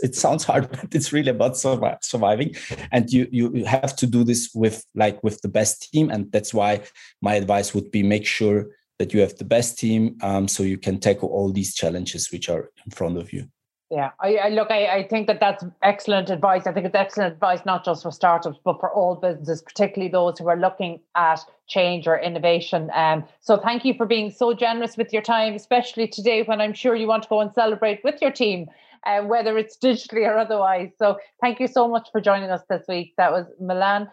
it 0.03 0.15
sounds 0.15 0.45
hard, 0.45 0.71
but 0.71 0.95
it's 0.95 1.13
really 1.13 1.31
about 1.31 1.53
survi- 1.53 2.03
surviving. 2.03 2.55
And 2.93 3.11
you, 3.11 3.29
you 3.31 3.65
have 3.65 3.95
to 3.97 4.07
do 4.07 4.25
this 4.25 4.51
with 4.55 4.85
like 4.95 5.23
with 5.23 5.41
the 5.43 5.49
best 5.49 5.91
team. 5.91 6.11
And 6.11 6.31
that's 6.33 6.53
why 6.53 6.83
my 7.23 7.35
advice 7.35 7.75
would 7.75 7.91
be 7.91 8.03
make 8.03 8.27
sure 8.27 8.67
that 8.99 9.15
you 9.15 9.21
have 9.21 9.37
the 9.37 9.45
best 9.45 9.79
team 9.79 10.17
um, 10.23 10.49
so 10.49 10.63
you 10.63 10.79
can 10.79 10.99
tackle 10.99 11.29
all 11.29 11.53
these 11.53 11.75
challenges 11.75 12.33
which 12.33 12.49
are 12.49 12.71
in 12.85 12.91
front 12.91 13.17
of 13.17 13.33
you. 13.33 13.49
Yeah, 13.91 14.11
I, 14.21 14.37
I 14.37 14.49
look. 14.51 14.71
I, 14.71 14.87
I 14.99 15.09
think 15.09 15.29
that 15.29 15.41
that's 15.41 15.65
excellent 15.83 16.29
advice. 16.29 16.67
I 16.67 16.73
think 16.73 16.85
it's 16.85 16.95
excellent 16.95 17.33
advice 17.33 17.61
not 17.65 17.87
just 17.87 18.03
for 18.03 18.11
startups 18.11 18.59
but 18.63 18.81
for 18.81 18.91
all 18.93 19.15
businesses, 19.15 19.63
particularly 19.63 20.13
those 20.13 20.39
who 20.39 20.49
are 20.49 20.59
looking 20.59 21.01
at 21.15 21.41
change 21.69 22.07
or 22.07 22.19
innovation. 22.19 22.91
Um, 22.95 23.25
so 23.41 23.57
thank 23.57 23.87
you 23.87 23.95
for 23.95 24.05
being 24.05 24.31
so 24.31 24.53
generous 24.53 24.99
with 24.99 25.11
your 25.11 25.23
time, 25.23 25.55
especially 25.55 26.07
today 26.07 26.43
when 26.43 26.61
I'm 26.61 26.75
sure 26.75 26.95
you 26.97 27.07
want 27.07 27.23
to 27.23 27.29
go 27.31 27.41
and 27.41 27.51
celebrate 27.55 28.05
with 28.05 28.21
your 28.21 28.31
team, 28.31 28.67
uh, 29.07 29.23
whether 29.23 29.57
it's 29.57 29.79
digitally 29.79 30.27
or 30.29 30.37
otherwise. 30.37 30.91
So 30.99 31.19
thank 31.41 31.59
you 31.59 31.67
so 31.67 31.89
much 31.89 32.09
for 32.13 32.21
joining 32.21 32.51
us 32.51 32.63
this 32.69 32.85
week. 32.89 33.15
That 33.17 33.33
was 33.33 33.47
Milan 33.59 34.11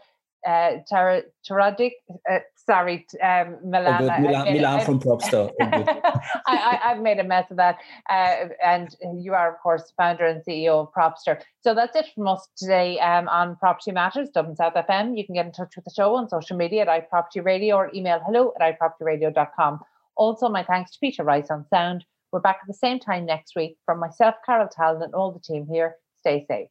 uh, 0.48 0.78
Taradik. 0.90 1.92
Uh, 2.30 2.40
sorry, 2.66 3.06
um, 3.22 3.58
Milan. 3.64 4.02
Oh, 4.02 4.22
Milan, 4.22 4.54
Milan 4.54 4.86
from 4.86 5.00
Propster. 5.00 5.52
I, 5.62 6.80
have 6.82 7.00
made 7.00 7.20
a 7.20 7.24
mess 7.24 7.50
of 7.52 7.58
that. 7.58 7.78
Uh, 8.10 8.50
and 8.64 8.96
you 9.16 9.34
are, 9.34 9.54
of 9.54 9.60
course, 9.62 9.94
founder 9.98 10.26
and 10.26 10.44
CEO 10.44 10.82
of 10.82 10.94
Propster. 10.94 11.42
So 11.62 11.74
that's 11.74 11.96
it 11.96 12.08
from 12.14 12.28
us 12.28 12.48
today 12.58 13.00
um, 13.00 13.28
on 13.30 13.56
Property 13.58 13.92
Matters, 13.92 14.30
Dublin 14.30 14.56
South 14.56 14.74
FM. 14.74 15.18
You 15.18 15.26
can 15.26 15.36
get 15.36 15.46
in 15.46 15.52
touch 15.52 15.76
with 15.76 15.86
the 15.86 15.92
show 15.92 16.16
on 16.16 16.30
social 16.30 16.58
media 16.58 16.86
at 16.86 17.10
iProperty 17.12 17.44
Radio 17.44 17.76
or 17.76 17.92
email 17.94 18.20
hello 18.26 18.54
at 18.60 18.80
iPropertyRadio.com. 18.80 19.80
Also, 20.18 20.50
my 20.50 20.64
thanks 20.64 20.92
to 20.92 21.00
Peter 21.00 21.24
Rice 21.24 21.50
on 21.50 21.66
sound. 21.70 22.06
We're 22.32 22.40
back 22.40 22.60
at 22.62 22.68
the 22.68 22.74
same 22.74 23.00
time 23.00 23.26
next 23.26 23.56
week. 23.56 23.78
From 23.86 24.00
myself, 24.00 24.36
Carol 24.46 24.68
Tallon, 24.68 25.04
and 25.04 25.14
all 25.14 25.32
the 25.32 25.40
team 25.40 25.68
here, 25.70 25.96
stay 26.22 26.46
safe. 26.48 26.70